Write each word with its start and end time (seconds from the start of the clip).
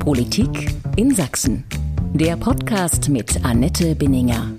Politik 0.00 0.74
in 0.96 1.14
Sachsen. 1.14 1.64
Der 2.14 2.34
Podcast 2.36 3.10
mit 3.10 3.44
Annette 3.44 3.94
Binninger. 3.94 4.50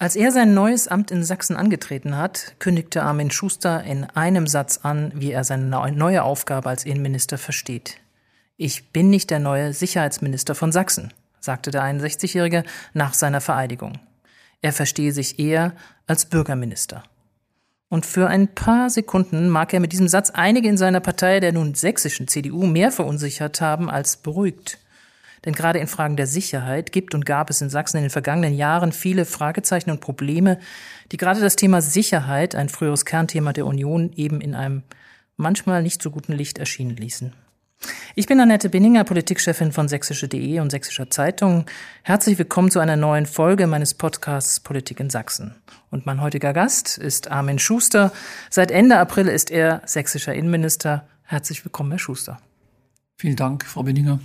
Als 0.00 0.16
er 0.16 0.32
sein 0.32 0.52
neues 0.52 0.88
Amt 0.88 1.12
in 1.12 1.22
Sachsen 1.22 1.54
angetreten 1.54 2.16
hat, 2.16 2.56
kündigte 2.58 3.04
Armin 3.04 3.30
Schuster 3.30 3.84
in 3.84 4.02
einem 4.04 4.48
Satz 4.48 4.80
an, 4.82 5.12
wie 5.14 5.30
er 5.30 5.44
seine 5.44 5.92
neue 5.92 6.24
Aufgabe 6.24 6.68
als 6.68 6.84
Innenminister 6.84 7.38
versteht. 7.38 7.98
Ich 8.56 8.90
bin 8.90 9.10
nicht 9.10 9.30
der 9.30 9.38
neue 9.38 9.72
Sicherheitsminister 9.72 10.56
von 10.56 10.72
Sachsen, 10.72 11.14
sagte 11.38 11.70
der 11.70 11.84
61-Jährige 11.84 12.64
nach 12.94 13.14
seiner 13.14 13.40
Vereidigung. 13.40 14.00
Er 14.60 14.72
verstehe 14.72 15.12
sich 15.12 15.38
eher 15.38 15.72
als 16.08 16.26
Bürgerminister. 16.26 17.04
Und 17.88 18.06
für 18.06 18.28
ein 18.28 18.48
paar 18.48 18.90
Sekunden 18.90 19.48
mag 19.48 19.72
er 19.72 19.80
mit 19.80 19.92
diesem 19.92 20.08
Satz 20.08 20.30
einige 20.30 20.68
in 20.68 20.76
seiner 20.76 21.00
Partei 21.00 21.40
der 21.40 21.52
nun 21.52 21.74
sächsischen 21.74 22.28
CDU 22.28 22.66
mehr 22.66 22.90
verunsichert 22.90 23.60
haben 23.60 23.90
als 23.90 24.16
beruhigt. 24.16 24.78
Denn 25.44 25.52
gerade 25.52 25.78
in 25.78 25.86
Fragen 25.86 26.16
der 26.16 26.26
Sicherheit 26.26 26.90
gibt 26.90 27.14
und 27.14 27.26
gab 27.26 27.50
es 27.50 27.60
in 27.60 27.68
Sachsen 27.68 27.98
in 27.98 28.04
den 28.04 28.10
vergangenen 28.10 28.54
Jahren 28.54 28.92
viele 28.92 29.26
Fragezeichen 29.26 29.90
und 29.90 30.00
Probleme, 30.00 30.58
die 31.12 31.18
gerade 31.18 31.40
das 31.40 31.56
Thema 31.56 31.82
Sicherheit, 31.82 32.54
ein 32.54 32.70
früheres 32.70 33.04
Kernthema 33.04 33.52
der 33.52 33.66
Union, 33.66 34.10
eben 34.16 34.40
in 34.40 34.54
einem 34.54 34.82
manchmal 35.36 35.82
nicht 35.82 36.02
so 36.02 36.10
guten 36.10 36.32
Licht 36.32 36.58
erschienen 36.58 36.96
ließen. 36.96 37.34
Ich 38.16 38.28
bin 38.28 38.38
Annette 38.38 38.68
Binninger, 38.68 39.02
Politikchefin 39.02 39.72
von 39.72 39.88
sächsische.de 39.88 40.60
und 40.60 40.70
Sächsischer 40.70 41.10
Zeitung. 41.10 41.66
Herzlich 42.04 42.38
willkommen 42.38 42.70
zu 42.70 42.78
einer 42.78 42.94
neuen 42.94 43.26
Folge 43.26 43.66
meines 43.66 43.94
Podcasts 43.94 44.60
Politik 44.60 45.00
in 45.00 45.10
Sachsen. 45.10 45.56
Und 45.90 46.06
mein 46.06 46.20
heutiger 46.20 46.52
Gast 46.52 46.96
ist 46.96 47.32
Armin 47.32 47.58
Schuster. 47.58 48.12
Seit 48.50 48.70
Ende 48.70 48.98
April 48.98 49.26
ist 49.26 49.50
er 49.50 49.82
sächsischer 49.84 50.32
Innenminister. 50.32 51.08
Herzlich 51.24 51.64
willkommen, 51.64 51.90
Herr 51.90 51.98
Schuster. 51.98 52.38
Vielen 53.16 53.34
Dank, 53.34 53.64
Frau 53.64 53.82
Binninger. 53.82 54.20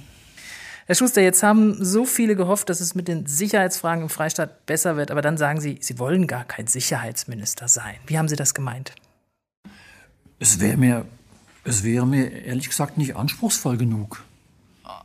Herr 0.85 0.95
Schuster, 0.95 1.21
jetzt 1.21 1.41
haben 1.41 1.83
so 1.83 2.05
viele 2.05 2.35
gehofft, 2.35 2.69
dass 2.69 2.81
es 2.81 2.93
mit 2.93 3.07
den 3.07 3.25
Sicherheitsfragen 3.25 4.03
im 4.03 4.09
Freistaat 4.09 4.67
besser 4.67 4.97
wird, 4.97 5.09
aber 5.09 5.23
dann 5.23 5.37
sagen 5.37 5.59
Sie, 5.61 5.79
Sie 5.81 5.97
wollen 5.97 6.27
gar 6.27 6.45
kein 6.45 6.67
Sicherheitsminister 6.67 7.67
sein. 7.67 7.95
Wie 8.05 8.19
haben 8.19 8.27
Sie 8.27 8.35
das 8.35 8.53
gemeint? 8.53 8.93
Es 10.37 10.59
wäre 10.59 10.77
mir, 10.77 11.05
es 11.63 11.83
wäre 11.83 12.07
mir 12.07 12.31
ehrlich 12.31 12.69
gesagt 12.69 12.97
nicht 12.97 13.15
anspruchsvoll 13.15 13.77
genug, 13.77 14.23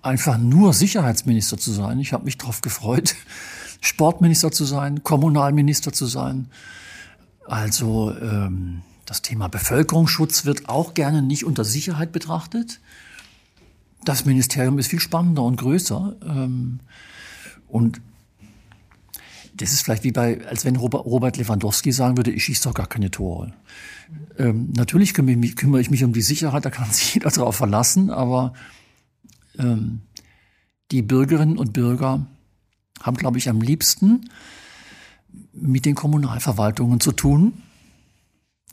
einfach 0.02 0.38
nur 0.38 0.72
Sicherheitsminister 0.72 1.58
zu 1.58 1.72
sein. 1.72 1.98
Ich 2.00 2.12
habe 2.12 2.24
mich 2.24 2.38
darauf 2.38 2.60
gefreut, 2.60 3.16
Sportminister 3.80 4.50
zu 4.50 4.64
sein, 4.64 5.02
Kommunalminister 5.02 5.92
zu 5.92 6.06
sein. 6.06 6.48
Also 7.46 8.14
ähm, 8.20 8.82
das 9.04 9.20
Thema 9.20 9.48
Bevölkerungsschutz 9.48 10.44
wird 10.46 10.68
auch 10.68 10.94
gerne 10.94 11.20
nicht 11.20 11.44
unter 11.44 11.64
Sicherheit 11.64 12.12
betrachtet. 12.12 12.80
Das 14.04 14.24
Ministerium 14.24 14.78
ist 14.78 14.88
viel 14.88 15.00
spannender 15.00 15.42
und 15.42 15.56
größer. 15.56 16.16
Ähm, 16.24 16.80
und 17.68 18.00
das 19.56 19.72
ist 19.72 19.82
vielleicht 19.82 20.04
wie 20.04 20.12
bei, 20.12 20.44
als 20.46 20.64
wenn 20.64 20.76
Robert 20.76 21.36
Lewandowski 21.36 21.92
sagen 21.92 22.16
würde, 22.16 22.32
ich 22.32 22.44
schieße 22.44 22.64
doch 22.64 22.74
gar 22.74 22.88
keine 22.88 23.10
Tore. 23.10 23.54
Ähm, 24.38 24.72
natürlich 24.76 25.14
kümmere 25.14 25.80
ich, 25.80 25.90
mich, 25.90 26.04
um 26.04 26.12
die 26.12 26.22
Sicherheit, 26.22 26.64
da 26.64 26.70
kann 26.70 26.90
sich 26.90 27.14
jeder 27.14 27.30
darauf 27.30 27.56
verlassen, 27.56 28.10
aber 28.10 28.52
ähm, 29.58 30.02
die 30.90 31.02
Bürgerinnen 31.02 31.56
und 31.56 31.72
Bürger 31.72 32.26
haben, 33.00 33.16
glaube 33.16 33.38
ich, 33.38 33.48
am 33.48 33.60
liebsten 33.60 34.28
mit 35.52 35.84
den 35.84 35.94
Kommunalverwaltungen 35.94 37.00
zu 37.00 37.12
tun 37.12 37.54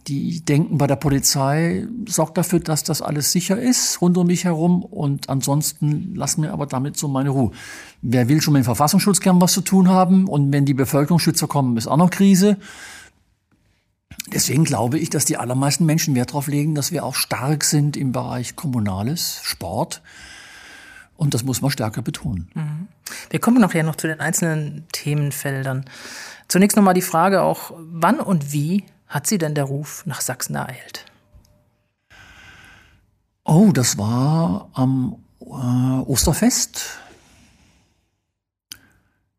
die 0.07 0.41
denken 0.41 0.77
bei 0.77 0.87
der 0.87 0.95
Polizei, 0.95 1.87
sorgt 2.07 2.37
dafür, 2.37 2.59
dass 2.59 2.83
das 2.83 3.01
alles 3.01 3.31
sicher 3.31 3.59
ist 3.59 4.01
rund 4.01 4.17
um 4.17 4.27
mich 4.27 4.43
herum 4.43 4.83
und 4.83 5.29
ansonsten 5.29 6.15
lassen 6.15 6.43
wir 6.43 6.53
aber 6.53 6.65
damit 6.65 6.97
so 6.97 7.07
meine 7.07 7.29
Ruhe. 7.29 7.51
Wer 8.01 8.27
will 8.27 8.41
schon 8.41 8.53
mit 8.53 8.61
dem 8.61 8.65
Verfassungsschutz 8.65 9.19
gern 9.19 9.41
was 9.41 9.53
zu 9.53 9.61
tun 9.61 9.89
haben 9.89 10.27
und 10.27 10.51
wenn 10.51 10.65
die 10.65 10.73
Bevölkerungsschützer 10.73 11.47
kommen, 11.47 11.77
ist 11.77 11.87
auch 11.87 11.97
noch 11.97 12.09
Krise. 12.09 12.57
Deswegen 14.33 14.63
glaube 14.63 14.97
ich, 14.97 15.09
dass 15.09 15.25
die 15.25 15.37
allermeisten 15.37 15.85
Menschen 15.85 16.15
Wert 16.15 16.29
darauf 16.29 16.47
legen, 16.47 16.75
dass 16.75 16.91
wir 16.91 17.03
auch 17.03 17.15
stark 17.15 17.63
sind 17.63 17.97
im 17.97 18.11
Bereich 18.11 18.55
Kommunales, 18.55 19.39
Sport. 19.43 20.01
Und 21.17 21.33
das 21.33 21.43
muss 21.43 21.61
man 21.61 21.69
stärker 21.69 22.01
betonen. 22.01 22.49
Mhm. 22.53 22.87
Wir 23.29 23.39
kommen 23.39 23.61
nachher 23.61 23.83
noch 23.83 23.95
zu 23.95 24.07
den 24.07 24.19
einzelnen 24.19 24.85
Themenfeldern. 24.91 25.85
Zunächst 26.47 26.75
nochmal 26.75 26.93
die 26.93 27.01
Frage 27.01 27.41
auch, 27.41 27.73
wann 27.77 28.19
und 28.19 28.53
wie 28.53 28.83
hat 29.11 29.27
sie 29.27 29.37
denn 29.37 29.53
der 29.53 29.65
Ruf 29.65 30.05
nach 30.05 30.21
Sachsen 30.21 30.55
ereilt? 30.55 31.05
Oh, 33.43 33.71
das 33.73 33.97
war 33.97 34.69
am 34.73 35.17
äh, 35.41 35.43
Osterfest. 35.45 36.97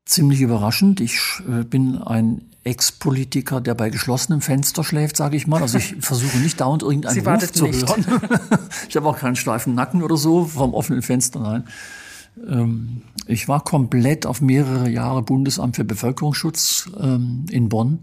Ziemlich 0.05 0.43
überraschend. 0.43 1.00
Ich 1.00 1.41
äh, 1.49 1.65
bin 1.65 1.97
ein 1.97 2.43
Ex-Politiker, 2.65 3.62
der 3.62 3.75
bei 3.75 3.88
geschlossenem 3.88 4.43
Fenster 4.43 4.84
schläft, 4.84 5.16
sage 5.16 5.38
ich 5.38 5.47
mal. 5.47 5.62
Also 5.62 5.78
ich 5.78 5.97
versuche 6.00 6.37
nicht 6.37 6.61
dauernd 6.61 6.82
irgendeinen 6.82 7.27
Ruf 7.27 7.53
zu 7.53 7.65
nicht. 7.65 7.88
hören. 7.88 8.05
ich 8.91 8.97
habe 8.97 9.09
auch 9.09 9.19
keinen 9.19 9.37
steifen 9.37 9.75
Nacken 9.75 10.03
oder 10.03 10.19
so 10.19 10.44
vom 10.44 10.75
offenen 10.75 11.00
Fenster, 11.00 11.41
nein. 11.41 11.65
Ähm, 12.47 13.03
ich 13.27 13.49
war 13.49 13.65
komplett 13.65 14.27
auf 14.27 14.43
mehrere 14.43 14.91
Jahre 14.91 15.22
Bundesamt 15.22 15.77
für 15.77 15.84
Bevölkerungsschutz 15.84 16.91
ähm, 17.00 17.47
in 17.49 17.71
Bonn 17.71 18.00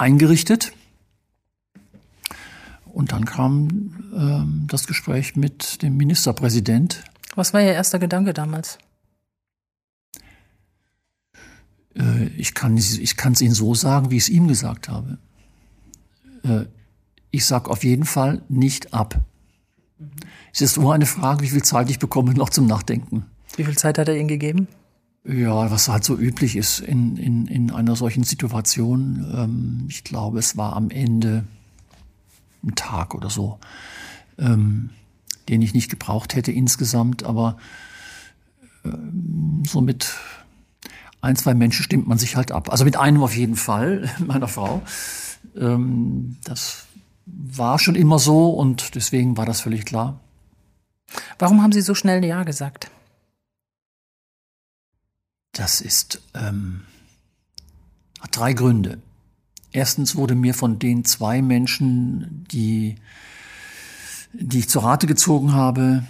eingerichtet. 0.00 0.72
Und 2.86 3.12
dann 3.12 3.24
kam 3.24 3.94
ähm, 4.16 4.64
das 4.68 4.86
Gespräch 4.86 5.36
mit 5.36 5.82
dem 5.82 5.96
Ministerpräsident. 5.96 7.04
Was 7.36 7.54
war 7.54 7.60
Ihr 7.60 7.72
erster 7.72 7.98
Gedanke 7.98 8.34
damals? 8.34 8.78
Äh, 11.96 12.26
ich 12.36 12.54
kann 12.54 12.76
ich 12.76 13.00
es 13.00 13.40
Ihnen 13.40 13.54
so 13.54 13.74
sagen, 13.74 14.10
wie 14.10 14.16
ich 14.16 14.24
es 14.24 14.28
ihm 14.28 14.48
gesagt 14.48 14.88
habe. 14.88 15.18
Äh, 16.42 16.64
ich 17.30 17.46
sage 17.46 17.70
auf 17.70 17.84
jeden 17.84 18.04
Fall 18.04 18.42
nicht 18.48 18.92
ab. 18.92 19.20
Mhm. 19.98 20.10
Es 20.52 20.60
ist 20.60 20.76
nur 20.76 20.92
eine 20.92 21.06
Frage, 21.06 21.42
wie 21.42 21.48
viel 21.48 21.62
Zeit 21.62 21.90
ich 21.90 22.00
bekomme 22.00 22.34
noch 22.34 22.50
zum 22.50 22.66
Nachdenken. 22.66 23.26
Wie 23.56 23.64
viel 23.64 23.78
Zeit 23.78 23.98
hat 23.98 24.08
er 24.08 24.16
Ihnen 24.16 24.28
gegeben? 24.28 24.66
Ja, 25.24 25.70
was 25.70 25.88
halt 25.88 26.04
so 26.04 26.16
üblich 26.16 26.56
ist 26.56 26.80
in, 26.80 27.16
in, 27.16 27.46
in 27.46 27.70
einer 27.70 27.94
solchen 27.94 28.24
Situation. 28.24 29.26
Ähm, 29.34 29.86
ich 29.88 30.02
glaube, 30.02 30.38
es 30.38 30.56
war 30.56 30.74
am 30.74 30.90
Ende 30.90 31.44
ein 32.64 32.74
Tag 32.74 33.14
oder 33.14 33.28
so, 33.28 33.58
ähm, 34.38 34.90
den 35.48 35.60
ich 35.60 35.74
nicht 35.74 35.90
gebraucht 35.90 36.34
hätte 36.34 36.52
insgesamt, 36.52 37.22
aber 37.22 37.58
ähm, 38.84 39.62
so 39.66 39.82
mit 39.82 40.14
ein, 41.20 41.36
zwei 41.36 41.52
Menschen 41.52 41.82
stimmt 41.82 42.08
man 42.08 42.16
sich 42.16 42.36
halt 42.36 42.50
ab. 42.50 42.70
Also 42.70 42.84
mit 42.84 42.96
einem 42.96 43.22
auf 43.22 43.36
jeden 43.36 43.56
Fall, 43.56 44.08
meiner 44.18 44.48
Frau. 44.48 44.82
Ähm, 45.54 46.38
das 46.44 46.86
war 47.26 47.78
schon 47.78 47.94
immer 47.94 48.18
so 48.18 48.50
und 48.50 48.94
deswegen 48.94 49.36
war 49.36 49.44
das 49.44 49.60
völlig 49.60 49.84
klar. 49.84 50.18
Warum 51.38 51.62
haben 51.62 51.72
Sie 51.72 51.82
so 51.82 51.94
schnell 51.94 52.24
Ja 52.24 52.44
gesagt? 52.44 52.90
Das 55.52 55.80
ist 55.80 56.20
ähm, 56.34 56.82
hat 58.20 58.36
drei 58.36 58.52
Gründe. 58.52 58.98
Erstens 59.72 60.16
wurde 60.16 60.34
mir 60.34 60.54
von 60.54 60.78
den 60.78 61.04
zwei 61.04 61.42
Menschen, 61.42 62.44
die, 62.50 62.96
die 64.32 64.60
ich 64.60 64.68
zur 64.68 64.84
Rate 64.84 65.06
gezogen 65.06 65.52
habe, 65.52 66.04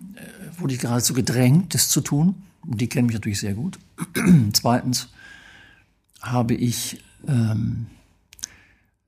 äh, 0.00 0.60
wurde 0.60 0.74
ich 0.74 0.80
geradezu 0.80 1.14
gedrängt, 1.14 1.74
das 1.74 1.88
zu 1.88 2.00
tun. 2.00 2.42
Und 2.66 2.80
die 2.80 2.88
kennen 2.88 3.06
mich 3.06 3.14
natürlich 3.14 3.40
sehr 3.40 3.54
gut. 3.54 3.78
Zweitens 4.52 5.08
habe 6.20 6.54
ich 6.54 7.02
ähm, 7.28 7.86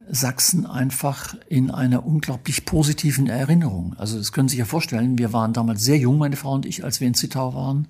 Sachsen 0.09 0.65
einfach 0.65 1.37
in 1.49 1.71
einer 1.71 2.07
unglaublich 2.07 2.65
positiven 2.65 3.27
Erinnerung. 3.27 3.95
Also 3.99 4.17
das 4.17 4.33
können 4.33 4.49
Sie 4.49 4.53
sich 4.53 4.61
ja 4.61 4.65
vorstellen, 4.65 5.19
wir 5.19 5.33
waren 5.33 5.53
damals 5.53 5.83
sehr 5.83 5.99
jung, 5.99 6.19
meine 6.19 6.37
Frau 6.37 6.53
und 6.53 6.65
ich, 6.65 6.85
als 6.85 7.01
wir 7.01 7.09
in 7.09 7.15
Zittau 7.15 7.55
waren. 7.55 7.89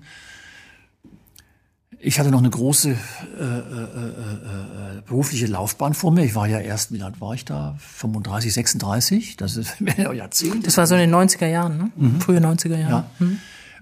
Ich 2.01 2.17
hatte 2.17 2.31
noch 2.31 2.39
eine 2.39 2.49
große 2.49 2.91
äh, 2.91 2.93
äh, 2.93 3.45
äh, 3.45 4.97
äh, 4.97 5.01
berufliche 5.05 5.47
Laufbahn 5.47 5.93
vor 5.93 6.11
mir. 6.11 6.23
Ich 6.23 6.33
war 6.33 6.47
ja 6.47 6.59
erst, 6.59 6.93
wie 6.93 7.01
alt 7.01 7.19
war 7.19 7.33
ich 7.33 7.43
da? 7.43 7.75
35, 7.79 8.53
36. 8.53 9.35
Das 9.35 9.57
ist 9.57 9.75
ja 9.97 10.13
Jahrzehnte. 10.13 10.59
Das 10.63 10.77
war 10.77 10.87
so 10.87 10.95
in 10.95 11.01
den 11.01 11.13
90er 11.13 11.47
Jahren, 11.47 11.77
ne? 11.77 11.91
Mhm. 11.97 12.21
Frühe 12.21 12.39
90er 12.39 12.77
Jahre. 12.77 13.05
Ja. 13.19 13.25
Mhm. 13.25 13.39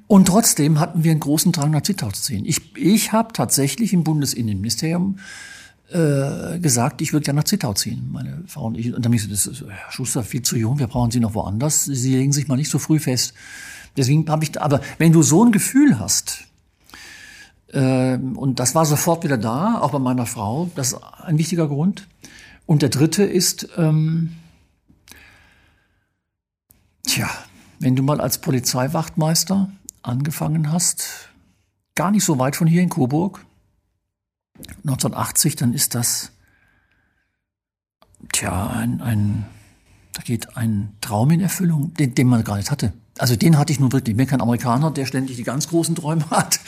Und 0.08 0.28
trotzdem 0.28 0.80
hatten 0.80 1.04
wir 1.04 1.12
einen 1.12 1.20
großen 1.20 1.52
Drang 1.52 1.70
nach 1.70 1.84
Zittau 1.84 2.10
zu 2.10 2.22
ziehen. 2.24 2.46
Ich, 2.46 2.76
ich 2.76 3.12
habe 3.12 3.34
tatsächlich 3.34 3.94
im 3.94 4.04
Bundesinnenministerium 4.04 5.20
äh, 5.90 6.58
gesagt, 6.60 7.02
ich 7.02 7.14
würde 7.14 7.26
gerne 7.26 7.42
nach 7.42 7.44
Zittau 7.44 7.74
ziehen, 7.74 8.10
meine 8.12 8.44
Frau 8.48 8.66
und 8.66 8.78
ich. 8.78 8.88
Und 8.88 9.06
dann 9.06 9.06
habe 9.06 9.16
ich 9.16 9.28
gesagt, 9.28 9.46
das 9.46 9.62
ist, 9.62 9.70
Herr 9.70 9.92
Schuster, 9.92 10.24
viel 10.24 10.42
zu 10.42 10.58
jung, 10.58 10.80
wir 10.80 10.88
brauchen 10.88 11.12
Sie 11.12 11.20
noch 11.20 11.36
woanders. 11.36 11.86
Sie 11.86 12.16
legen 12.16 12.32
sich 12.32 12.48
mal 12.48 12.56
nicht 12.56 12.72
so 12.72 12.80
früh 12.80 13.00
fest. 13.00 13.34
Deswegen 13.96 14.28
habe 14.30 14.44
ich, 14.44 14.60
aber 14.60 14.82
wenn 14.98 15.12
du 15.12 15.22
so 15.22 15.44
ein 15.44 15.52
Gefühl 15.52 16.00
hast, 16.00 16.47
und 17.74 18.60
das 18.60 18.76
war 18.76 18.86
sofort 18.86 19.24
wieder 19.24 19.38
da, 19.38 19.80
auch 19.80 19.92
bei 19.92 20.00
meiner 20.00 20.26
Frau. 20.26 20.70
Das 20.76 20.94
ist 20.94 21.00
ein 21.22 21.38
wichtiger 21.38 21.68
Grund. 21.68 22.08
Und 22.66 22.82
der 22.82 22.90
dritte 22.90 23.24
ist, 23.24 23.70
ähm, 23.78 24.36
wenn 27.80 27.96
du 27.96 28.04
mal 28.04 28.22
als 28.22 28.40
Polizeiwachtmeister 28.40 29.70
angefangen 30.02 30.72
hast, 30.72 31.30
gar 31.96 32.12
nicht 32.12 32.24
so 32.24 32.40
weit 32.40 32.56
von 32.56 32.68
hier 32.68 32.82
in 32.82 32.90
Coburg, 32.90 33.46
1980, 34.58 35.56
dann 35.56 35.74
ist 35.74 35.96
das, 35.96 36.32
tja, 38.32 38.68
ein, 38.68 39.02
ein 39.02 39.46
da 40.14 40.24
geht 40.24 40.58
ein 40.58 40.96
Traum 41.00 41.30
in 41.32 41.42
Erfüllung, 41.42 41.94
den, 41.94 42.16
den 42.16 42.28
man 42.28 42.44
gar 42.44 42.58
nicht 42.58 42.72
hatte. 42.72 42.94
Also 43.18 43.36
den 43.36 43.58
hatte 43.58 43.72
ich 43.72 43.80
nun 43.80 43.92
wirklich. 43.92 44.14
Ich 44.14 44.18
bin 44.18 44.28
kein 44.28 44.42
Amerikaner, 44.42 44.92
der 44.92 45.06
ständig 45.06 45.38
die 45.38 45.44
ganz 45.44 45.68
großen 45.70 45.96
Träume 45.96 46.28
hat. 46.30 46.60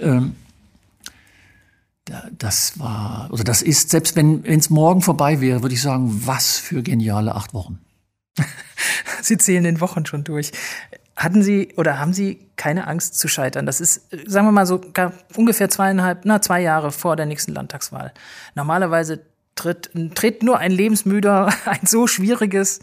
Ähm, 0.00 0.36
das 2.36 2.78
war, 2.78 3.28
oder 3.30 3.44
das 3.44 3.62
ist, 3.62 3.90
selbst 3.90 4.16
wenn 4.16 4.44
es 4.44 4.70
morgen 4.70 5.02
vorbei 5.02 5.40
wäre, 5.40 5.62
würde 5.62 5.74
ich 5.74 5.82
sagen, 5.82 6.22
was 6.26 6.58
für 6.58 6.82
geniale 6.82 7.34
acht 7.34 7.54
Wochen. 7.54 7.78
Sie 9.22 9.38
zählen 9.38 9.64
den 9.64 9.80
Wochen 9.80 10.06
schon 10.06 10.24
durch. 10.24 10.52
Hatten 11.16 11.42
Sie 11.42 11.74
oder 11.76 11.98
haben 11.98 12.12
Sie 12.12 12.48
keine 12.56 12.86
Angst 12.86 13.18
zu 13.18 13.28
scheitern? 13.28 13.66
Das 13.66 13.80
ist, 13.80 14.08
sagen 14.26 14.46
wir 14.46 14.52
mal 14.52 14.66
so, 14.66 14.80
ungefähr 15.36 15.68
zweieinhalb, 15.68 16.24
na, 16.24 16.40
zwei 16.40 16.62
Jahre 16.62 16.90
vor 16.92 17.14
der 17.14 17.26
nächsten 17.26 17.52
Landtagswahl. 17.52 18.12
Normalerweise 18.54 19.20
tritt, 19.54 19.90
tritt 20.14 20.42
nur 20.42 20.58
ein 20.58 20.72
lebensmüder, 20.72 21.52
ein 21.66 21.86
so 21.86 22.06
schwieriges, 22.06 22.80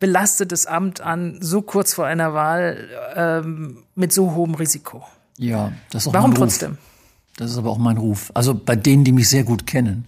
belastetes 0.00 0.66
Amt 0.66 1.00
an, 1.00 1.38
so 1.40 1.62
kurz 1.62 1.94
vor 1.94 2.06
einer 2.06 2.34
Wahl, 2.34 2.88
ähm, 3.14 3.84
mit 3.94 4.12
so 4.12 4.34
hohem 4.34 4.54
Risiko. 4.54 5.04
Ja, 5.38 5.72
das 5.90 6.02
ist 6.02 6.08
auch 6.08 6.14
Warum 6.14 6.30
mein 6.30 6.38
Ruf. 6.38 6.48
trotzdem? 6.48 6.78
Das 7.36 7.50
ist 7.50 7.58
aber 7.58 7.70
auch 7.70 7.78
mein 7.78 7.96
Ruf. 7.96 8.30
Also 8.34 8.54
bei 8.54 8.76
denen, 8.76 9.04
die 9.04 9.12
mich 9.12 9.28
sehr 9.28 9.44
gut 9.44 9.66
kennen, 9.66 10.04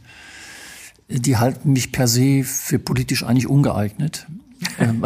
die 1.09 1.37
halten 1.37 1.73
mich 1.73 1.93
per 1.93 2.09
se 2.09 2.43
für 2.45 2.79
politisch 2.79 3.25
eigentlich 3.25 3.49
ungeeignet, 3.49 4.27
ähm, 4.79 5.05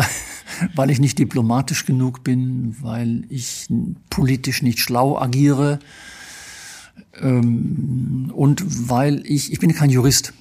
weil 0.74 0.90
ich 0.90 1.00
nicht 1.00 1.18
diplomatisch 1.18 1.86
genug 1.86 2.24
bin, 2.24 2.76
weil 2.80 3.24
ich 3.28 3.68
politisch 4.08 4.62
nicht 4.62 4.80
schlau 4.80 5.18
agiere 5.18 5.78
ähm, 7.20 8.30
und 8.34 8.88
weil 8.88 9.22
ich, 9.24 9.52
ich 9.52 9.58
bin 9.58 9.74
kein 9.74 9.90
Jurist. 9.90 10.32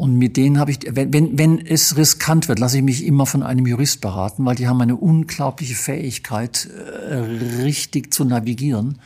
Und 0.00 0.16
mit 0.16 0.38
denen 0.38 0.58
habe 0.58 0.70
ich, 0.70 0.78
wenn, 0.88 1.12
wenn, 1.12 1.36
wenn 1.38 1.58
es 1.58 1.94
riskant 1.94 2.48
wird, 2.48 2.58
lasse 2.58 2.78
ich 2.78 2.82
mich 2.82 3.04
immer 3.04 3.26
von 3.26 3.42
einem 3.42 3.66
Jurist 3.66 4.00
beraten, 4.00 4.46
weil 4.46 4.56
die 4.56 4.66
haben 4.66 4.80
eine 4.80 4.96
unglaubliche 4.96 5.74
Fähigkeit, 5.74 6.70
äh, 7.10 7.16
richtig 7.16 8.14
zu 8.14 8.24
navigieren. 8.24 8.98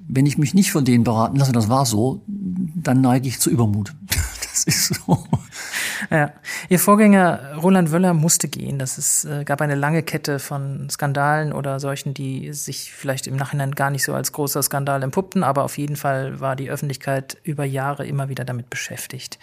Wenn 0.00 0.26
ich 0.26 0.38
mich 0.38 0.54
nicht 0.54 0.72
von 0.72 0.84
denen 0.84 1.04
beraten 1.04 1.36
lasse, 1.36 1.52
das 1.52 1.68
war 1.68 1.86
so, 1.86 2.24
dann 2.26 3.00
neige 3.00 3.28
ich 3.28 3.38
zu 3.38 3.48
Übermut. 3.48 3.94
Das 4.56 4.64
ist 4.64 4.94
so. 4.94 5.24
Ja. 6.10 6.32
Ihr 6.68 6.78
Vorgänger 6.78 7.56
Roland 7.62 7.90
Wöller 7.90 8.12
musste 8.12 8.48
gehen. 8.48 8.78
Das 8.78 8.98
ist, 8.98 9.24
äh, 9.24 9.44
gab 9.44 9.60
eine 9.60 9.74
lange 9.74 10.02
Kette 10.02 10.38
von 10.38 10.88
Skandalen 10.90 11.52
oder 11.52 11.80
solchen, 11.80 12.12
die 12.12 12.52
sich 12.52 12.92
vielleicht 12.92 13.26
im 13.26 13.36
Nachhinein 13.36 13.72
gar 13.72 13.90
nicht 13.90 14.04
so 14.04 14.14
als 14.14 14.30
großer 14.32 14.62
Skandal 14.62 15.02
empuppten, 15.02 15.42
aber 15.42 15.64
auf 15.64 15.78
jeden 15.78 15.96
Fall 15.96 16.38
war 16.38 16.54
die 16.54 16.70
Öffentlichkeit 16.70 17.38
über 17.42 17.64
Jahre 17.64 18.06
immer 18.06 18.28
wieder 18.28 18.44
damit 18.44 18.68
beschäftigt. 18.68 19.38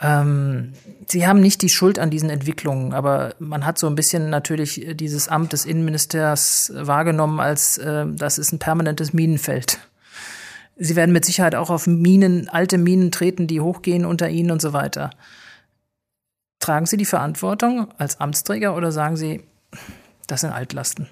Ähm, 0.00 0.72
Sie 1.06 1.26
haben 1.26 1.40
nicht 1.40 1.60
die 1.62 1.68
Schuld 1.68 1.98
an 1.98 2.10
diesen 2.10 2.30
Entwicklungen, 2.30 2.92
aber 2.92 3.34
man 3.38 3.66
hat 3.66 3.78
so 3.78 3.88
ein 3.88 3.94
bisschen 3.96 4.30
natürlich 4.30 4.86
dieses 4.94 5.28
Amt 5.28 5.52
des 5.52 5.66
Innenministers 5.66 6.72
wahrgenommen, 6.74 7.40
als 7.40 7.78
äh, 7.78 8.06
das 8.08 8.38
ist 8.38 8.52
ein 8.52 8.58
permanentes 8.58 9.12
Minenfeld. 9.12 9.80
Sie 10.76 10.96
werden 10.96 11.12
mit 11.12 11.24
Sicherheit 11.24 11.54
auch 11.54 11.70
auf 11.70 11.86
Minen, 11.86 12.48
alte 12.48 12.78
Minen 12.78 13.10
treten, 13.10 13.46
die 13.46 13.60
hochgehen 13.60 14.04
unter 14.04 14.28
Ihnen 14.28 14.50
und 14.50 14.62
so 14.62 14.72
weiter. 14.72 15.10
Tragen 16.60 16.86
Sie 16.86 16.96
die 16.96 17.04
Verantwortung 17.04 17.92
als 17.98 18.20
Amtsträger 18.20 18.76
oder 18.76 18.92
sagen 18.92 19.16
Sie, 19.16 19.42
das 20.26 20.42
sind 20.42 20.50
Altlasten? 20.50 21.08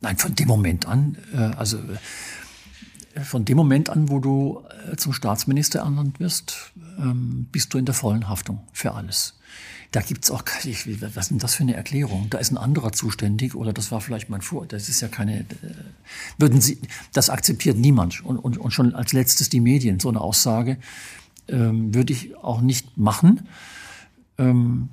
Nein, 0.00 0.16
von 0.16 0.34
dem 0.34 0.48
Moment 0.48 0.86
an, 0.86 1.18
äh, 1.34 1.56
also 1.56 1.78
äh, 1.78 3.20
von 3.20 3.44
dem 3.44 3.56
Moment 3.56 3.90
an, 3.90 4.08
wo 4.08 4.18
du 4.18 4.64
äh, 4.90 4.96
zum 4.96 5.12
Staatsminister 5.12 5.80
ernannt 5.80 6.20
wirst, 6.20 6.72
ähm, 6.98 7.48
bist 7.50 7.74
du 7.74 7.78
in 7.78 7.84
der 7.84 7.94
vollen 7.94 8.28
Haftung 8.28 8.60
für 8.72 8.92
alles. 8.94 9.39
Da 9.92 10.00
gibt's 10.00 10.30
auch, 10.30 10.44
was 10.44 10.66
ist 10.66 11.30
denn 11.30 11.38
das 11.38 11.56
für 11.56 11.64
eine 11.64 11.74
Erklärung? 11.74 12.28
Da 12.30 12.38
ist 12.38 12.52
ein 12.52 12.58
anderer 12.58 12.92
zuständig 12.92 13.56
oder 13.56 13.72
das 13.72 13.90
war 13.90 14.00
vielleicht 14.00 14.30
mein 14.30 14.40
Vor. 14.40 14.66
Das 14.66 14.88
ist 14.88 15.00
ja 15.00 15.08
keine, 15.08 15.44
würden 16.38 16.60
Sie, 16.60 16.78
das 17.12 17.28
akzeptiert 17.28 17.76
niemand 17.76 18.24
und, 18.24 18.38
und, 18.38 18.56
und 18.58 18.70
schon 18.70 18.94
als 18.94 19.12
letztes 19.12 19.48
die 19.48 19.60
Medien. 19.60 19.98
So 19.98 20.08
eine 20.08 20.20
Aussage 20.20 20.76
ähm, 21.48 21.92
würde 21.92 22.12
ich 22.12 22.36
auch 22.36 22.60
nicht 22.60 22.96
machen. 22.98 23.48
Ähm, 24.38 24.90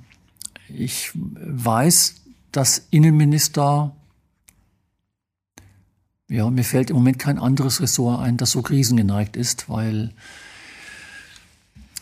ich 0.68 1.12
weiß, 1.14 2.16
dass 2.50 2.86
Innenminister 2.90 3.94
ja, 6.28 6.50
mir 6.50 6.64
fällt 6.64 6.90
im 6.90 6.96
Moment 6.96 7.18
kein 7.18 7.38
anderes 7.38 7.80
Ressort 7.80 8.20
ein, 8.20 8.36
das 8.36 8.50
so 8.50 8.62
krisengeneigt 8.62 9.36
ist, 9.36 9.68
weil 9.68 10.12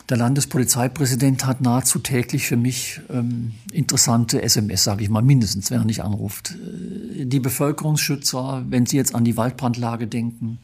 der 0.09 0.17
Landespolizeipräsident 0.17 1.45
hat 1.45 1.61
nahezu 1.61 1.99
täglich 1.99 2.47
für 2.47 2.55
mich 2.55 3.01
ähm, 3.09 3.53
interessante 3.71 4.41
SMS, 4.41 4.83
sage 4.83 5.03
ich 5.03 5.09
mal, 5.09 5.21
mindestens, 5.21 5.69
wenn 5.69 5.79
er 5.79 5.85
nicht 5.85 6.01
anruft. 6.01 6.55
Äh, 6.55 7.25
die 7.25 7.39
Bevölkerungsschützer, 7.39 8.65
wenn 8.69 8.85
sie 8.85 8.95
jetzt 8.95 9.13
an 9.13 9.25
die 9.25 9.35
Waldbrandlage 9.35 10.07
denken, 10.07 10.59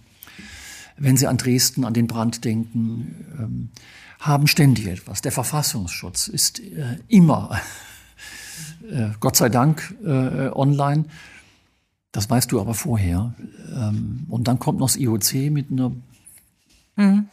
wenn 0.97 1.17
sie 1.17 1.27
an 1.27 1.37
Dresden, 1.37 1.83
an 1.83 1.93
den 1.93 2.07
Brand 2.07 2.45
denken, 2.45 3.25
ähm, 3.37 3.69
haben 4.19 4.47
ständig 4.47 4.87
etwas. 4.87 5.21
Der 5.21 5.33
Verfassungsschutz 5.33 6.29
ist 6.29 6.59
äh, 6.59 6.97
immer, 7.09 7.59
äh, 8.89 9.09
Gott 9.19 9.35
sei 9.35 9.49
Dank, 9.49 9.93
äh, 10.05 10.49
online. 10.53 11.05
Das 12.13 12.29
weißt 12.29 12.51
du 12.51 12.61
aber 12.61 12.75
vorher. 12.75 13.33
Ähm, 13.75 14.25
und 14.29 14.47
dann 14.47 14.59
kommt 14.59 14.79
noch 14.79 14.87
das 14.87 14.95
IOC 14.95 15.51
mit 15.51 15.69
einer 15.69 15.91
mhm 16.95 17.27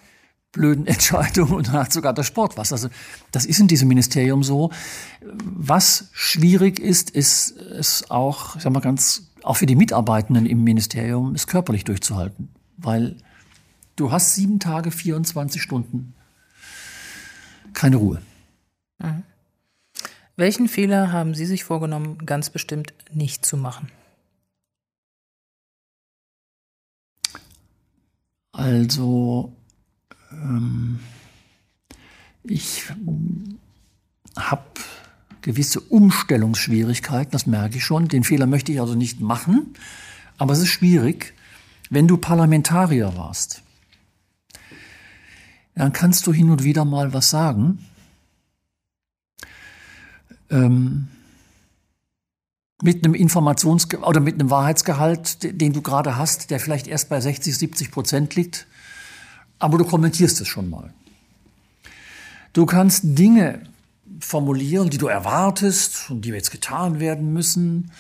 blöden 0.53 0.87
Entscheidungen 0.89 1.53
und 1.53 1.73
hat 1.73 1.93
sogar 1.93 2.13
der 2.13 2.23
Sport 2.23 2.57
was. 2.57 2.73
Also 2.73 2.89
das 3.33 3.45
ist 3.45 3.61
in 3.61 3.69
diesem 3.69 3.89
Ministerium 3.89 4.43
so. 4.43 4.71
Was 5.21 6.09
schwierig 6.13 6.79
ist, 6.79 7.11
ist 7.11 7.57
es 7.57 8.11
auch, 8.11 8.57
ich 8.57 8.63
sag 8.63 8.73
mal 8.73 8.81
ganz, 8.81 9.31
auch 9.43 9.57
für 9.57 9.67
die 9.67 9.77
Mitarbeitenden 9.77 10.47
im 10.47 10.65
Ministerium, 10.65 11.35
es 11.35 11.47
körperlich 11.47 11.85
durchzuhalten, 11.85 12.51
weil 12.77 13.17
du 13.97 14.13
hast 14.13 14.35
sieben 14.35 14.61
Tage, 14.61 14.91
24 14.91 15.63
Stunden 15.63 16.15
keine 17.73 17.97
Ruhe. 17.97 18.21
Mhm. 18.99 19.23
Welchen 20.37 20.69
Fehler 20.69 21.13
haben 21.13 21.35
Sie 21.35 21.45
sich 21.45 21.65
vorgenommen, 21.65 22.25
ganz 22.25 22.51
bestimmt 22.51 22.95
nicht 23.13 23.45
zu 23.45 23.57
machen? 23.57 23.91
Also 28.53 29.55
ähm, 30.33 31.01
ich 32.45 32.85
habe 34.37 34.63
gewisse 35.43 35.81
Umstellungsschwierigkeiten, 35.81 37.33
das 37.33 37.47
merke 37.47 37.77
ich 37.77 37.85
schon. 37.85 38.09
Den 38.09 38.25
Fehler 38.25 38.47
möchte 38.47 38.73
ich 38.73 38.81
also 38.81 38.95
nicht 38.95 39.21
machen, 39.21 39.75
aber 40.39 40.53
es 40.53 40.61
ist 40.61 40.69
schwierig. 40.69 41.35
Wenn 41.91 42.07
du 42.07 42.17
Parlamentarier 42.17 43.17
warst, 43.17 43.63
dann 45.75 45.93
kannst 45.93 46.27
du 46.27 46.33
hin 46.33 46.51
und 46.51 46.63
wieder 46.63 46.85
mal 46.85 47.13
was 47.13 47.31
sagen. 47.31 47.85
Ähm, 50.51 51.09
mit 52.83 53.05
einem 53.05 53.15
Informations- 53.15 53.95
oder 53.97 54.21
mit 54.21 54.35
einem 54.35 54.51
Wahrheitsgehalt, 54.51 55.61
den 55.61 55.73
du 55.73 55.83
gerade 55.83 56.17
hast, 56.17 56.51
der 56.51 56.61
vielleicht 56.61 56.87
erst 56.87 57.09
bei 57.09 57.21
60, 57.21 57.57
70 57.57 57.91
Prozent 57.91 58.35
liegt 58.37 58.67
aber 59.61 59.79
du 59.79 59.85
kommentierst 59.85 60.41
es 60.41 60.49
schon 60.49 60.69
mal. 60.69 60.93
Du 62.53 62.67
kannst 62.67 63.03
Dinge 63.05 63.63
formulieren, 64.19 64.91
die 64.91 64.99
du 64.99 65.07
erwartest 65.07 66.11
und 66.11 66.25
die 66.25 66.31
jetzt 66.31 66.51
getan 66.51 66.99
werden 66.99 67.33
müssen. 67.33 67.93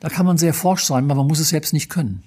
Da 0.00 0.08
kann 0.08 0.26
man 0.26 0.36
sehr 0.36 0.52
forsch 0.52 0.84
sein, 0.84 1.04
aber 1.04 1.14
man 1.14 1.28
muss 1.28 1.38
es 1.38 1.50
selbst 1.50 1.72
nicht 1.72 1.88
können. 1.88 2.24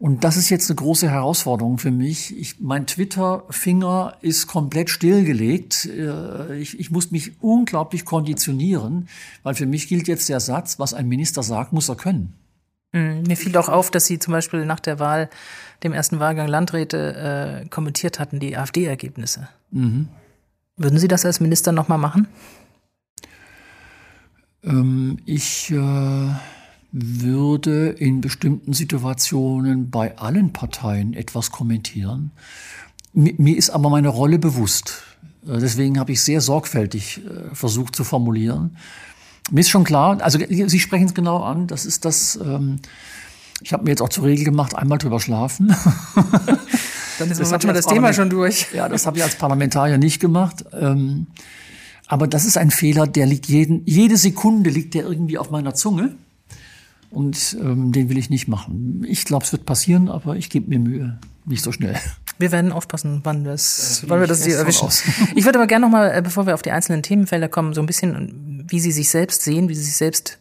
Und 0.00 0.24
das 0.24 0.36
ist 0.36 0.50
jetzt 0.50 0.68
eine 0.68 0.76
große 0.76 1.08
Herausforderung 1.08 1.78
für 1.78 1.92
mich. 1.92 2.36
Ich, 2.36 2.60
mein 2.60 2.86
Twitter-Finger 2.86 4.16
ist 4.22 4.48
komplett 4.48 4.90
stillgelegt. 4.90 5.86
Äh, 5.86 6.58
ich, 6.58 6.78
ich 6.80 6.90
muss 6.90 7.12
mich 7.12 7.40
unglaublich 7.40 8.04
konditionieren, 8.04 9.08
weil 9.44 9.54
für 9.54 9.66
mich 9.66 9.88
gilt 9.88 10.08
jetzt 10.08 10.28
der 10.28 10.40
Satz, 10.40 10.78
was 10.80 10.94
ein 10.94 11.08
Minister 11.08 11.42
sagt, 11.42 11.72
muss 11.72 11.88
er 11.88 11.96
können. 11.96 12.34
Mhm. 12.94 13.24
Mir 13.26 13.36
fiel 13.36 13.56
auch 13.56 13.68
auf, 13.68 13.90
dass 13.90 14.06
Sie 14.06 14.18
zum 14.18 14.32
Beispiel 14.32 14.64
nach 14.64 14.80
der 14.80 14.98
Wahl, 15.00 15.28
dem 15.82 15.92
ersten 15.92 16.20
Wahlgang 16.20 16.46
Landräte, 16.46 17.64
äh, 17.64 17.68
kommentiert 17.68 18.18
hatten, 18.20 18.38
die 18.38 18.56
AfD-Ergebnisse. 18.56 19.48
Mhm. 19.72 20.08
Würden 20.76 20.98
Sie 20.98 21.08
das 21.08 21.24
als 21.24 21.40
Minister 21.40 21.72
nochmal 21.72 21.98
machen? 21.98 22.28
Ähm, 24.62 25.18
ich 25.26 25.72
äh, 25.72 26.28
würde 26.92 27.88
in 27.88 28.20
bestimmten 28.20 28.72
Situationen 28.72 29.90
bei 29.90 30.16
allen 30.16 30.52
Parteien 30.52 31.14
etwas 31.14 31.50
kommentieren. 31.50 32.30
Mir, 33.12 33.34
mir 33.38 33.56
ist 33.56 33.70
aber 33.70 33.90
meine 33.90 34.08
Rolle 34.08 34.38
bewusst. 34.38 35.02
Äh, 35.44 35.58
deswegen 35.58 35.98
habe 35.98 36.12
ich 36.12 36.22
sehr 36.22 36.40
sorgfältig 36.40 37.22
äh, 37.24 37.54
versucht 37.54 37.96
zu 37.96 38.04
formulieren. 38.04 38.76
Mir 39.50 39.60
ist 39.60 39.68
schon 39.68 39.84
klar, 39.84 40.20
also 40.22 40.38
Sie 40.38 40.80
sprechen 40.80 41.06
es 41.06 41.14
genau 41.14 41.42
an, 41.42 41.66
das 41.66 41.84
ist 41.84 42.04
das, 42.04 42.38
ähm, 42.42 42.80
ich 43.60 43.72
habe 43.72 43.84
mir 43.84 43.90
jetzt 43.90 44.00
auch 44.00 44.08
zur 44.08 44.24
Regel 44.24 44.44
gemacht, 44.44 44.74
einmal 44.74 44.98
drüber 44.98 45.20
schlafen. 45.20 45.68
Dann 47.18 47.30
ist 47.30 47.40
das 47.40 47.50
manchmal 47.50 47.74
das 47.74 47.86
Thema 47.86 48.12
schon 48.12 48.30
durch. 48.30 48.66
Ja, 48.74 48.88
das 48.88 49.06
habe 49.06 49.18
ich 49.18 49.22
als 49.22 49.36
Parlamentarier 49.36 49.98
nicht 49.98 50.20
gemacht. 50.20 50.64
Ähm, 50.72 51.26
aber 52.06 52.26
das 52.26 52.44
ist 52.44 52.58
ein 52.58 52.70
Fehler, 52.70 53.06
der 53.06 53.26
liegt 53.26 53.46
jeden, 53.46 53.82
jede 53.86 54.16
Sekunde 54.16 54.70
liegt 54.70 54.94
der 54.94 55.04
irgendwie 55.04 55.38
auf 55.38 55.50
meiner 55.50 55.74
Zunge. 55.74 56.16
Und 57.10 57.56
ähm, 57.60 57.92
den 57.92 58.08
will 58.08 58.18
ich 58.18 58.28
nicht 58.28 58.48
machen. 58.48 59.04
Ich 59.06 59.24
glaube, 59.24 59.44
es 59.44 59.52
wird 59.52 59.64
passieren, 59.64 60.08
aber 60.08 60.36
ich 60.36 60.50
gebe 60.50 60.68
mir 60.68 60.80
Mühe. 60.80 61.18
Nicht 61.44 61.62
so 61.62 61.70
schnell. 61.70 61.94
Wir 62.38 62.50
werden 62.50 62.72
aufpassen, 62.72 63.20
wann, 63.22 63.44
das, 63.44 64.02
äh, 64.02 64.10
wann 64.10 64.18
wir 64.18 64.26
das 64.26 64.44
hier 64.44 64.56
erwischen. 64.56 64.88
Ich 65.36 65.44
würde 65.44 65.60
aber 65.60 65.68
gerne 65.68 65.86
nochmal, 65.86 66.12
äh, 66.12 66.22
bevor 66.22 66.46
wir 66.46 66.54
auf 66.54 66.62
die 66.62 66.72
einzelnen 66.72 67.04
Themenfelder 67.04 67.48
kommen, 67.48 67.74
so 67.74 67.80
ein 67.80 67.86
bisschen, 67.86 68.53
wie 68.66 68.80
Sie 68.80 68.92
sich 68.92 69.08
selbst 69.08 69.42
sehen, 69.42 69.68
wie 69.68 69.74
Sie 69.74 69.84
sich 69.84 69.96
selbst 69.96 70.38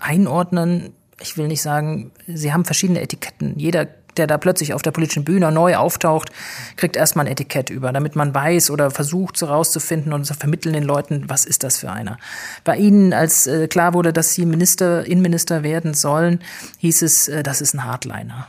einordnen. 0.00 0.92
Ich 1.20 1.36
will 1.36 1.48
nicht 1.48 1.62
sagen, 1.62 2.12
Sie 2.26 2.52
haben 2.52 2.64
verschiedene 2.64 3.00
Etiketten. 3.00 3.58
Jeder 3.58 3.88
der 4.16 4.26
da 4.26 4.38
plötzlich 4.38 4.74
auf 4.74 4.82
der 4.82 4.90
politischen 4.90 5.24
Bühne 5.24 5.50
neu 5.52 5.76
auftaucht, 5.76 6.30
kriegt 6.76 6.96
erstmal 6.96 7.26
ein 7.26 7.32
Etikett 7.32 7.70
über, 7.70 7.92
damit 7.92 8.16
man 8.16 8.34
weiß 8.34 8.70
oder 8.70 8.90
versucht 8.90 9.36
so 9.36 9.46
rauszufinden 9.46 10.12
und 10.12 10.24
zu 10.24 10.34
vermitteln 10.34 10.72
den 10.72 10.82
Leuten, 10.82 11.28
was 11.28 11.44
ist 11.44 11.62
das 11.62 11.78
für 11.78 11.90
einer. 11.90 12.18
Bei 12.64 12.76
Ihnen, 12.76 13.12
als 13.12 13.46
äh, 13.46 13.68
klar 13.68 13.94
wurde, 13.94 14.12
dass 14.12 14.32
Sie 14.32 14.46
Minister, 14.46 15.04
Innenminister 15.06 15.62
werden 15.62 15.94
sollen, 15.94 16.40
hieß 16.78 17.02
es, 17.02 17.28
äh, 17.28 17.42
das 17.42 17.60
ist 17.60 17.74
ein 17.74 17.84
Hardliner. 17.84 18.48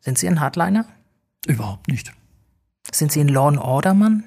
Sind 0.00 0.18
Sie 0.18 0.26
ein 0.26 0.40
Hardliner? 0.40 0.86
Überhaupt 1.46 1.88
nicht. 1.88 2.12
Sind 2.92 3.12
Sie 3.12 3.20
ein 3.20 3.28
Law 3.28 3.48
and 3.48 3.58
Order 3.58 3.94
Mann? 3.94 4.24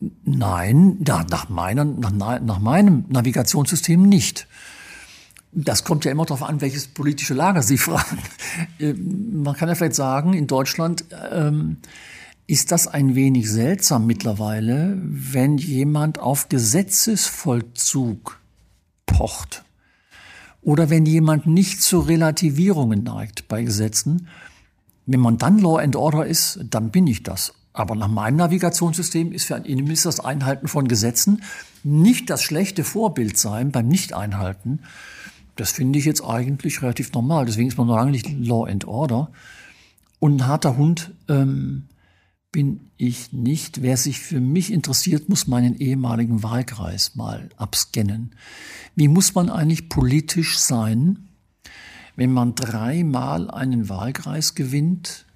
Nein, 0.00 0.98
ja, 1.06 1.24
nach, 1.28 1.48
meiner, 1.48 1.84
nach, 1.84 2.40
nach 2.40 2.58
meinem 2.60 3.04
Navigationssystem 3.08 4.00
nicht. 4.00 4.46
Das 5.50 5.82
kommt 5.82 6.04
ja 6.04 6.12
immer 6.12 6.24
darauf 6.24 6.42
an, 6.42 6.60
welches 6.60 6.86
politische 6.86 7.34
Lager 7.34 7.62
Sie 7.62 7.78
fragen. 7.78 8.18
Äh, 8.78 8.92
man 8.92 9.54
kann 9.54 9.68
ja 9.68 9.74
vielleicht 9.74 9.96
sagen, 9.96 10.34
in 10.34 10.46
Deutschland 10.46 11.04
ähm, 11.32 11.78
ist 12.46 12.70
das 12.70 12.86
ein 12.86 13.14
wenig 13.14 13.50
seltsam 13.50 14.06
mittlerweile, 14.06 14.96
wenn 15.02 15.58
jemand 15.58 16.18
auf 16.20 16.48
Gesetzesvollzug 16.48 18.38
pocht 19.06 19.64
oder 20.62 20.90
wenn 20.90 21.06
jemand 21.06 21.46
nicht 21.46 21.82
zu 21.82 22.00
Relativierungen 22.00 23.02
neigt 23.02 23.48
bei 23.48 23.62
Gesetzen. 23.62 24.28
Wenn 25.06 25.20
man 25.20 25.38
dann 25.38 25.58
Law 25.58 25.78
and 25.78 25.96
Order 25.96 26.26
ist, 26.26 26.60
dann 26.70 26.90
bin 26.90 27.06
ich 27.06 27.22
das. 27.22 27.52
Aber 27.72 27.94
nach 27.94 28.08
meinem 28.08 28.36
Navigationssystem 28.36 29.32
ist 29.32 29.46
für 29.46 29.56
einen 29.56 29.64
Innenminister 29.64 30.08
das 30.08 30.20
Einhalten 30.20 30.68
von 30.68 30.88
Gesetzen 30.88 31.42
nicht 31.84 32.28
das 32.30 32.42
schlechte 32.42 32.82
Vorbild 32.82 33.38
sein 33.38 33.70
beim 33.70 33.88
Nicht-Einhalten, 33.88 34.80
das 35.58 35.72
finde 35.72 35.98
ich 35.98 36.04
jetzt 36.04 36.22
eigentlich 36.22 36.82
relativ 36.82 37.12
normal. 37.12 37.44
Deswegen 37.44 37.68
ist 37.68 37.76
man 37.76 37.88
noch 37.88 37.96
lange 37.96 38.12
nicht 38.12 38.30
Law 38.30 38.64
and 38.64 38.86
Order. 38.86 39.32
Und 40.20 40.36
ein 40.36 40.46
harter 40.46 40.76
Hund 40.76 41.12
ähm, 41.28 41.88
bin 42.52 42.90
ich 42.96 43.32
nicht. 43.32 43.82
Wer 43.82 43.96
sich 43.96 44.20
für 44.20 44.40
mich 44.40 44.72
interessiert, 44.72 45.28
muss 45.28 45.48
meinen 45.48 45.76
ehemaligen 45.76 46.44
Wahlkreis 46.44 47.16
mal 47.16 47.48
abscannen. 47.56 48.36
Wie 48.94 49.08
muss 49.08 49.34
man 49.34 49.50
eigentlich 49.50 49.88
politisch 49.88 50.58
sein, 50.58 51.28
wenn 52.14 52.32
man 52.32 52.54
dreimal 52.54 53.50
einen 53.50 53.88
Wahlkreis 53.88 54.54
gewinnt, 54.54 55.26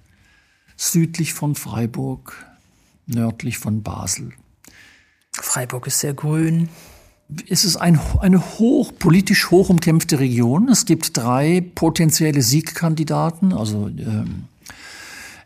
südlich 0.91 1.33
von 1.33 1.55
Freiburg, 1.55 2.45
nördlich 3.05 3.57
von 3.57 3.83
Basel? 3.83 4.31
Freiburg 5.31 5.87
ist 5.87 5.99
sehr 5.99 6.13
grün 6.13 6.69
ist 7.47 7.63
es 7.63 7.75
ein, 7.77 7.99
eine 8.19 8.59
hoch, 8.59 8.91
politisch 8.97 9.51
hoch 9.51 9.69
umkämpfte 9.69 10.19
Region. 10.19 10.69
Es 10.69 10.85
gibt 10.85 11.17
drei 11.17 11.63
potenzielle 11.75 12.41
Siegkandidaten, 12.41 13.53
also 13.53 13.87
ähm, 13.87 14.43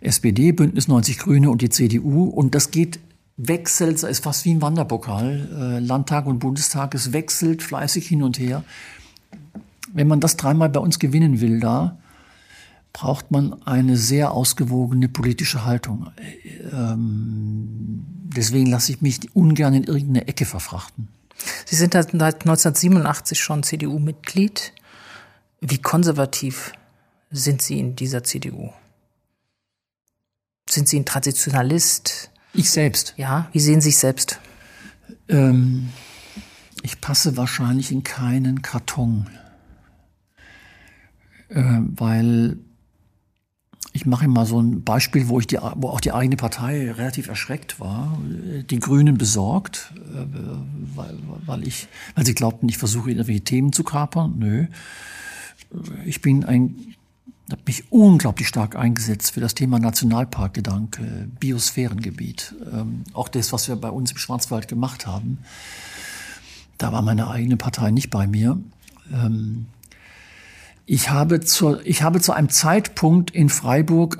SPD, 0.01 0.51
Bündnis 0.51 0.87
90 0.87 1.19
Grüne 1.19 1.49
und 1.49 1.61
die 1.61 1.69
CDU. 1.69 2.25
Und 2.25 2.55
das 2.55 2.71
geht 2.71 2.99
wechselt, 3.37 4.01
ist 4.03 4.23
fast 4.23 4.45
wie 4.45 4.51
ein 4.51 4.61
Wanderpokal. 4.61 5.77
Äh, 5.77 5.79
Landtag 5.79 6.25
und 6.25 6.39
Bundestag, 6.39 6.93
es 6.95 7.13
wechselt 7.13 7.63
fleißig 7.63 8.07
hin 8.07 8.23
und 8.23 8.39
her. 8.39 8.63
Wenn 9.93 10.07
man 10.07 10.19
das 10.19 10.37
dreimal 10.37 10.69
bei 10.69 10.79
uns 10.79 10.99
gewinnen 10.99 11.41
will, 11.41 11.59
da 11.59 11.97
braucht 12.93 13.31
man 13.31 13.61
eine 13.63 13.97
sehr 13.97 14.31
ausgewogene 14.31 15.09
politische 15.09 15.65
Haltung. 15.65 16.11
Äh, 16.17 16.75
ähm, 16.75 18.05
deswegen 18.35 18.67
lasse 18.67 18.91
ich 18.91 19.01
mich 19.01 19.35
ungern 19.35 19.73
in 19.73 19.83
irgendeine 19.83 20.27
Ecke 20.27 20.45
verfrachten. 20.45 21.09
Sie 21.65 21.75
sind 21.75 21.93
seit 21.93 22.13
1987 22.13 23.39
schon 23.39 23.63
CDU-Mitglied. 23.63 24.73
Wie 25.61 25.77
konservativ 25.77 26.73
sind 27.29 27.61
Sie 27.61 27.79
in 27.79 27.95
dieser 27.95 28.23
CDU? 28.23 28.71
Sind 30.69 30.87
Sie 30.87 30.99
ein 30.99 31.05
Traditionalist? 31.05 32.31
Ich 32.53 32.71
selbst. 32.71 33.13
Ja, 33.17 33.49
wie 33.53 33.59
sehen 33.59 33.81
Sie 33.81 33.89
sich 33.89 33.99
selbst? 33.99 34.39
Ähm, 35.29 35.89
ich 36.83 37.01
passe 37.01 37.37
wahrscheinlich 37.37 37.91
in 37.91 38.03
keinen 38.03 38.61
Karton, 38.61 39.29
äh, 41.49 41.79
weil 41.79 42.57
ich 43.97 44.05
mache 44.05 44.25
immer 44.25 44.45
so 44.45 44.61
ein 44.61 44.83
Beispiel, 44.83 45.27
wo, 45.27 45.39
ich 45.39 45.47
die, 45.47 45.57
wo 45.75 45.89
auch 45.89 45.99
die 45.99 46.11
eigene 46.11 46.35
Partei 46.35 46.91
relativ 46.91 47.29
erschreckt 47.29 47.79
war, 47.79 48.15
die 48.69 48.79
Grünen 48.79 49.17
besorgt, 49.17 49.91
äh, 50.13 50.25
weil, 50.95 51.17
weil, 51.47 51.67
ich, 51.67 51.87
weil 52.13 52.23
sie 52.23 52.35
glaubten, 52.35 52.69
ich 52.69 52.77
versuche 52.77 53.09
irgendwelche 53.09 53.41
Themen 53.41 53.73
zu 53.73 53.83
kapern. 53.83 54.35
Nö. 54.37 54.67
Ich 56.05 56.21
bin 56.21 56.45
ein, 56.45 56.93
habe 57.49 57.61
mich 57.65 57.91
unglaublich 57.91 58.47
stark 58.47 58.75
eingesetzt 58.75 59.31
für 59.31 59.39
das 59.39 59.55
Thema 59.55 59.79
Nationalparkgedanke, 59.79 61.29
Biosphärengebiet. 61.39 62.53
Ähm, 62.71 63.03
auch 63.13 63.29
das, 63.29 63.51
was 63.51 63.67
wir 63.67 63.77
bei 63.77 63.89
uns 63.89 64.11
im 64.11 64.19
Schwarzwald 64.19 64.67
gemacht 64.67 65.07
haben. 65.07 65.39
Da 66.77 66.93
war 66.93 67.01
meine 67.01 67.31
eigene 67.31 67.57
Partei 67.57 67.89
nicht 67.89 68.11
bei 68.11 68.27
mir. 68.27 68.59
Ähm, 69.11 69.65
ich 70.89 71.09
habe, 71.09 71.41
zur, 71.41 71.85
ich 71.85 72.01
habe 72.01 72.21
zu 72.21 72.31
einem 72.31 72.47
Zeitpunkt 72.47 73.31
in 73.31 73.49
Freiburg, 73.49 74.19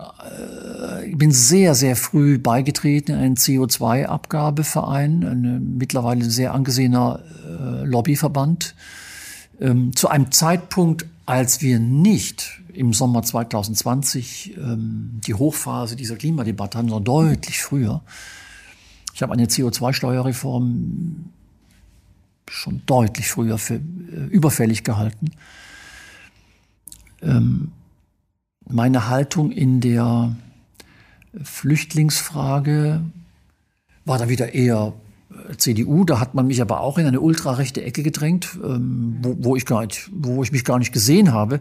äh, 1.02 1.16
bin 1.16 1.32
sehr, 1.32 1.76
sehr 1.76 1.96
früh 1.96 2.38
beigetreten 2.38 3.14
in 3.14 3.18
einen 3.22 3.36
CO2-Abgabeverein, 3.36 5.24
ein 5.24 5.78
mittlerweile 5.78 6.26
sehr 6.26 6.54
angesehener 6.54 7.24
äh, 7.48 7.86
Lobbyverband. 7.86 8.76
Ähm, 9.62 9.96
zu 9.96 10.10
einem 10.10 10.30
Zeitpunkt, 10.34 11.06
als 11.26 11.62
wir 11.62 11.80
nicht 11.80 12.60
im 12.74 12.92
Sommer 12.92 13.24
2020 13.24 14.58
ähm, 14.58 15.22
die 15.26 15.36
Hochphase 15.36 15.96
dieser 15.96 16.18
Klimadebatte 16.18 16.80
hatten, 16.80 16.90
sondern 16.90 17.06
deutlich 17.06 17.62
früher. 17.62 18.02
Ich 19.14 19.22
habe 19.22 19.32
eine 19.32 19.46
CO2-Steuerreform 19.46 21.30
schon 22.50 22.82
deutlich 22.86 23.30
früher 23.30 23.58
für 23.58 23.76
äh, 23.76 24.26
überfällig 24.30 24.84
gehalten 24.84 25.32
ähm, 27.22 27.72
meine 28.70 29.10
Haltung 29.10 29.52
in 29.52 29.82
der 29.82 30.36
Flüchtlingsfrage 31.42 33.02
war 34.06 34.18
dann 34.18 34.30
wieder 34.30 34.54
eher 34.54 34.94
äh, 35.50 35.56
CDU. 35.58 36.04
Da 36.04 36.20
hat 36.20 36.34
man 36.34 36.48
mich 36.48 36.62
aber 36.62 36.82
auch 36.82 36.98
in 36.98 37.06
eine 37.06 37.22
ultrarechte 37.22 37.84
Ecke 37.84 38.04
gedrängt, 38.04 38.58
ähm, 38.64 39.18
wo, 39.22 39.36
wo, 39.40 39.56
ich 39.56 39.66
gar 39.66 39.86
nicht, 39.86 40.10
wo 40.14 40.44
ich 40.44 40.52
mich 40.52 40.64
gar 40.64 40.80
nicht 40.80 40.94
gesehen 40.94 41.32
habe. 41.32 41.60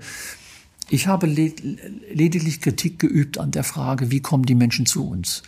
Ich 0.88 1.08
habe 1.08 1.26
lediglich 1.26 2.60
Kritik 2.60 3.00
geübt 3.00 3.38
an 3.38 3.50
der 3.50 3.64
Frage, 3.64 4.12
wie 4.12 4.20
kommen 4.20 4.44
die 4.44 4.54
Menschen 4.54 4.86
zu 4.86 5.08
uns, 5.08 5.42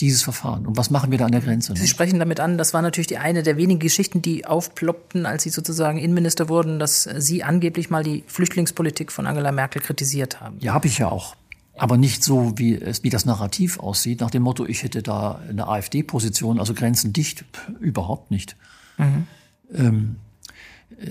dieses 0.00 0.22
Verfahren 0.22 0.66
und 0.66 0.76
was 0.76 0.90
machen 0.90 1.12
wir 1.12 1.18
da 1.18 1.26
an 1.26 1.32
der 1.32 1.40
Grenze. 1.40 1.74
Sie 1.76 1.86
sprechen 1.86 2.18
damit 2.18 2.40
an, 2.40 2.58
das 2.58 2.74
war 2.74 2.82
natürlich 2.82 3.06
die 3.06 3.18
eine 3.18 3.44
der 3.44 3.56
wenigen 3.56 3.78
Geschichten, 3.78 4.20
die 4.20 4.46
aufploppten, 4.46 5.26
als 5.26 5.44
Sie 5.44 5.50
sozusagen 5.50 5.98
Innenminister 5.98 6.48
wurden, 6.48 6.80
dass 6.80 7.04
Sie 7.04 7.44
angeblich 7.44 7.90
mal 7.90 8.02
die 8.02 8.24
Flüchtlingspolitik 8.26 9.12
von 9.12 9.26
Angela 9.26 9.52
Merkel 9.52 9.80
kritisiert 9.80 10.40
haben. 10.40 10.56
Ja, 10.60 10.74
habe 10.74 10.88
ich 10.88 10.98
ja 10.98 11.08
auch. 11.08 11.36
Aber 11.78 11.96
nicht 11.96 12.24
so, 12.24 12.58
wie, 12.58 12.74
es, 12.74 13.04
wie 13.04 13.10
das 13.10 13.24
Narrativ 13.24 13.78
aussieht, 13.78 14.20
nach 14.20 14.30
dem 14.30 14.42
Motto, 14.42 14.66
ich 14.66 14.82
hätte 14.82 15.02
da 15.02 15.40
eine 15.48 15.68
AfD-Position, 15.68 16.58
also 16.58 16.74
Grenzen 16.74 17.12
dicht, 17.12 17.44
überhaupt 17.78 18.30
nicht. 18.30 18.56
Mhm. 18.98 19.26
Ähm, 19.72 20.16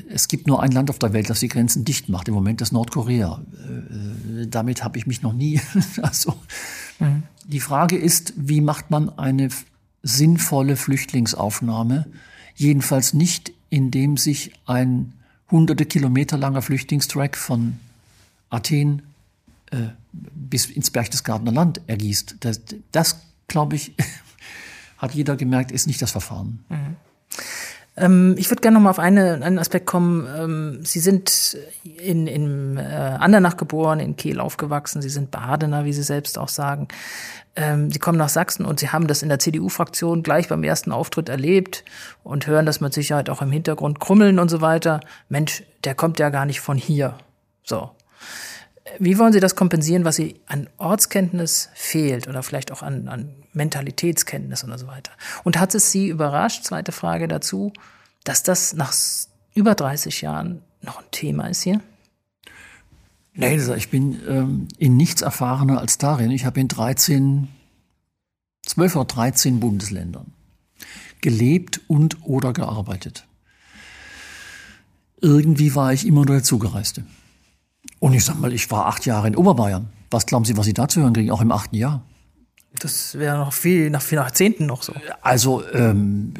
es 0.09 0.27
gibt 0.27 0.47
nur 0.47 0.61
ein 0.61 0.71
Land 0.71 0.89
auf 0.89 0.99
der 0.99 1.13
Welt, 1.13 1.29
das 1.29 1.39
die 1.39 1.47
Grenzen 1.47 1.85
dicht 1.85 2.09
macht. 2.09 2.27
Im 2.27 2.33
Moment 2.33 2.61
das 2.61 2.71
Nordkorea. 2.71 3.41
Äh, 3.63 4.47
damit 4.47 4.83
habe 4.83 4.97
ich 4.97 5.07
mich 5.07 5.21
noch 5.21 5.33
nie. 5.33 5.59
also 6.01 6.35
mhm. 6.99 7.23
die 7.45 7.59
Frage 7.59 7.97
ist, 7.97 8.33
wie 8.35 8.61
macht 8.61 8.91
man 8.91 9.09
eine 9.17 9.49
sinnvolle 10.03 10.75
Flüchtlingsaufnahme? 10.75 12.05
Jedenfalls 12.55 13.13
nicht, 13.13 13.51
indem 13.69 14.17
sich 14.17 14.53
ein 14.65 15.13
hunderte 15.49 15.85
Kilometer 15.85 16.37
langer 16.37 16.61
Flüchtlingstrack 16.61 17.35
von 17.35 17.79
Athen 18.49 19.01
äh, 19.71 19.87
bis 20.11 20.65
ins 20.67 20.91
Berchtesgadener 20.91 21.51
Land 21.51 21.81
ergießt. 21.87 22.37
Das, 22.41 22.61
das 22.91 23.21
glaube 23.47 23.75
ich, 23.75 23.93
hat 24.97 25.15
jeder 25.15 25.35
gemerkt, 25.35 25.71
ist 25.71 25.87
nicht 25.87 26.01
das 26.01 26.11
Verfahren. 26.11 26.59
Mhm. 26.69 27.08
Ähm, 27.99 28.35
ich 28.37 28.49
würde 28.49 28.61
gerne 28.61 28.75
noch 28.75 28.83
mal 28.83 28.89
auf 28.89 28.99
eine, 28.99 29.43
einen 29.43 29.59
Aspekt 29.59 29.85
kommen. 29.85 30.27
Ähm, 30.35 30.85
Sie 30.85 30.99
sind 30.99 31.57
in, 31.83 32.27
in 32.27 32.77
äh, 32.77 32.81
Andernach 32.81 33.57
geboren, 33.57 33.99
in 33.99 34.15
Kehl 34.15 34.39
aufgewachsen. 34.39 35.01
Sie 35.01 35.09
sind 35.09 35.31
Badener, 35.31 35.85
wie 35.85 35.93
Sie 35.93 36.03
selbst 36.03 36.37
auch 36.37 36.47
sagen. 36.47 36.87
Ähm, 37.55 37.91
Sie 37.91 37.99
kommen 37.99 38.17
nach 38.17 38.29
Sachsen 38.29 38.65
und 38.65 38.79
Sie 38.79 38.89
haben 38.89 39.07
das 39.07 39.21
in 39.21 39.29
der 39.29 39.39
CDU-Fraktion 39.39 40.23
gleich 40.23 40.47
beim 40.47 40.63
ersten 40.63 40.91
Auftritt 40.91 41.29
erlebt 41.29 41.83
und 42.23 42.47
hören 42.47 42.65
das 42.65 42.79
mit 42.79 42.93
Sicherheit 42.93 43.29
auch 43.29 43.41
im 43.41 43.51
Hintergrund 43.51 43.99
krummeln 43.99 44.39
und 44.39 44.49
so 44.49 44.61
weiter. 44.61 45.01
Mensch, 45.27 45.63
der 45.83 45.93
kommt 45.93 46.19
ja 46.19 46.29
gar 46.29 46.45
nicht 46.45 46.61
von 46.61 46.77
hier. 46.77 47.15
So. 47.63 47.91
Wie 48.97 49.17
wollen 49.19 49.33
Sie 49.33 49.39
das 49.39 49.55
kompensieren, 49.55 50.05
was 50.05 50.15
Sie 50.15 50.39
an 50.47 50.67
Ortskenntnis 50.77 51.69
fehlt 51.73 52.27
oder 52.27 52.43
vielleicht 52.43 52.71
auch 52.71 52.81
an, 52.81 53.07
an 53.07 53.29
Mentalitätskenntnis 53.53 54.63
oder 54.63 54.77
so 54.77 54.87
weiter? 54.87 55.11
Und 55.43 55.59
hat 55.59 55.75
es 55.75 55.91
Sie 55.91 56.07
überrascht, 56.07 56.63
zweite 56.63 56.91
Frage 56.91 57.27
dazu, 57.27 57.71
dass 58.23 58.43
das 58.43 58.73
nach 58.73 58.93
über 59.53 59.75
30 59.75 60.21
Jahren 60.21 60.61
noch 60.81 60.99
ein 60.99 61.11
Thema 61.11 61.47
ist 61.47 61.61
hier? 61.61 61.81
Nee, 63.33 63.55
ich 63.55 63.89
bin 63.89 64.19
ähm, 64.27 64.67
in 64.77 64.97
nichts 64.97 65.21
erfahrener 65.21 65.79
als 65.79 65.97
darin. 65.97 66.31
Ich 66.31 66.45
habe 66.45 66.59
in 66.59 66.67
13, 66.67 67.47
12 68.65 68.95
oder 68.95 69.05
13 69.05 69.59
Bundesländern 69.59 70.33
gelebt 71.21 71.81
und 71.87 72.23
oder 72.23 72.53
gearbeitet. 72.53 73.27
Irgendwie 75.21 75.75
war 75.75 75.93
ich 75.93 76.07
immer 76.07 76.25
nur 76.25 76.35
der 76.35 76.43
Zugereiste. 76.43 77.05
Und 77.99 78.13
ich 78.13 78.25
sag 78.25 78.39
mal, 78.39 78.53
ich 78.53 78.69
war 78.71 78.85
acht 78.87 79.05
Jahre 79.05 79.27
in 79.27 79.35
Oberbayern. 79.35 79.89
Was 80.09 80.25
glauben 80.25 80.45
Sie, 80.45 80.57
was 80.57 80.65
Sie 80.65 80.73
da 80.73 80.87
zu 80.87 81.01
hören 81.01 81.13
kriegen, 81.13 81.31
auch 81.31 81.41
im 81.41 81.51
achten 81.51 81.75
Jahr? 81.75 82.03
Das 82.79 83.17
wäre 83.17 83.37
noch 83.37 83.53
viel, 83.53 83.89
nach 83.89 84.01
vielen 84.01 84.21
Jahrzehnten 84.21 84.65
noch 84.65 84.83
so. 84.83 84.93
Also, 85.21 85.63
ähm, 85.73 86.33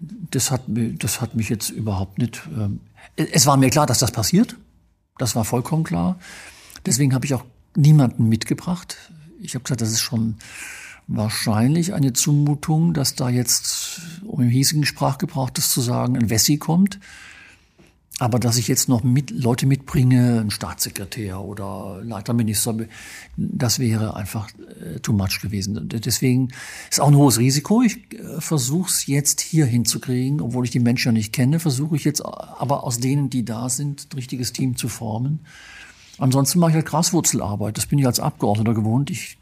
das, 0.00 0.50
hat, 0.50 0.62
das 0.66 1.20
hat 1.20 1.34
mich 1.34 1.48
jetzt 1.48 1.70
überhaupt 1.70 2.18
nicht. 2.18 2.42
Ähm, 2.56 2.80
es 3.16 3.46
war 3.46 3.56
mir 3.56 3.70
klar, 3.70 3.86
dass 3.86 3.98
das 3.98 4.12
passiert. 4.12 4.56
Das 5.18 5.34
war 5.36 5.44
vollkommen 5.44 5.84
klar. 5.84 6.18
Deswegen 6.86 7.14
habe 7.14 7.24
ich 7.26 7.34
auch 7.34 7.44
niemanden 7.76 8.28
mitgebracht. 8.28 8.96
Ich 9.40 9.54
habe 9.54 9.62
gesagt, 9.62 9.80
das 9.80 9.90
ist 9.90 10.00
schon 10.00 10.36
wahrscheinlich 11.06 11.94
eine 11.94 12.12
Zumutung, 12.12 12.94
dass 12.94 13.14
da 13.14 13.28
jetzt, 13.28 14.00
um 14.24 14.40
im 14.40 14.48
hiesigen 14.48 14.84
Sprachgebrauch 14.84 15.50
das 15.50 15.70
zu 15.70 15.80
sagen, 15.80 16.16
ein 16.16 16.30
Wessi 16.30 16.56
kommt. 16.56 16.98
Aber 18.20 18.38
dass 18.38 18.58
ich 18.58 18.68
jetzt 18.68 18.88
noch 18.88 19.02
mit, 19.02 19.30
Leute 19.30 19.66
mitbringe, 19.66 20.40
ein 20.40 20.50
Staatssekretär 20.52 21.40
oder 21.40 22.00
Leiterminister, 22.04 22.76
das 23.36 23.80
wäre 23.80 24.14
einfach 24.14 24.48
äh, 24.80 25.00
too 25.00 25.12
much 25.12 25.40
gewesen. 25.42 25.88
Deswegen 25.88 26.50
ist 26.90 27.00
auch 27.00 27.08
ein 27.08 27.16
hohes 27.16 27.38
Risiko. 27.38 27.82
Ich 27.82 28.12
äh, 28.12 28.40
versuche 28.40 28.88
es 28.88 29.06
jetzt 29.06 29.40
hier 29.40 29.66
hinzukriegen, 29.66 30.40
obwohl 30.40 30.64
ich 30.64 30.70
die 30.70 30.78
Menschen 30.78 31.08
ja 31.08 31.12
nicht 31.12 31.32
kenne, 31.32 31.58
versuche 31.58 31.96
ich 31.96 32.04
jetzt 32.04 32.24
aber 32.24 32.84
aus 32.84 32.98
denen, 32.98 33.30
die 33.30 33.44
da 33.44 33.68
sind, 33.68 34.06
ein 34.12 34.14
richtiges 34.14 34.52
Team 34.52 34.76
zu 34.76 34.88
formen. 34.88 35.40
Ansonsten 36.18 36.60
mache 36.60 36.70
ich 36.70 36.76
halt 36.76 36.86
Graswurzelarbeit. 36.86 37.76
Das 37.76 37.86
bin 37.86 37.98
ich 37.98 38.06
als 38.06 38.20
Abgeordneter 38.20 38.74
gewohnt. 38.74 39.10
Ich 39.10 39.38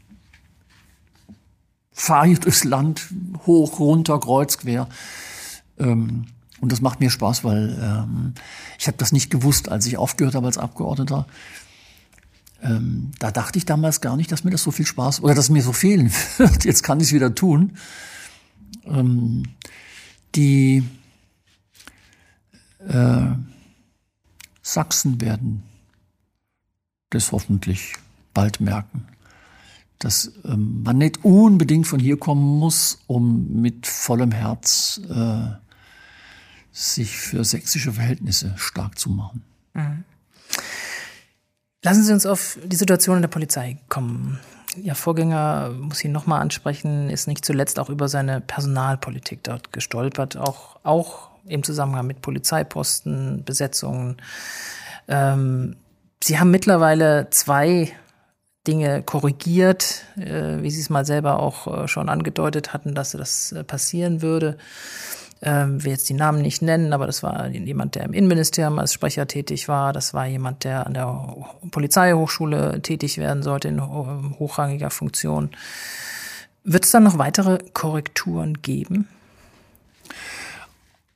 fahre 1.91 2.25
hier 2.25 2.39
durchs 2.39 2.63
Land, 2.63 3.07
hoch, 3.45 3.79
runter, 3.79 4.19
kreuz, 4.19 4.57
quer. 4.57 4.89
Ähm, 5.77 6.25
und 6.63 6.71
das 6.71 6.79
macht 6.79 7.01
mir 7.01 7.09
Spaß, 7.09 7.43
weil 7.43 7.77
ähm, 7.77 8.33
ich 8.79 8.87
habe 8.87 8.95
das 8.95 9.11
nicht 9.11 9.29
gewusst, 9.29 9.67
als 9.67 9.85
ich 9.85 9.97
aufgehört 9.97 10.33
habe 10.33 10.45
als 10.45 10.57
Abgeordneter. 10.57 11.27
Ähm, 12.61 13.11
da 13.19 13.31
dachte 13.31 13.57
ich 13.59 13.65
damals 13.65 13.99
gar 13.99 14.15
nicht, 14.15 14.31
dass 14.31 14.45
mir 14.45 14.51
das 14.51 14.63
so 14.63 14.71
viel 14.71 14.85
Spaß 14.85 15.23
oder 15.23 15.35
dass 15.35 15.49
mir 15.49 15.61
so 15.61 15.73
fehlen 15.73 16.09
wird. 16.37 16.63
Jetzt 16.63 16.81
kann 16.81 17.01
ich 17.01 17.07
es 17.07 17.13
wieder 17.13 17.35
tun. 17.35 17.73
Ähm, 18.85 19.43
die 20.35 20.85
äh, 22.87 23.25
Sachsen 24.61 25.19
werden 25.19 25.63
das 27.09 27.33
hoffentlich 27.33 27.95
bald 28.33 28.61
merken, 28.61 29.05
dass 29.99 30.31
ähm, 30.45 30.83
man 30.83 30.97
nicht 30.97 31.25
unbedingt 31.25 31.87
von 31.87 31.99
hier 31.99 32.15
kommen 32.15 32.57
muss, 32.57 32.99
um 33.07 33.61
mit 33.61 33.85
vollem 33.85 34.31
Herz 34.31 35.01
äh, 35.09 35.61
sich 36.73 37.17
für 37.17 37.45
sächsische 37.45 37.93
Verhältnisse 37.93 38.53
stark 38.57 38.97
zu 38.97 39.09
machen. 39.11 39.43
Mhm. 39.73 40.03
Lassen 41.83 42.03
Sie 42.03 42.13
uns 42.13 42.25
auf 42.25 42.57
die 42.65 42.75
Situation 42.75 43.17
in 43.17 43.21
der 43.21 43.29
Polizei 43.29 43.77
kommen. 43.89 44.39
Ihr 44.75 44.95
Vorgänger, 44.95 45.69
muss 45.69 46.03
ich 46.03 46.09
nochmal 46.09 46.41
ansprechen, 46.41 47.09
ist 47.09 47.27
nicht 47.27 47.45
zuletzt 47.45 47.77
auch 47.77 47.89
über 47.89 48.07
seine 48.07 48.41
Personalpolitik 48.41 49.43
dort 49.43 49.71
gestolpert, 49.71 50.35
auch, 50.35 50.79
auch 50.83 51.29
im 51.45 51.61
Zusammenhang 51.61 52.07
mit 52.07 52.21
Polizeiposten, 52.21 53.43
Besetzungen. 53.43 54.17
Ähm, 55.07 55.75
Sie 56.23 56.39
haben 56.39 56.49
mittlerweile 56.49 57.29
zwei 57.29 57.91
Dinge 58.65 59.03
korrigiert, 59.03 60.05
äh, 60.15 60.61
wie 60.61 60.71
Sie 60.71 60.79
es 60.79 60.89
mal 60.89 61.05
selber 61.05 61.39
auch 61.39 61.83
äh, 61.83 61.87
schon 61.87 62.09
angedeutet 62.09 62.73
hatten, 62.73 62.95
dass 62.95 63.11
das 63.11 63.51
äh, 63.51 63.63
passieren 63.63 64.21
würde 64.21 64.57
ähm, 65.43 65.83
will 65.83 65.91
jetzt 65.91 66.07
die 66.07 66.13
Namen 66.13 66.41
nicht 66.41 66.61
nennen, 66.61 66.93
aber 66.93 67.05
das 67.05 67.21
war 67.21 67.49
jemand, 67.49 67.95
der 67.95 68.03
im 68.03 68.13
Innenministerium 68.13 68.79
als 68.79 68.93
Sprecher 68.93 69.27
tätig 69.27 69.67
war. 69.67 69.91
Das 69.91 70.13
war 70.13 70.25
jemand, 70.25 70.63
der 70.63 70.87
an 70.87 70.93
der 70.93 71.35
Polizeihochschule 71.69 72.81
tätig 72.81 73.17
werden 73.17 73.43
sollte 73.43 73.67
in 73.67 73.81
hochrangiger 73.81 74.89
Funktion. 74.89 75.49
Wird 76.63 76.85
es 76.85 76.91
dann 76.91 77.03
noch 77.03 77.17
weitere 77.17 77.57
Korrekturen 77.73 78.61
geben? 78.61 79.09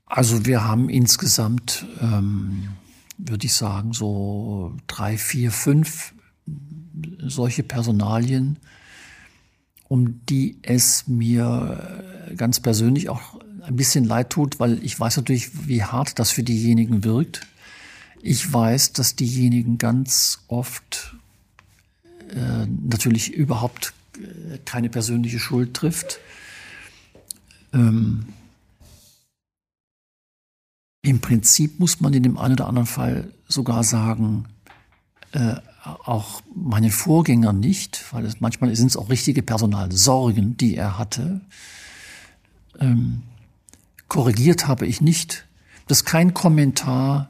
Also 0.06 0.46
wir 0.46 0.66
haben 0.66 0.90
insgesamt, 0.90 1.86
ähm, 2.02 2.70
würde 3.18 3.46
ich 3.46 3.54
sagen, 3.54 3.94
so 3.94 4.74
drei, 4.88 5.18
vier, 5.18 5.52
fünf 5.52 6.14
solche 7.20 7.64
Personalien, 7.64 8.58
um 9.88 10.26
die 10.26 10.60
es 10.64 11.08
mir 11.08 12.34
ganz 12.36 12.60
persönlich 12.60 13.10
auch 13.10 13.40
ein 13.68 13.76
bisschen 13.76 14.06
leid 14.06 14.30
tut, 14.30 14.60
weil 14.60 14.84
ich 14.84 15.00
weiß 15.00 15.18
natürlich, 15.18 15.68
wie 15.68 15.84
hart 15.84 16.20
das 16.20 16.32
für 16.32 16.44
diejenigen 16.44 17.04
wirkt. 17.04 17.46
Ich 18.22 18.52
weiß, 18.52 18.94
dass 18.94 19.16
diejenigen 19.16 19.78
ganz 19.78 20.40
oft 20.48 21.16
äh, 22.30 22.66
natürlich 22.66 23.34
überhaupt 23.34 23.94
äh, 24.18 24.58
keine 24.66 24.90
persönliche 24.90 25.40
Schuld 25.40 25.74
trifft. 25.74 26.20
Ähm, 27.74 28.28
Im 31.02 31.20
Prinzip 31.20 31.80
muss 31.80 32.00
man 32.00 32.14
in 32.14 32.24
dem 32.24 32.38
einen 32.38 32.54
oder 32.54 32.68
anderen 32.68 32.88
Fall 32.88 33.32
sogar 33.48 33.84
sagen, 33.84 34.46
äh, 35.34 35.56
auch 35.84 36.42
meine 36.54 36.90
Vorgänger 36.90 37.54
nicht, 37.54 38.06
weil 38.12 38.26
es 38.26 38.42
manchmal 38.42 38.76
sind 38.76 38.88
es 38.88 38.98
auch 38.98 39.10
richtige 39.10 39.42
Personalsorgen, 39.42 40.58
die 40.58 40.76
er 40.76 40.98
hatte. 40.98 41.42
Ähm, 42.80 43.24
korrigiert 44.08 44.68
habe 44.68 44.86
ich 44.86 45.02
nicht. 45.02 45.46
Das 45.88 46.00
ist 46.00 46.06
kein 46.06 46.34
Kommentar 46.34 47.30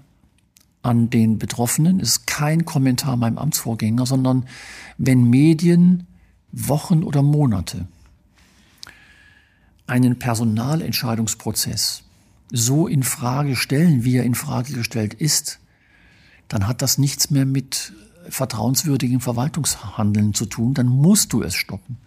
an 0.81 1.09
den 1.09 1.37
Betroffenen, 1.37 1.99
ist 1.99 2.27
kein 2.27 2.65
Kommentar 2.65 3.17
meinem 3.17 3.37
Amtsvorgänger, 3.37 4.05
sondern 4.05 4.45
wenn 4.97 5.23
Medien 5.23 6.07
Wochen 6.51 7.03
oder 7.03 7.21
Monate 7.21 7.87
einen 9.85 10.19
Personalentscheidungsprozess 10.19 12.03
so 12.51 12.87
in 12.87 13.03
Frage 13.03 13.55
stellen, 13.55 14.03
wie 14.03 14.17
er 14.17 14.23
in 14.23 14.35
Frage 14.35 14.73
gestellt 14.73 15.13
ist, 15.13 15.59
dann 16.47 16.67
hat 16.67 16.81
das 16.81 16.97
nichts 16.97 17.29
mehr 17.29 17.45
mit 17.45 17.93
vertrauenswürdigem 18.29 19.19
Verwaltungshandeln 19.19 20.33
zu 20.33 20.45
tun, 20.45 20.73
dann 20.73 20.87
musst 20.87 21.33
du 21.33 21.41
es 21.41 21.55
stoppen. 21.55 21.97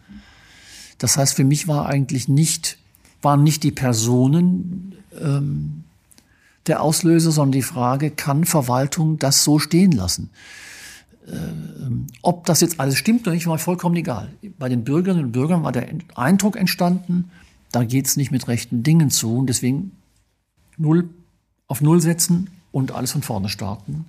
Das 0.99 1.17
heißt, 1.17 1.35
für 1.35 1.45
mich 1.45 1.69
war 1.69 1.87
eigentlich 1.87 2.29
nicht 2.29 2.79
waren 3.23 3.43
nicht 3.43 3.63
die 3.63 3.73
Personen 3.73 4.95
ähm, 5.21 5.85
der 6.67 6.83
Auslöser, 6.83 7.33
sondern 7.33 7.53
die 7.53 7.63
Frage, 7.63 8.11
kann 8.11 8.45
Verwaltung 8.45 9.19
das 9.19 9.45
so 9.45 9.59
stehen 9.59 9.93
lassen? 9.93 10.31
Ähm, 11.29 12.07
ob 12.23 12.47
das 12.47 12.61
jetzt 12.61 12.81
alles 12.81 12.97
stimmt 12.97 13.23
oder 13.23 13.35
nicht, 13.35 13.47
war 13.47 13.59
vollkommen 13.59 13.97
egal. 13.97 14.31
Bei 14.59 14.69
den 14.69 14.85
Bürgerinnen 14.85 15.27
und 15.27 15.33
Bürgern 15.33 15.63
war 15.63 15.73
der 15.73 15.89
Eindruck 16.15 16.57
entstanden, 16.57 17.31
da 17.73 17.85
geht 17.85 18.07
es 18.07 18.17
nicht 18.17 18.31
mit 18.31 18.49
rechten 18.49 18.83
Dingen 18.83 19.11
zu 19.11 19.39
und 19.39 19.47
deswegen 19.47 19.93
null 20.77 21.09
auf 21.69 21.81
Null 21.81 22.01
setzen 22.01 22.51
und 22.73 22.93
alles 22.93 23.13
von 23.13 23.23
vorne 23.23 23.49
starten. 23.49 24.07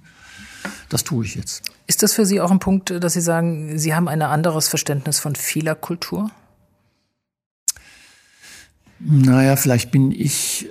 Das 0.89 1.03
tue 1.03 1.25
ich 1.25 1.35
jetzt. 1.35 1.63
Ist 1.87 2.03
das 2.03 2.13
für 2.13 2.25
Sie 2.25 2.41
auch 2.41 2.51
ein 2.51 2.59
Punkt, 2.59 2.89
dass 2.89 3.13
Sie 3.13 3.21
sagen, 3.21 3.77
Sie 3.77 3.93
haben 3.93 4.07
ein 4.07 4.21
anderes 4.21 4.67
Verständnis 4.67 5.19
von 5.19 5.35
Fehlerkultur? 5.35 6.31
Naja, 9.03 9.55
vielleicht 9.55 9.91
bin 9.91 10.11
ich 10.11 10.67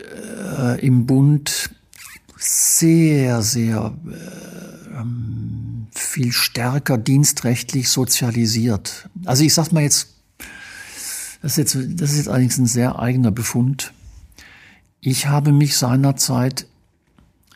äh, 0.58 0.84
im 0.84 1.06
Bund 1.06 1.70
sehr, 2.36 3.42
sehr 3.42 3.94
äh, 4.08 5.04
viel 5.92 6.32
stärker 6.32 6.96
dienstrechtlich 6.96 7.88
sozialisiert. 7.88 9.08
Also 9.24 9.44
ich 9.44 9.54
sag 9.54 9.72
mal 9.72 9.82
jetzt, 9.82 10.14
das 11.42 11.52
ist 11.52 11.74
jetzt, 11.74 12.00
das 12.00 12.10
ist 12.12 12.16
jetzt 12.18 12.28
allerdings 12.28 12.58
ein 12.58 12.66
sehr 12.66 12.98
eigener 12.98 13.30
Befund. 13.30 13.92
Ich 15.00 15.26
habe 15.26 15.52
mich 15.52 15.76
seinerzeit 15.76 16.66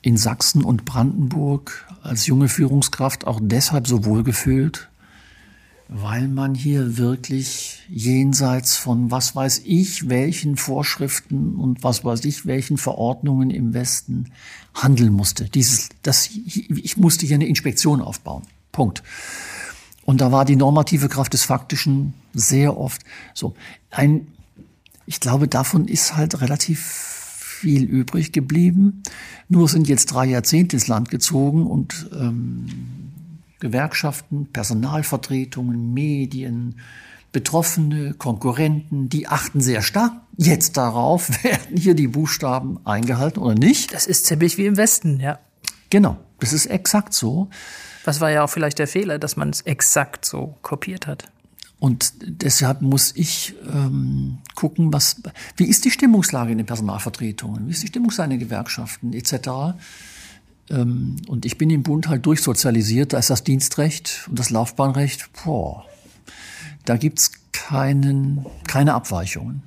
in 0.03 0.17
Sachsen 0.17 0.65
und 0.65 0.85
Brandenburg 0.85 1.87
als 2.03 2.27
junge 2.27 2.49
Führungskraft 2.49 3.27
auch 3.27 3.41
deshalb 3.43 3.87
so 3.87 4.05
wohl 4.05 4.23
gefühlt, 4.23 4.89
weil 5.97 6.27
man 6.27 6.57
hier 6.57 6.99
wirklich 6.99 7.85
jenseits 7.89 8.75
von 8.75 9.13
was 9.13 9.37
weiß 9.37 9.63
ich 9.65 10.09
welchen 10.09 10.57
Vorschriften 10.57 11.55
und 11.55 11.85
was 11.85 12.05
weiß 12.05 12.25
ich 12.25 12.47
welchen 12.47 12.79
Verordnungen 12.79 13.51
im 13.51 13.75
Westen 13.75 14.33
handeln 14.75 15.13
musste. 15.13 15.45
Dieses, 15.45 15.91
das, 16.03 16.31
ich 16.31 16.97
musste 16.97 17.27
hier 17.27 17.37
eine 17.37 17.47
Inspektion 17.47 18.01
aufbauen. 18.01 18.43
Punkt. 18.73 19.05
Und 20.05 20.21
da 20.21 20.33
war 20.33 20.45
die 20.45 20.57
normative 20.57 21.09
Kraft 21.09 21.33
des 21.33 21.45
Faktischen 21.45 22.13
sehr 22.33 22.77
oft 22.77 23.03
so. 23.33 23.55
Ein, 23.91 24.27
ich 25.07 25.21
glaube, 25.21 25.47
davon 25.47 25.87
ist 25.87 26.17
halt 26.17 26.41
relativ 26.41 26.81
viel 26.81 27.85
übrig 27.85 28.33
geblieben. 28.33 29.05
Nur 29.49 29.69
sind 29.69 29.87
jetzt 29.87 30.07
drei 30.07 30.27
Jahrzehnte 30.27 30.75
ins 30.75 30.89
Land 30.89 31.09
gezogen 31.09 31.69
und 31.69 32.11
ähm, 32.13 33.04
Gewerkschaften, 33.65 34.53
Personalvertretungen, 34.53 35.95
Medien, 35.95 36.81
Betroffene, 37.33 38.13
Konkurrenten, 38.13 39.09
die 39.09 39.27
achten 39.27 39.63
sehr 39.63 39.81
stark 39.81 40.13
jetzt 40.37 40.77
darauf, 40.77 41.31
werden 41.43 41.75
hier 41.75 41.95
die 41.95 42.09
Buchstaben 42.09 42.79
eingehalten 42.85 43.41
oder 43.41 43.55
nicht. 43.55 43.95
Das 43.95 44.07
ist 44.07 44.27
ziemlich 44.27 44.59
wie 44.59 44.67
im 44.67 44.77
Westen, 44.77 45.19
ja. 45.19 45.39
Genau, 45.89 46.19
das 46.41 46.53
ist 46.53 46.67
exakt 46.67 47.15
so. 47.15 47.49
Was 48.05 48.21
war 48.21 48.31
ja 48.31 48.45
auch 48.45 48.51
vielleicht 48.51 48.79
der 48.79 48.87
Fehler, 48.87 49.19
dass 49.19 49.37
man 49.37 49.49
es 49.49 49.63
exakt 49.63 50.27
so 50.27 50.59
kopiert 50.61 51.07
hat. 51.07 51.25
Und 51.79 52.13
deshalb 52.21 52.83
muss 52.83 53.13
ich 53.17 53.55
ähm, 53.67 54.41
gucken, 54.55 54.93
was, 54.93 55.23
wie 55.57 55.65
ist 55.65 55.87
die 55.87 55.91
Stimmungslage 55.91 56.53
in 56.53 56.59
den 56.59 56.67
Personalvertretungen, 56.67 57.67
wie 57.67 57.71
ist 57.71 57.83
die 57.83 57.89
Stimmungslage 57.89 58.35
in 58.35 58.39
den 58.39 58.47
Gewerkschaften 58.47 59.15
etc. 59.15 59.33
Ähm, 60.71 61.17
und 61.29 61.45
ich 61.45 61.59
bin 61.59 61.71
im 61.71 61.83
Bund 61.83 62.09
halt 62.09 62.27
durchsozialisiert, 62.27 63.13
da 63.13 63.19
ist 63.19 63.31
das 63.31 63.45
Dienstrecht 63.45 64.27
und 64.29 64.39
das 64.39 64.51
Laufbahnrecht, 64.51 65.29
boah, 65.45 65.85
da 66.85 66.97
gibt's 66.97 67.33
keinen, 67.53 68.47
keine 68.67 68.95
Abweichungen. 68.95 69.63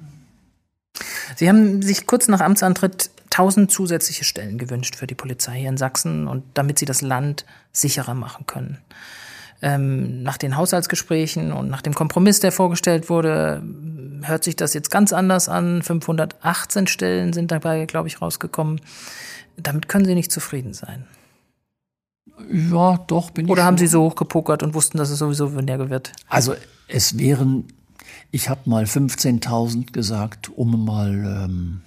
Sie 1.36 1.48
haben 1.48 1.82
sich 1.82 2.08
kurz 2.08 2.28
nach 2.28 2.42
Amtsantritt 2.42 3.12
tausend 3.30 3.72
zusätzliche 3.72 4.24
Stellen 4.24 4.58
gewünscht 4.58 4.96
für 4.96 5.06
die 5.06 5.16
Polizei 5.16 5.60
hier 5.60 5.70
in 5.70 5.78
Sachsen 5.78 6.28
und 6.28 6.44
damit 6.56 6.80
sie 6.80 6.86
das 6.86 7.02
Land 7.02 7.46
sicherer 7.72 8.16
machen 8.16 8.48
können. 8.48 8.80
Ähm, 9.62 10.24
nach 10.24 10.38
den 10.38 10.56
Haushaltsgesprächen 10.56 11.52
und 11.52 11.70
nach 11.70 11.82
dem 11.82 11.94
Kompromiss, 11.94 12.40
der 12.40 12.52
vorgestellt 12.52 13.10
wurde, 13.10 13.64
hört 14.24 14.44
sich 14.44 14.56
das 14.56 14.74
jetzt 14.74 14.92
ganz 14.92 15.14
anders 15.14 15.50
an. 15.50 15.82
518 15.82 16.88
Stellen 16.88 17.34
sind 17.34 17.52
dabei, 17.52 17.86
glaube 17.86 18.08
ich, 18.08 18.22
rausgekommen. 18.22 18.82
Damit 19.58 19.90
können 19.90 20.06
Sie 20.06 20.16
nicht 20.16 20.32
zufrieden 20.32 20.74
sein. 20.74 21.06
Ja, 22.52 22.98
doch, 23.08 23.32
bin 23.32 23.46
ich. 23.46 23.52
Oder 23.52 23.64
haben 23.64 23.78
Sie 23.78 23.88
so 23.88 24.04
hochgepokert 24.04 24.64
und 24.64 24.74
wussten, 24.74 24.98
dass 24.98 25.10
es 25.10 25.20
sowieso 25.20 25.56
weniger 25.56 25.90
wird? 25.90 26.12
Also, 26.30 26.56
es 26.88 27.18
wären, 27.18 27.66
ich 28.32 28.50
habe 28.50 28.70
mal 28.70 28.84
15.000 28.84 29.92
gesagt, 29.92 30.50
um 30.50 30.86
mal 30.86 31.46
ähm, 31.46 31.82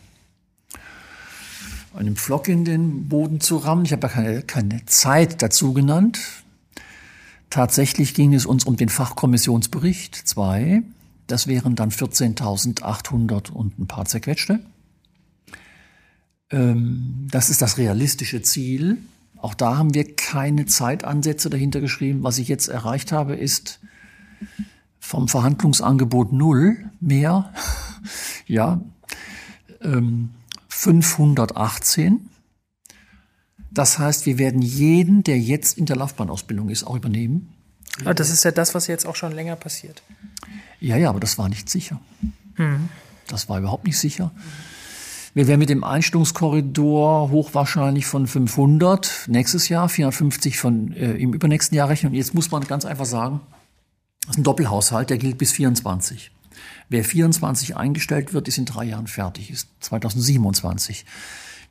einen 1.94 2.16
Pflock 2.16 2.48
in 2.48 2.64
den 2.64 3.08
Boden 3.08 3.40
zu 3.40 3.56
rammen. 3.56 3.84
Ich 3.84 3.92
habe 3.92 4.06
ja 4.08 4.12
keine, 4.12 4.42
keine 4.42 4.84
Zeit 4.86 5.42
dazu 5.42 5.72
genannt. 5.72 6.20
Tatsächlich 7.48 8.14
ging 8.14 8.34
es 8.34 8.46
uns 8.46 8.64
um 8.64 8.76
den 8.76 8.88
Fachkommissionsbericht 8.88 10.14
2. 10.14 10.82
Das 11.26 11.46
wären 11.46 11.76
dann 11.76 11.90
14.800 11.90 13.50
und 13.50 13.78
ein 13.78 13.86
paar 13.86 14.04
zerquetschte. 14.04 14.60
Ähm, 16.50 17.28
das 17.30 17.50
ist 17.50 17.62
das 17.62 17.78
realistische 17.78 18.42
Ziel. 18.42 18.98
Auch 19.36 19.54
da 19.54 19.78
haben 19.78 19.94
wir 19.94 20.16
keine 20.16 20.66
Zeitansätze 20.66 21.48
dahinter 21.50 21.80
geschrieben. 21.80 22.22
Was 22.22 22.38
ich 22.38 22.48
jetzt 22.48 22.68
erreicht 22.68 23.12
habe, 23.12 23.36
ist 23.36 23.80
vom 24.98 25.28
Verhandlungsangebot 25.28 26.32
null 26.32 26.76
mehr, 27.00 27.52
ja, 28.46 28.80
518. 29.80 32.06
Ähm, 32.06 32.20
das 33.70 33.98
heißt, 33.98 34.26
wir 34.26 34.38
werden 34.38 34.62
jeden, 34.62 35.22
der 35.22 35.38
jetzt 35.38 35.78
in 35.78 35.86
der 35.86 35.96
Laufbahnausbildung 35.96 36.70
ist, 36.70 36.84
auch 36.84 36.96
übernehmen. 36.96 37.52
Aber 38.00 38.14
das 38.14 38.30
ist 38.30 38.44
ja 38.44 38.50
das, 38.50 38.74
was 38.74 38.88
jetzt 38.88 39.06
auch 39.06 39.16
schon 39.16 39.32
länger 39.32 39.56
passiert. 39.56 40.02
Ja, 40.80 40.96
ja, 40.96 41.08
aber 41.08 41.20
das 41.20 41.38
war 41.38 41.48
nicht 41.48 41.68
sicher. 41.68 42.00
Mhm. 42.56 42.88
Das 43.26 43.48
war 43.48 43.58
überhaupt 43.58 43.84
nicht 43.84 43.98
sicher. 43.98 44.32
Wir 45.32 45.46
werden 45.46 45.60
mit 45.60 45.70
dem 45.70 45.84
Einstellungskorridor 45.84 47.30
hochwahrscheinlich 47.30 48.06
von 48.06 48.26
500 48.26 49.26
nächstes 49.28 49.68
Jahr, 49.68 49.88
450 49.88 50.58
von, 50.58 50.92
äh, 50.92 51.12
im 51.12 51.32
übernächsten 51.32 51.76
Jahr 51.76 51.88
rechnen. 51.88 52.12
Und 52.12 52.16
jetzt 52.16 52.34
muss 52.34 52.50
man 52.50 52.66
ganz 52.66 52.84
einfach 52.84 53.04
sagen, 53.04 53.40
das 54.22 54.36
ist 54.36 54.38
ein 54.38 54.44
Doppelhaushalt, 54.44 55.08
der 55.10 55.18
gilt 55.18 55.38
bis 55.38 55.52
24. 55.52 56.32
Wer 56.88 57.04
24 57.04 57.76
eingestellt 57.76 58.34
wird, 58.34 58.48
ist 58.48 58.58
in 58.58 58.64
drei 58.64 58.84
Jahren 58.84 59.06
fertig, 59.06 59.50
ist 59.50 59.68
2027. 59.80 61.04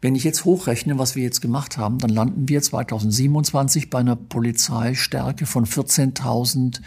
Wenn 0.01 0.15
ich 0.15 0.23
jetzt 0.23 0.45
hochrechne, 0.45 0.97
was 0.97 1.17
wir 1.17 1.23
jetzt 1.23 1.41
gemacht 1.41 1.77
haben, 1.77 1.97
dann 1.97 2.09
landen 2.09 2.47
wir 2.47 2.61
2027 2.61 3.89
bei 3.89 3.99
einer 3.99 4.15
Polizeistärke 4.15 5.45
von 5.45 5.65
14.000 5.65 6.79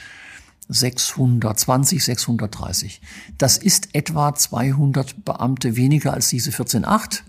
620, 0.68 2.05
630. 2.05 3.01
Das 3.38 3.59
ist 3.59 3.94
etwa 3.94 4.35
200 4.35 5.25
Beamte 5.25 5.77
weniger 5.77 6.14
als 6.14 6.29
diese 6.29 6.51
14,8. 6.51 7.22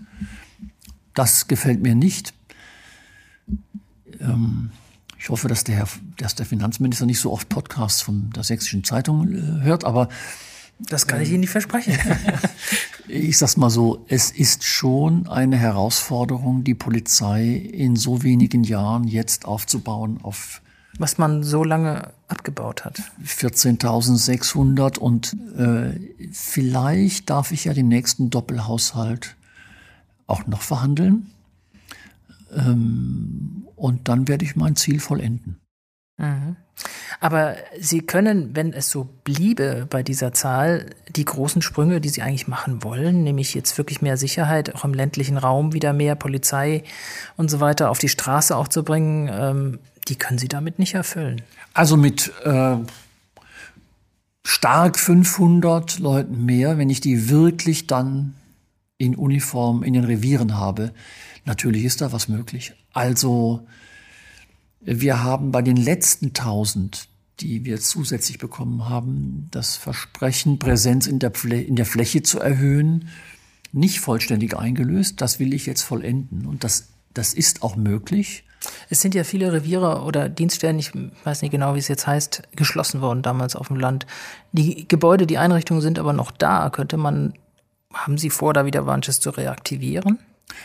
Das 1.14 1.46
gefällt 1.46 1.82
mir 1.82 1.94
nicht. 1.94 2.34
Ähm, 4.20 4.70
ich 5.18 5.28
hoffe, 5.28 5.48
dass 5.48 5.64
der, 5.64 5.88
dass 6.16 6.34
der 6.34 6.46
Finanzminister 6.46 7.06
nicht 7.06 7.20
so 7.20 7.32
oft 7.32 7.48
Podcasts 7.48 8.02
von 8.02 8.30
der 8.30 8.44
Sächsischen 8.44 8.84
Zeitung 8.84 9.32
äh, 9.32 9.62
hört, 9.62 9.84
aber 9.84 10.08
das 10.80 11.06
kann 11.06 11.20
ich 11.20 11.30
Ihnen 11.30 11.40
nicht 11.40 11.50
versprechen. 11.50 11.96
ich 13.08 13.38
sag's 13.38 13.56
mal 13.56 13.70
so, 13.70 14.04
es 14.08 14.30
ist 14.30 14.64
schon 14.64 15.28
eine 15.28 15.56
Herausforderung, 15.56 16.64
die 16.64 16.74
Polizei 16.74 17.54
in 17.54 17.96
so 17.96 18.22
wenigen 18.22 18.64
Jahren 18.64 19.04
jetzt 19.04 19.44
aufzubauen 19.46 20.18
auf 20.22 20.60
was 20.98 21.18
man 21.18 21.42
so 21.42 21.64
lange 21.64 22.12
abgebaut 22.28 22.84
hat. 22.84 23.02
14.600 23.24 24.98
und 24.98 25.36
äh, 25.56 25.98
vielleicht 26.32 27.30
darf 27.30 27.52
ich 27.52 27.64
ja 27.64 27.74
den 27.74 27.88
nächsten 27.88 28.30
Doppelhaushalt 28.30 29.36
auch 30.26 30.46
noch 30.46 30.62
verhandeln. 30.62 31.30
Ähm, 32.54 33.66
und 33.76 34.08
dann 34.08 34.28
werde 34.28 34.44
ich 34.44 34.56
mein 34.56 34.76
Ziel 34.76 35.00
vollenden. 35.00 35.60
Mhm. 36.16 36.56
Aber 37.20 37.56
Sie 37.80 38.00
können, 38.00 38.54
wenn 38.54 38.72
es 38.72 38.90
so 38.90 39.08
bliebe 39.24 39.86
bei 39.88 40.02
dieser 40.02 40.32
Zahl, 40.32 40.86
die 41.08 41.24
großen 41.24 41.62
Sprünge, 41.62 42.00
die 42.00 42.08
Sie 42.08 42.22
eigentlich 42.22 42.48
machen 42.48 42.82
wollen, 42.82 43.22
nämlich 43.22 43.54
jetzt 43.54 43.78
wirklich 43.78 44.02
mehr 44.02 44.16
Sicherheit, 44.16 44.74
auch 44.74 44.84
im 44.84 44.94
ländlichen 44.94 45.38
Raum 45.38 45.72
wieder 45.72 45.92
mehr 45.92 46.16
Polizei 46.16 46.82
und 47.36 47.50
so 47.50 47.60
weiter 47.60 47.90
auf 47.90 47.98
die 47.98 48.08
Straße 48.08 48.56
auch 48.56 48.68
zu 48.68 48.82
bringen, 48.82 49.30
ähm, 49.32 49.78
die 50.08 50.16
können 50.16 50.38
Sie 50.38 50.48
damit 50.48 50.78
nicht 50.78 50.94
erfüllen. 50.94 51.42
Also 51.72 51.96
mit 51.96 52.32
äh, 52.44 52.76
stark 54.44 54.98
500 54.98 55.98
Leuten 55.98 56.44
mehr, 56.44 56.78
wenn 56.78 56.90
ich 56.90 57.00
die 57.00 57.30
wirklich 57.30 57.86
dann 57.86 58.34
in 58.98 59.16
Uniform 59.16 59.82
in 59.82 59.94
den 59.94 60.04
Revieren 60.04 60.56
habe, 60.56 60.92
natürlich 61.44 61.84
ist 61.84 62.00
da 62.00 62.12
was 62.12 62.28
möglich. 62.28 62.74
Also 62.92 63.66
wir 64.84 65.22
haben 65.22 65.50
bei 65.50 65.62
den 65.62 65.76
letzten 65.76 66.26
1000, 66.26 67.08
die 67.40 67.64
wir 67.64 67.80
zusätzlich 67.80 68.38
bekommen 68.38 68.88
haben, 68.88 69.48
das 69.50 69.76
Versprechen, 69.76 70.58
Präsenz 70.58 71.06
in 71.06 71.18
der, 71.18 71.32
in 71.44 71.76
der 71.76 71.86
Fläche 71.86 72.22
zu 72.22 72.38
erhöhen, 72.38 73.08
nicht 73.72 74.00
vollständig 74.00 74.56
eingelöst. 74.56 75.20
Das 75.20 75.40
will 75.40 75.52
ich 75.52 75.66
jetzt 75.66 75.82
vollenden. 75.82 76.46
Und 76.46 76.62
das, 76.64 76.88
das 77.12 77.34
ist 77.34 77.62
auch 77.62 77.76
möglich. 77.76 78.44
Es 78.88 79.00
sind 79.00 79.14
ja 79.14 79.24
viele 79.24 79.52
Reviere 79.52 80.02
oder 80.02 80.28
Dienststellen, 80.28 80.78
ich 80.78 80.92
weiß 81.24 81.42
nicht 81.42 81.50
genau, 81.50 81.74
wie 81.74 81.80
es 81.80 81.88
jetzt 81.88 82.06
heißt, 82.06 82.42
geschlossen 82.56 83.00
worden 83.00 83.22
damals 83.22 83.56
auf 83.56 83.68
dem 83.68 83.76
Land. 83.76 84.06
Die 84.52 84.88
Gebäude, 84.88 85.26
die 85.26 85.38
Einrichtungen 85.38 85.82
sind 85.82 85.98
aber 85.98 86.12
noch 86.12 86.30
da. 86.30 86.70
Könnte 86.70 86.96
man, 86.96 87.34
haben 87.92 88.16
Sie 88.16 88.30
vor, 88.30 88.54
da 88.54 88.64
wieder 88.64 88.82
manches 88.82 89.20
zu 89.20 89.30
reaktivieren? 89.30 90.18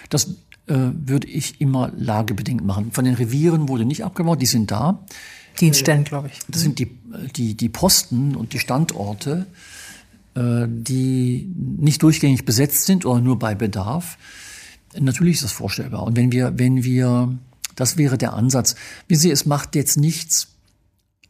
Das 0.09 0.35
äh, 0.69 0.75
würde 0.93 1.27
ich 1.27 1.59
immer 1.59 1.91
lagebedingt 1.97 2.63
machen. 2.63 2.91
Von 2.91 3.05
den 3.05 3.15
Revieren 3.15 3.67
wurde 3.67 3.85
nicht 3.85 4.03
abgebaut, 4.03 4.41
die 4.41 4.45
sind 4.45 4.71
da. 4.71 5.05
Dienststellen, 5.59 6.05
glaube 6.05 6.29
ich. 6.29 6.39
Das 6.47 6.61
sind 6.61 6.79
die, 6.79 6.97
die, 7.35 7.55
die 7.55 7.69
Posten 7.69 8.35
und 8.35 8.53
die 8.53 8.59
Standorte, 8.59 9.47
äh, 10.35 10.65
die 10.67 11.51
nicht 11.55 12.01
durchgängig 12.01 12.45
besetzt 12.45 12.85
sind 12.85 13.05
oder 13.05 13.19
nur 13.19 13.37
bei 13.37 13.55
Bedarf. 13.55 14.17
Natürlich 14.97 15.35
ist 15.35 15.43
das 15.43 15.51
vorstellbar. 15.51 16.03
Und 16.03 16.15
wenn 16.15 16.31
wir, 16.31 16.57
wenn 16.57 16.83
wir 16.83 17.37
das 17.79 17.97
wäre 17.97 18.17
der 18.17 18.33
Ansatz. 18.33 18.75
Wie 19.07 19.15
Sie, 19.15 19.31
es 19.31 19.45
macht 19.45 19.73
jetzt 19.75 19.97
nichts, 19.97 20.49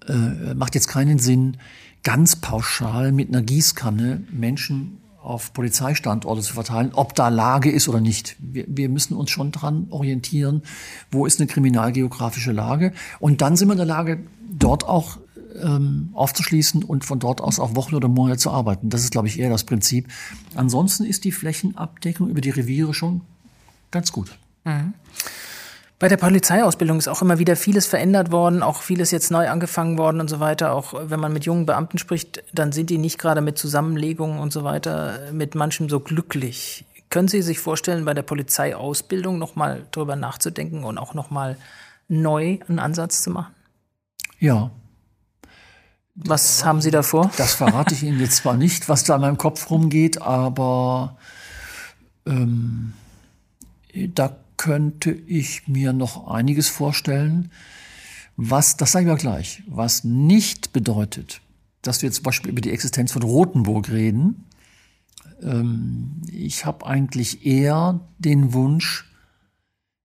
äh, 0.07 0.53
macht 0.55 0.73
jetzt 0.73 0.87
keinen 0.87 1.19
Sinn, 1.19 1.57
ganz 2.03 2.37
pauschal 2.37 3.11
mit 3.11 3.29
einer 3.29 3.43
Gießkanne 3.43 4.23
Menschen 4.31 4.97
auf 5.29 5.53
Polizeistandorte 5.53 6.41
zu 6.41 6.53
verteilen, 6.53 6.91
ob 6.93 7.13
da 7.13 7.29
Lage 7.29 7.69
ist 7.69 7.87
oder 7.87 8.01
nicht. 8.01 8.35
Wir, 8.39 8.65
wir 8.67 8.89
müssen 8.89 9.15
uns 9.15 9.29
schon 9.29 9.51
dran 9.51 9.85
orientieren, 9.91 10.63
wo 11.11 11.27
ist 11.27 11.39
eine 11.39 11.45
kriminalgeografische 11.45 12.51
Lage. 12.51 12.93
Und 13.19 13.41
dann 13.41 13.55
sind 13.55 13.67
wir 13.67 13.73
in 13.73 13.77
der 13.77 13.85
Lage, 13.85 14.23
dort 14.51 14.85
auch 14.85 15.19
ähm, 15.61 16.09
aufzuschließen 16.13 16.83
und 16.83 17.05
von 17.05 17.19
dort 17.19 17.41
aus 17.41 17.59
auch 17.59 17.75
Wochen 17.75 17.93
oder 17.93 18.07
Monate 18.07 18.39
zu 18.39 18.49
arbeiten. 18.49 18.89
Das 18.89 19.03
ist, 19.03 19.11
glaube 19.11 19.27
ich, 19.27 19.39
eher 19.39 19.51
das 19.51 19.65
Prinzip. 19.65 20.07
Ansonsten 20.55 21.05
ist 21.05 21.23
die 21.25 21.31
Flächenabdeckung 21.31 22.27
über 22.27 22.41
die 22.41 22.49
Reviere 22.49 22.95
schon 22.95 23.21
ganz 23.91 24.11
gut. 24.11 24.35
Mhm. 24.63 24.95
Bei 25.99 26.07
der 26.07 26.15
Polizeiausbildung 26.15 26.97
ist 26.97 27.09
auch 27.09 27.21
immer 27.21 27.39
wieder 27.39 27.57
vieles 27.57 27.85
verändert 27.85 28.31
worden, 28.31 28.63
auch 28.63 28.81
vieles 28.81 29.11
jetzt 29.11 29.31
neu 29.31 29.49
angefangen 29.49 29.97
worden 29.97 30.21
und 30.21 30.29
so 30.29 30.39
weiter. 30.39 30.73
Auch 30.73 30.93
wenn 30.97 31.19
man 31.19 31.33
mit 31.33 31.43
jungen 31.43 31.65
Beamten 31.65 31.97
spricht, 31.97 32.41
dann 32.53 32.71
sind 32.71 32.89
die 32.89 32.97
nicht 32.97 33.19
gerade 33.19 33.41
mit 33.41 33.57
Zusammenlegungen 33.57 34.39
und 34.39 34.53
so 34.53 34.63
weiter 34.63 35.19
mit 35.33 35.55
manchem 35.55 35.89
so 35.89 35.99
glücklich. 35.99 36.85
Können 37.09 37.27
Sie 37.27 37.41
sich 37.41 37.59
vorstellen, 37.59 38.05
bei 38.05 38.13
der 38.13 38.21
Polizeiausbildung 38.21 39.37
nochmal 39.37 39.85
drüber 39.91 40.15
nachzudenken 40.15 40.85
und 40.85 40.97
auch 40.97 41.13
nochmal 41.13 41.57
neu 42.07 42.59
einen 42.69 42.79
Ansatz 42.79 43.21
zu 43.21 43.31
machen? 43.31 43.53
Ja. 44.39 44.71
Was 46.15 46.63
haben 46.63 46.79
Sie 46.79 46.91
da 46.91 47.03
vor? 47.03 47.29
Das 47.35 47.55
verrate 47.55 47.93
ich 47.93 48.03
Ihnen 48.03 48.21
jetzt 48.21 48.37
zwar 48.37 48.55
nicht, 48.55 48.87
was 48.87 49.03
da 49.03 49.15
in 49.15 49.21
meinem 49.21 49.37
Kopf 49.37 49.69
rumgeht, 49.69 50.21
aber 50.21 51.17
ähm, 52.25 52.93
da 53.93 54.37
könnte 54.59 55.11
ich 55.11 55.69
mir 55.69 55.93
noch 55.93 56.27
einiges 56.27 56.67
vorstellen, 56.67 57.49
was, 58.35 58.75
das 58.75 58.91
sage 58.91 59.05
ich 59.05 59.09
mal 59.09 59.17
gleich, 59.17 59.63
was 59.67 60.03
nicht 60.03 60.73
bedeutet, 60.73 61.39
dass 61.81 62.01
wir 62.01 62.11
zum 62.11 62.23
Beispiel 62.23 62.51
über 62.51 62.59
die 62.59 62.71
Existenz 62.71 63.13
von 63.13 63.23
Rothenburg 63.23 63.89
reden. 63.89 64.43
Ähm, 65.41 66.21
ich 66.29 66.65
habe 66.65 66.85
eigentlich 66.85 67.45
eher 67.45 68.01
den 68.17 68.51
Wunsch, 68.51 69.09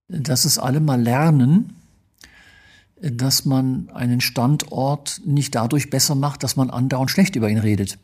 dass 0.07 0.45
es 0.45 0.57
alle 0.57 0.79
mal 0.79 1.01
lernen, 1.01 1.73
dass 3.01 3.43
man 3.43 3.89
einen 3.89 4.21
Standort 4.21 5.21
nicht 5.25 5.53
dadurch 5.53 5.89
besser 5.89 6.15
macht, 6.15 6.43
dass 6.43 6.55
man 6.55 6.69
andauernd 6.69 7.11
schlecht 7.11 7.35
über 7.35 7.49
ihn 7.49 7.57
redet. 7.57 7.99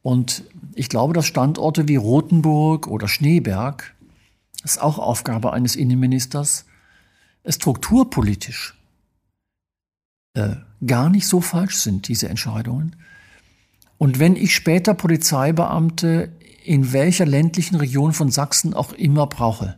Und 0.00 0.44
ich 0.74 0.88
glaube, 0.88 1.12
dass 1.12 1.26
Standorte 1.26 1.88
wie 1.88 1.96
Rothenburg 1.96 2.86
oder 2.86 3.06
Schneeberg 3.06 3.95
das 4.62 4.72
ist 4.72 4.82
auch 4.82 4.98
Aufgabe 4.98 5.52
eines 5.52 5.76
Innenministers, 5.76 6.64
strukturpolitisch 7.46 8.74
äh, 10.34 10.56
gar 10.86 11.08
nicht 11.08 11.26
so 11.26 11.40
falsch 11.40 11.76
sind, 11.76 12.08
diese 12.08 12.28
Entscheidungen. 12.28 12.96
Und 13.98 14.18
wenn 14.18 14.36
ich 14.36 14.54
später 14.54 14.94
Polizeibeamte 14.94 16.32
in 16.64 16.92
welcher 16.92 17.24
ländlichen 17.24 17.76
Region 17.76 18.12
von 18.12 18.30
Sachsen 18.30 18.74
auch 18.74 18.92
immer 18.92 19.26
brauche, 19.26 19.76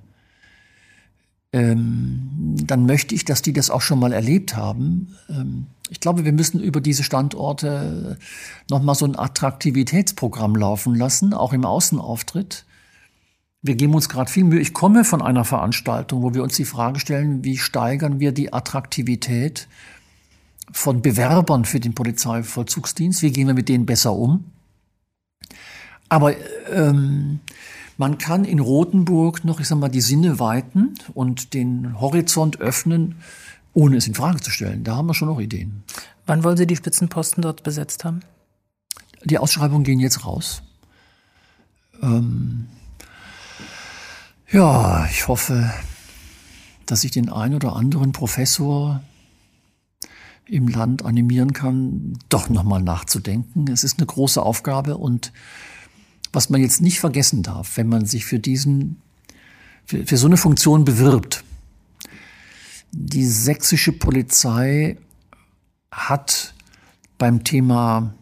ähm, 1.52 2.56
dann 2.64 2.86
möchte 2.86 3.14
ich, 3.14 3.24
dass 3.24 3.42
die 3.42 3.52
das 3.52 3.70
auch 3.70 3.80
schon 3.80 4.00
mal 4.00 4.12
erlebt 4.12 4.56
haben. 4.56 5.14
Ähm, 5.28 5.66
ich 5.90 6.00
glaube, 6.00 6.24
wir 6.24 6.32
müssen 6.32 6.60
über 6.60 6.80
diese 6.80 7.04
Standorte 7.04 8.18
nochmal 8.68 8.94
so 8.94 9.06
ein 9.06 9.18
Attraktivitätsprogramm 9.18 10.56
laufen 10.56 10.94
lassen, 10.94 11.32
auch 11.32 11.52
im 11.52 11.64
Außenauftritt. 11.64 12.66
Wir 13.60 13.74
geben 13.74 13.94
uns 13.94 14.08
gerade 14.08 14.30
viel 14.30 14.44
Mühe. 14.44 14.60
Ich 14.60 14.72
komme 14.72 15.04
von 15.04 15.20
einer 15.20 15.44
Veranstaltung, 15.44 16.22
wo 16.22 16.32
wir 16.34 16.42
uns 16.42 16.54
die 16.54 16.64
Frage 16.64 17.00
stellen, 17.00 17.42
wie 17.44 17.58
steigern 17.58 18.20
wir 18.20 18.32
die 18.32 18.52
Attraktivität 18.52 19.68
von 20.70 21.02
Bewerbern 21.02 21.64
für 21.64 21.80
den 21.80 21.94
Polizeivollzugsdienst? 21.94 23.22
Wie 23.22 23.32
gehen 23.32 23.48
wir 23.48 23.54
mit 23.54 23.68
denen 23.68 23.86
besser 23.86 24.12
um? 24.12 24.44
Aber 26.08 26.34
ähm, 26.72 27.40
man 27.96 28.16
kann 28.18 28.44
in 28.44 28.60
Rothenburg 28.60 29.44
noch, 29.44 29.60
ich 29.60 29.68
sag 29.68 29.78
mal, 29.78 29.88
die 29.88 30.00
Sinne 30.00 30.38
weiten 30.38 30.94
und 31.14 31.52
den 31.52 32.00
Horizont 32.00 32.60
öffnen, 32.60 33.16
ohne 33.74 33.96
es 33.96 34.06
in 34.06 34.14
Frage 34.14 34.40
zu 34.40 34.50
stellen. 34.50 34.84
Da 34.84 34.96
haben 34.96 35.06
wir 35.06 35.14
schon 35.14 35.28
noch 35.28 35.40
Ideen. 35.40 35.82
Wann 36.26 36.44
wollen 36.44 36.56
Sie 36.56 36.66
die 36.66 36.76
Spitzenposten 36.76 37.42
dort 37.42 37.62
besetzt 37.64 38.04
haben? 38.04 38.20
Die 39.24 39.38
Ausschreibungen 39.38 39.84
gehen 39.84 39.98
jetzt 39.98 40.24
raus. 40.24 40.62
Ähm, 42.00 42.68
ja, 44.50 45.06
ich 45.10 45.28
hoffe, 45.28 45.72
dass 46.86 47.04
ich 47.04 47.10
den 47.10 47.28
ein 47.28 47.54
oder 47.54 47.76
anderen 47.76 48.12
Professor 48.12 49.02
im 50.46 50.68
Land 50.68 51.04
animieren 51.04 51.52
kann, 51.52 52.18
doch 52.30 52.48
nochmal 52.48 52.82
nachzudenken. 52.82 53.68
Es 53.70 53.84
ist 53.84 53.98
eine 53.98 54.06
große 54.06 54.42
Aufgabe 54.42 54.96
und 54.96 55.32
was 56.32 56.48
man 56.48 56.60
jetzt 56.60 56.80
nicht 56.80 57.00
vergessen 57.00 57.42
darf, 57.42 57.76
wenn 57.76 57.88
man 57.88 58.06
sich 58.06 58.24
für 58.24 58.38
diesen, 58.38 59.00
für, 59.84 60.06
für 60.06 60.16
so 60.16 60.26
eine 60.26 60.36
Funktion 60.38 60.84
bewirbt, 60.84 61.44
die 62.92 63.26
sächsische 63.26 63.92
Polizei 63.92 64.96
hat 65.90 66.54
beim 67.18 67.44
Thema 67.44 68.14